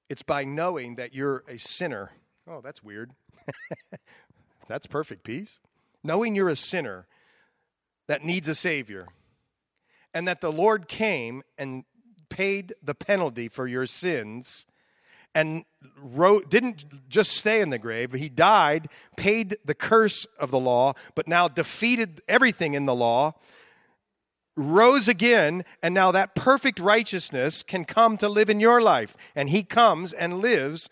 It's 0.10 0.24
by 0.24 0.44
knowing 0.44 0.96
that 0.96 1.14
you're 1.14 1.44
a 1.48 1.58
sinner. 1.58 2.12
Oh, 2.48 2.62
that's 2.62 2.84
weird. 2.84 3.12
that's 4.68 4.88
perfect 4.88 5.24
peace. 5.24 5.60
Knowing 6.04 6.36
you're 6.36 6.50
a 6.50 6.56
sinner 6.56 7.08
that 8.08 8.24
needs 8.24 8.48
a 8.48 8.56
Savior, 8.56 9.08
and 10.14 10.28
that 10.28 10.42
the 10.42 10.52
Lord 10.52 10.88
came 10.88 11.44
and 11.58 11.84
paid 12.30 12.74
the 12.82 12.96
penalty 12.96 13.48
for 13.48 13.68
your 13.68 13.86
sins 13.86 14.66
and 15.36 15.66
wrote, 16.02 16.50
didn't 16.50 17.10
just 17.10 17.32
stay 17.32 17.60
in 17.60 17.70
the 17.70 17.78
grave. 17.78 18.14
He 18.14 18.30
died, 18.30 18.88
paid 19.18 19.58
the 19.66 19.76
curse 19.76 20.26
of 20.40 20.50
the 20.50 20.60
law, 20.60 20.94
but 21.14 21.28
now 21.28 21.50
defeated 21.50 22.22
everything 22.30 22.74
in 22.74 22.86
the 22.86 22.96
law, 22.96 23.34
rose 24.56 25.10
again, 25.10 25.66
and 25.84 25.94
now 25.94 26.12
that 26.12 26.34
perfect 26.34 26.80
righteousness 26.80 27.62
can 27.62 27.84
come 27.84 28.18
to 28.18 28.30
live 28.30 28.50
in 28.50 28.62
your 28.62 28.82
life. 28.82 29.18
And 29.36 29.50
he 29.50 29.64
comes 29.64 30.14
and 30.14 30.40
lives 30.40 30.90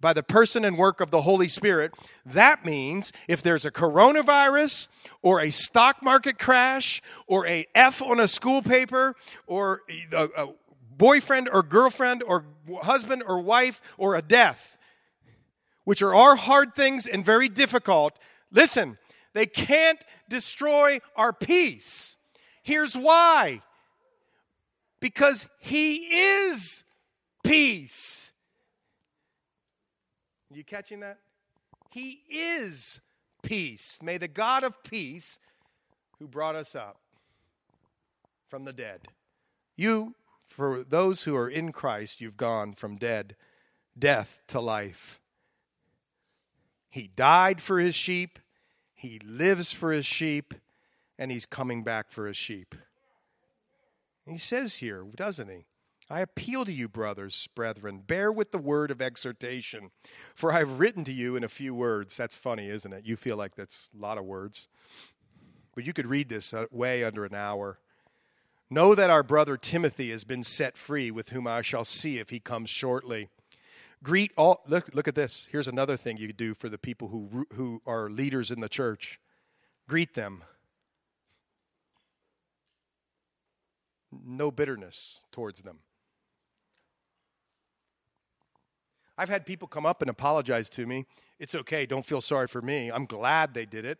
by 0.00 0.12
the 0.12 0.22
person 0.22 0.64
and 0.64 0.76
work 0.76 1.00
of 1.00 1.10
the 1.10 1.22
Holy 1.22 1.48
Spirit. 1.48 1.94
That 2.24 2.64
means 2.64 3.12
if 3.28 3.42
there's 3.42 3.64
a 3.64 3.70
coronavirus 3.70 4.88
or 5.22 5.40
a 5.40 5.50
stock 5.50 6.02
market 6.02 6.38
crash 6.38 7.02
or 7.26 7.46
a 7.46 7.66
F 7.74 8.02
on 8.02 8.20
a 8.20 8.28
school 8.28 8.62
paper 8.62 9.14
or 9.46 9.82
a, 10.12 10.28
a 10.36 10.48
boyfriend 10.96 11.48
or 11.48 11.62
girlfriend 11.62 12.22
or 12.22 12.44
husband 12.82 13.22
or 13.26 13.40
wife 13.40 13.80
or 13.98 14.14
a 14.14 14.22
death, 14.22 14.76
which 15.84 16.02
are 16.02 16.14
all 16.14 16.36
hard 16.36 16.74
things 16.74 17.06
and 17.06 17.24
very 17.24 17.48
difficult, 17.48 18.18
listen, 18.50 18.98
they 19.34 19.46
can't 19.46 20.02
destroy 20.28 20.98
our 21.14 21.32
peace. 21.32 22.16
Here's 22.62 22.96
why 22.96 23.62
because 25.00 25.46
He 25.60 25.96
is 25.96 26.84
peace. 27.44 28.32
You 30.56 30.64
catching 30.64 31.00
that? 31.00 31.18
He 31.90 32.22
is 32.30 33.02
peace. 33.42 33.98
May 34.02 34.16
the 34.16 34.26
God 34.26 34.64
of 34.64 34.82
peace 34.82 35.38
who 36.18 36.26
brought 36.26 36.56
us 36.56 36.74
up 36.74 36.98
from 38.48 38.64
the 38.64 38.72
dead, 38.72 39.02
you 39.76 40.14
for 40.48 40.82
those 40.82 41.24
who 41.24 41.36
are 41.36 41.48
in 41.48 41.72
Christ, 41.72 42.22
you've 42.22 42.38
gone 42.38 42.72
from 42.72 42.96
dead, 42.96 43.36
death 43.98 44.40
to 44.48 44.58
life. 44.58 45.20
He 46.88 47.06
died 47.06 47.60
for 47.60 47.78
his 47.78 47.94
sheep, 47.94 48.38
he 48.94 49.20
lives 49.22 49.72
for 49.72 49.92
his 49.92 50.06
sheep, 50.06 50.54
and 51.18 51.30
he's 51.30 51.44
coming 51.44 51.84
back 51.84 52.10
for 52.10 52.26
his 52.26 52.36
sheep. 52.38 52.74
He 54.26 54.38
says 54.38 54.76
here, 54.76 55.04
doesn't 55.14 55.50
he? 55.50 55.66
I 56.08 56.20
appeal 56.20 56.64
to 56.64 56.72
you, 56.72 56.88
brothers, 56.88 57.48
brethren, 57.54 58.02
bear 58.06 58.30
with 58.30 58.52
the 58.52 58.58
word 58.58 58.90
of 58.90 59.02
exhortation, 59.02 59.90
for 60.34 60.52
I 60.52 60.60
have 60.60 60.78
written 60.78 61.02
to 61.04 61.12
you 61.12 61.34
in 61.34 61.42
a 61.42 61.48
few 61.48 61.74
words. 61.74 62.16
That's 62.16 62.36
funny, 62.36 62.68
isn't 62.68 62.92
it? 62.92 63.04
You 63.04 63.16
feel 63.16 63.36
like 63.36 63.56
that's 63.56 63.90
a 63.96 64.00
lot 64.00 64.16
of 64.16 64.24
words. 64.24 64.68
But 65.74 65.84
you 65.84 65.92
could 65.92 66.06
read 66.06 66.28
this 66.28 66.54
uh, 66.54 66.66
way 66.70 67.02
under 67.02 67.24
an 67.24 67.34
hour. 67.34 67.78
Know 68.70 68.94
that 68.94 69.10
our 69.10 69.22
brother 69.22 69.56
Timothy 69.56 70.10
has 70.10 70.24
been 70.24 70.44
set 70.44 70.76
free, 70.76 71.10
with 71.10 71.30
whom 71.30 71.46
I 71.46 71.62
shall 71.62 71.84
see 71.84 72.18
if 72.18 72.30
he 72.30 72.40
comes 72.40 72.70
shortly. 72.70 73.28
Greet 74.02 74.32
all. 74.36 74.62
Look, 74.68 74.94
look 74.94 75.08
at 75.08 75.14
this. 75.14 75.48
Here's 75.50 75.68
another 75.68 75.96
thing 75.96 76.16
you 76.16 76.28
could 76.28 76.36
do 76.36 76.54
for 76.54 76.68
the 76.68 76.78
people 76.78 77.08
who, 77.08 77.46
who 77.54 77.82
are 77.86 78.08
leaders 78.08 78.50
in 78.50 78.60
the 78.60 78.68
church 78.68 79.18
Greet 79.88 80.14
them. 80.14 80.42
No 84.10 84.50
bitterness 84.50 85.20
towards 85.30 85.62
them. 85.62 85.78
I've 89.18 89.28
had 89.28 89.46
people 89.46 89.66
come 89.68 89.86
up 89.86 90.02
and 90.02 90.10
apologize 90.10 90.68
to 90.70 90.86
me. 90.86 91.06
It's 91.38 91.54
okay, 91.54 91.86
don't 91.86 92.04
feel 92.04 92.20
sorry 92.20 92.48
for 92.48 92.60
me. 92.60 92.90
I'm 92.90 93.06
glad 93.06 93.54
they 93.54 93.66
did 93.66 93.84
it 93.84 93.98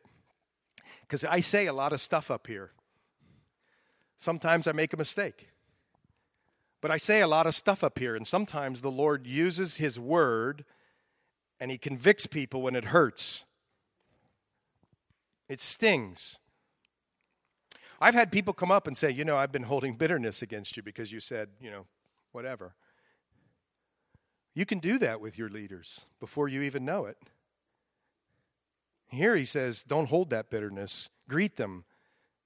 because 1.03 1.25
I 1.25 1.41
say 1.41 1.67
a 1.67 1.73
lot 1.73 1.93
of 1.93 2.01
stuff 2.01 2.31
up 2.31 2.47
here. 2.47 2.73
Sometimes 4.19 4.67
I 4.67 4.73
make 4.73 4.93
a 4.93 4.97
mistake. 4.97 5.49
But 6.81 6.91
I 6.91 6.99
say 6.99 7.21
a 7.21 7.27
lot 7.27 7.47
of 7.47 7.55
stuff 7.55 7.83
up 7.83 7.99
here, 7.99 8.15
and 8.15 8.27
sometimes 8.27 8.81
the 8.81 8.91
Lord 8.91 9.27
uses 9.27 9.77
His 9.77 9.99
word 9.99 10.65
and 11.59 11.71
He 11.71 11.79
convicts 11.79 12.27
people 12.27 12.63
when 12.63 12.77
it 12.77 12.87
hurts. 12.87 13.45
It 15.49 15.61
stings. 15.61 16.39
I've 18.01 18.15
had 18.15 18.31
people 18.31 18.53
come 18.53 18.71
up 18.71 18.87
and 18.87 18.97
say, 18.97 19.11
You 19.11 19.25
know, 19.25 19.37
I've 19.37 19.53
been 19.53 19.63
holding 19.63 19.95
bitterness 19.95 20.43
against 20.43 20.77
you 20.77 20.83
because 20.83 21.13
you 21.13 21.21
said, 21.21 21.49
you 21.61 21.71
know, 21.71 21.87
whatever. 22.33 22.75
You 24.57 24.65
can 24.65 24.79
do 24.79 24.99
that 25.01 25.21
with 25.21 25.37
your 25.37 25.51
leaders 25.51 26.07
before 26.19 26.49
you 26.49 26.63
even 26.63 26.87
know 26.87 27.05
it. 27.05 27.19
Here 29.09 29.37
he 29.37 29.45
says, 29.45 29.83
Don't 29.83 30.09
hold 30.09 30.31
that 30.31 30.49
bitterness, 30.49 31.11
greet 31.29 31.57
them. 31.57 31.85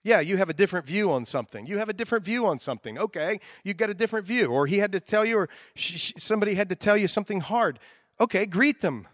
Yeah, 0.02 0.18
you 0.18 0.36
have 0.36 0.48
a 0.48 0.54
different 0.54 0.86
view 0.86 1.12
on 1.12 1.24
something. 1.24 1.66
You 1.66 1.78
have 1.78 1.88
a 1.88 1.92
different 1.92 2.24
view 2.24 2.46
on 2.46 2.58
something. 2.58 2.98
Okay, 2.98 3.38
you've 3.62 3.76
got 3.76 3.90
a 3.90 3.94
different 3.94 4.26
view. 4.26 4.48
Or 4.48 4.66
he 4.66 4.78
had 4.78 4.90
to 4.92 5.00
tell 5.00 5.24
you, 5.24 5.38
or 5.38 5.48
somebody 5.76 6.54
had 6.54 6.68
to 6.70 6.74
tell 6.74 6.96
you 6.96 7.06
something 7.06 7.40
hard. 7.40 7.78
Okay, 8.18 8.44
greet 8.44 8.80
them. 8.80 9.06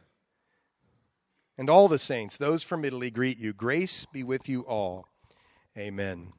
And 1.59 1.69
all 1.69 1.89
the 1.89 1.99
saints, 1.99 2.39
those 2.39 2.63
from 2.63 2.83
Italy, 2.85 3.11
greet 3.11 3.39
you. 3.39 3.53
Grace 3.53 4.07
be 4.07 4.23
with 4.23 4.49
you 4.49 4.63
all. 4.63 5.07
Amen. 5.77 6.33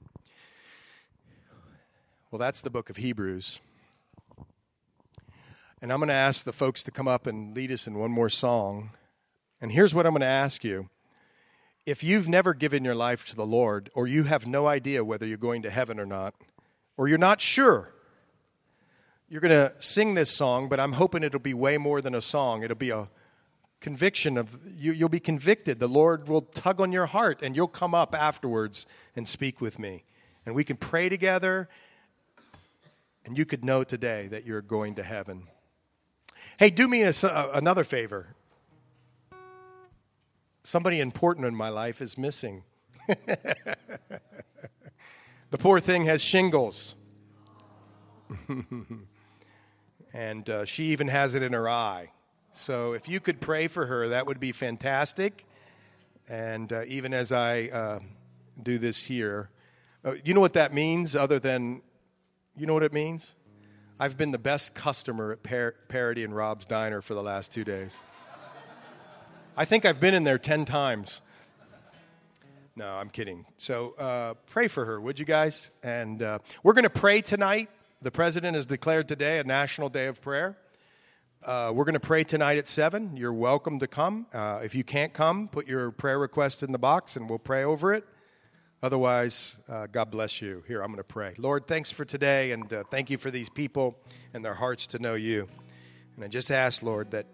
Well, 2.32 2.40
that's 2.40 2.62
the 2.62 2.72
book 2.72 2.90
of 2.90 2.98
Hebrews. 2.98 3.60
And 5.82 5.94
I'm 5.94 6.00
going 6.00 6.10
to 6.10 6.16
ask 6.16 6.44
the 6.44 6.54
folks 6.54 6.84
to 6.86 6.92
come 6.92 7.08
up 7.08 7.28
and 7.28 7.56
lead 7.56 7.72
us 7.72 7.86
in 7.86 8.00
one 8.00 8.12
more 8.12 8.30
song. 8.30 8.92
And 9.62 9.72
here's 9.72 9.94
what 9.94 10.08
I'm 10.08 10.14
going 10.14 10.22
to 10.22 10.28
ask 10.28 10.64
you. 10.64 10.90
If 11.86 12.04
you've 12.04 12.28
never 12.28 12.54
given 12.54 12.84
your 12.84 12.96
life 12.96 13.28
to 13.28 13.36
the 13.36 13.46
Lord, 13.46 13.90
or 13.94 14.08
you 14.08 14.24
have 14.24 14.48
no 14.48 14.68
idea 14.68 15.06
whether 15.06 15.26
you're 15.26 15.38
going 15.38 15.62
to 15.62 15.70
heaven 15.70 16.00
or 16.00 16.06
not, 16.06 16.34
or 16.98 17.08
you're 17.08 17.18
not 17.18 17.42
sure, 17.42 17.94
you're 19.30 19.42
going 19.42 19.52
to 19.52 19.74
sing 19.80 20.16
this 20.16 20.32
song, 20.32 20.68
but 20.68 20.80
I'm 20.80 20.94
hoping 20.94 21.24
it'll 21.24 21.40
be 21.40 21.54
way 21.54 21.78
more 21.78 22.02
than 22.02 22.16
a 22.16 22.22
song. 22.22 22.64
It'll 22.64 22.76
be 22.76 22.90
a 22.90 23.08
conviction 23.80 24.38
of 24.38 24.58
you, 24.76 24.92
you'll 24.92 25.10
be 25.10 25.20
convicted. 25.20 25.80
The 25.80 25.88
Lord 25.88 26.28
will 26.28 26.42
tug 26.42 26.82
on 26.82 26.92
your 26.92 27.06
heart, 27.06 27.42
and 27.44 27.56
you'll 27.56 27.68
come 27.68 27.94
up 27.94 28.16
afterwards 28.16 28.88
and 29.16 29.28
speak 29.28 29.62
with 29.62 29.78
me. 29.78 30.04
And 30.46 30.56
we 30.56 30.64
can 30.64 30.76
pray 30.76 31.08
together, 31.08 31.70
and 33.26 33.38
you 33.38 33.46
could 33.46 33.64
know 33.64 33.84
today 33.84 34.28
that 34.28 34.46
you're 34.46 34.62
going 34.62 34.96
to 34.96 35.04
heaven. 35.04 35.44
Hey, 36.58 36.72
do 36.72 36.88
me 36.88 37.04
a, 37.04 37.14
another 37.54 37.84
favor. 37.84 38.30
Somebody 40.64 41.00
important 41.00 41.46
in 41.46 41.56
my 41.56 41.70
life 41.70 42.02
is 42.02 42.18
missing. 42.18 42.64
the 43.08 44.20
poor 45.60 45.80
thing 45.80 46.06
has 46.06 46.20
shingles. 46.20 46.96
and 50.14 50.50
uh, 50.50 50.66
she 50.66 50.86
even 50.86 51.10
has 51.10 51.36
it 51.36 51.44
in 51.44 51.54
her 51.54 51.70
eye. 51.70 52.10
So 52.54 52.94
if 52.94 53.08
you 53.08 53.20
could 53.20 53.40
pray 53.40 53.68
for 53.68 53.86
her, 53.86 54.10
that 54.10 54.26
would 54.26 54.40
be 54.40 54.52
fantastic. 54.52 55.46
And 56.28 56.74
uh, 56.74 56.86
even 56.88 57.14
as 57.14 57.32
I 57.32 57.66
uh, 57.66 58.00
do 58.64 58.80
this 58.80 59.04
here, 59.04 59.52
uh, 60.04 60.16
you 60.26 60.34
know 60.34 60.42
what 60.42 60.54
that 60.54 60.74
means, 60.74 61.16
other 61.16 61.38
than, 61.38 61.84
you 62.58 62.66
know 62.66 62.74
what 62.74 62.82
it 62.82 62.94
means? 62.94 63.36
I've 64.00 64.16
been 64.16 64.30
the 64.30 64.38
best 64.38 64.76
customer 64.76 65.32
at 65.32 65.42
Par- 65.42 65.74
Parody 65.88 66.24
and 66.24 66.36
Rob's 66.36 66.68
Diner 66.68 67.02
for 67.02 67.16
the 67.16 67.24
last 67.24 67.52
two 67.52 67.64
days. 67.64 67.98
I 69.56 69.66
think 69.66 69.86
I've 69.86 70.00
been 70.00 70.14
in 70.14 70.24
there 70.24 70.38
10 70.38 70.66
times. 70.66 71.24
No, 72.76 72.88
I'm 72.88 73.10
kidding. 73.10 73.44
So 73.58 73.96
uh, 73.98 74.36
pray 74.52 74.68
for 74.68 74.86
her, 74.86 75.02
would 75.02 75.18
you 75.18 75.26
guys? 75.26 75.72
And 75.82 76.22
uh, 76.22 76.38
we're 76.62 76.74
going 76.74 76.84
to 76.84 76.92
pray 76.92 77.22
tonight. 77.22 77.72
The 78.04 78.12
president 78.12 78.54
has 78.54 78.68
declared 78.68 79.08
today 79.08 79.40
a 79.40 79.44
national 79.44 79.90
day 79.90 80.06
of 80.06 80.22
prayer. 80.22 80.56
Uh, 81.44 81.72
we're 81.74 81.86
going 81.86 81.94
to 81.94 82.00
pray 82.00 82.24
tonight 82.24 82.60
at 82.60 82.68
7. 82.68 83.18
You're 83.18 83.34
welcome 83.34 83.80
to 83.80 83.88
come. 83.88 84.28
Uh, 84.32 84.60
if 84.64 84.76
you 84.76 84.84
can't 84.84 85.12
come, 85.12 85.48
put 85.48 85.66
your 85.66 85.90
prayer 85.90 86.20
request 86.20 86.62
in 86.62 86.72
the 86.72 86.78
box 86.78 87.16
and 87.16 87.28
we'll 87.28 87.40
pray 87.40 87.64
over 87.64 87.96
it. 87.96 88.06
Otherwise, 88.84 89.58
uh, 89.68 89.88
God 89.88 90.12
bless 90.12 90.42
you. 90.42 90.64
Here, 90.68 90.82
I'm 90.82 90.88
going 90.88 90.98
to 90.98 91.04
pray. 91.04 91.34
Lord, 91.38 91.68
thanks 91.68 91.92
for 91.92 92.06
today 92.06 92.52
and 92.52 92.72
uh, 92.72 92.84
thank 92.92 93.10
you 93.10 93.18
for 93.18 93.32
these 93.32 93.50
people 93.50 93.98
and 94.34 94.46
their 94.46 94.54
hearts 94.54 94.88
to 94.88 95.00
know 95.00 95.16
you. 95.16 95.48
And 96.16 96.24
I 96.24 96.28
just 96.28 96.52
ask, 96.52 96.84
Lord, 96.84 97.12
that 97.12 97.26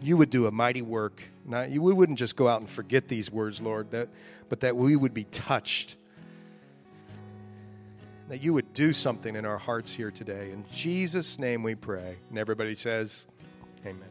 you 0.00 0.16
would 0.16 0.30
do 0.30 0.46
a 0.46 0.50
mighty 0.50 0.82
work. 0.82 1.22
Not, 1.44 1.70
you, 1.70 1.82
we 1.82 1.92
wouldn't 1.92 2.18
just 2.18 2.36
go 2.36 2.48
out 2.48 2.60
and 2.60 2.70
forget 2.70 3.08
these 3.08 3.30
words, 3.30 3.60
Lord, 3.60 3.90
that, 3.90 4.08
but 4.48 4.60
that 4.60 4.76
we 4.76 4.96
would 4.96 5.14
be 5.14 5.24
touched 5.24 5.96
that 8.30 8.44
you 8.44 8.52
would 8.52 8.72
do 8.72 8.92
something 8.92 9.34
in 9.34 9.44
our 9.44 9.58
hearts 9.58 9.92
here 9.92 10.12
today. 10.12 10.52
In 10.52 10.64
Jesus' 10.72 11.36
name 11.40 11.64
we 11.64 11.74
pray. 11.74 12.16
And 12.28 12.38
everybody 12.38 12.76
says, 12.76 13.26
Amen. 13.84 14.09